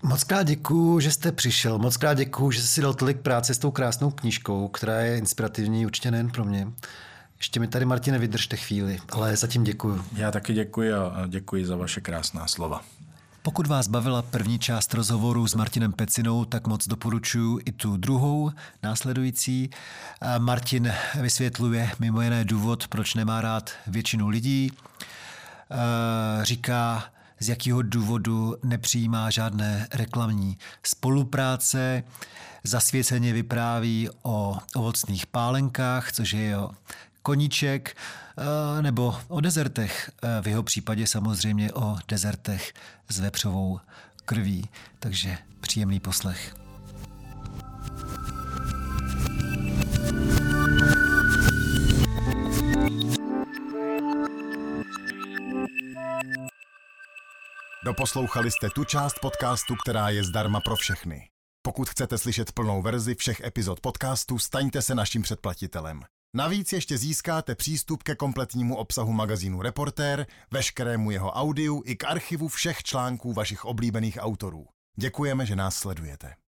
Moc 0.04 0.24
krát 0.24 0.44
děkuju, 0.44 1.00
že 1.00 1.12
jste 1.12 1.32
přišel. 1.32 1.80
Moc 1.80 1.98
krát 1.98 2.14
děkuju, 2.14 2.52
že 2.52 2.60
jste 2.60 2.68
si 2.68 2.82
dal 2.82 2.94
tolik 2.94 3.20
práce 3.20 3.54
s 3.54 3.58
tou 3.58 3.72
krásnou 3.72 4.12
knížkou, 4.12 4.68
která 4.68 5.00
je 5.02 5.18
inspirativní 5.18 5.86
určitě 5.86 6.12
nejen 6.12 6.30
pro 6.30 6.46
mě. 6.46 6.68
Ještě 7.38 7.60
mi 7.60 7.68
tady, 7.68 7.86
Martine, 7.86 8.20
vydržte 8.20 8.58
chvíli, 8.58 9.00
ale 9.12 9.38
zatím 9.38 9.64
děkuju. 9.64 10.06
Já 10.16 10.32
taky 10.32 10.54
děkuji 10.54 10.94
a 10.94 11.28
děkuji 11.28 11.66
za 11.66 11.76
vaše 11.76 12.02
krásná 12.02 12.48
slova. 12.48 12.82
Pokud 13.42 13.68
vás 13.68 13.88
bavila 13.88 14.22
první 14.22 14.60
část 14.60 14.94
rozhovoru 14.94 15.48
s 15.48 15.56
Martinem 15.56 15.94
Pecinou, 15.94 16.46
tak 16.46 16.68
moc 16.68 16.88
doporučuji 16.88 17.60
i 17.66 17.72
tu 17.72 17.98
druhou, 17.98 18.52
následující. 18.84 19.70
Martin 20.38 20.94
vysvětluje 21.22 21.92
mimo 22.00 22.22
jiné 22.22 22.46
důvod, 22.46 22.88
proč 22.88 23.16
nemá 23.16 23.42
rád 23.42 23.72
většinu 23.88 24.28
lidí. 24.28 24.72
Říká, 26.42 27.04
z 27.40 27.50
jakého 27.50 27.82
důvodu 27.82 28.56
nepřijímá 28.64 29.30
žádné 29.30 29.88
reklamní 29.94 30.58
spolupráce. 30.84 32.04
Zasvěceně 32.64 33.34
vypráví 33.34 34.10
o 34.24 34.58
ovocných 34.76 35.28
pálenkách, 35.28 36.12
což 36.12 36.34
je 36.34 36.42
jeho 36.42 36.72
koníček, 37.22 37.98
eh, 38.38 38.82
nebo 38.82 39.16
o 39.28 39.42
dezertech. 39.42 40.12
Eh, 40.24 40.42
v 40.42 40.48
jeho 40.48 40.64
případě 40.64 41.08
samozřejmě 41.08 41.74
o 41.74 41.98
dezertech 42.08 42.74
s 43.10 43.20
vepřovou 43.20 43.80
krví. 44.26 44.70
Takže 45.00 45.38
příjemný 45.62 46.00
poslech. 46.00 46.56
Doposlouchali 57.85 58.51
jste 58.51 58.69
tu 58.69 58.84
část 58.84 59.19
podcastu, 59.22 59.76
která 59.76 60.10
je 60.10 60.23
zdarma 60.23 60.60
pro 60.60 60.76
všechny. 60.76 61.30
Pokud 61.61 61.89
chcete 61.89 62.18
slyšet 62.18 62.51
plnou 62.51 62.81
verzi 62.81 63.15
všech 63.15 63.41
epizod 63.41 63.80
podcastu, 63.80 64.39
staňte 64.39 64.81
se 64.81 64.95
naším 64.95 65.22
předplatitelem. 65.22 66.01
Navíc 66.35 66.73
ještě 66.73 66.97
získáte 66.97 67.56
přístup 67.56 68.03
ke 68.03 68.15
kompletnímu 68.15 68.76
obsahu 68.76 69.14
magazínu 69.14 69.61
Reportér, 69.61 70.26
veškerému 70.51 71.11
jeho 71.11 71.31
audiu 71.31 71.84
i 71.85 71.95
k 71.95 72.03
archivu 72.03 72.47
všech 72.47 72.84
článků 72.84 73.34
vašich 73.34 73.65
oblíbených 73.65 74.18
autorů. 74.22 74.65
Děkujeme, 74.97 75.45
že 75.45 75.56
nás 75.56 75.76
sledujete. 75.76 76.34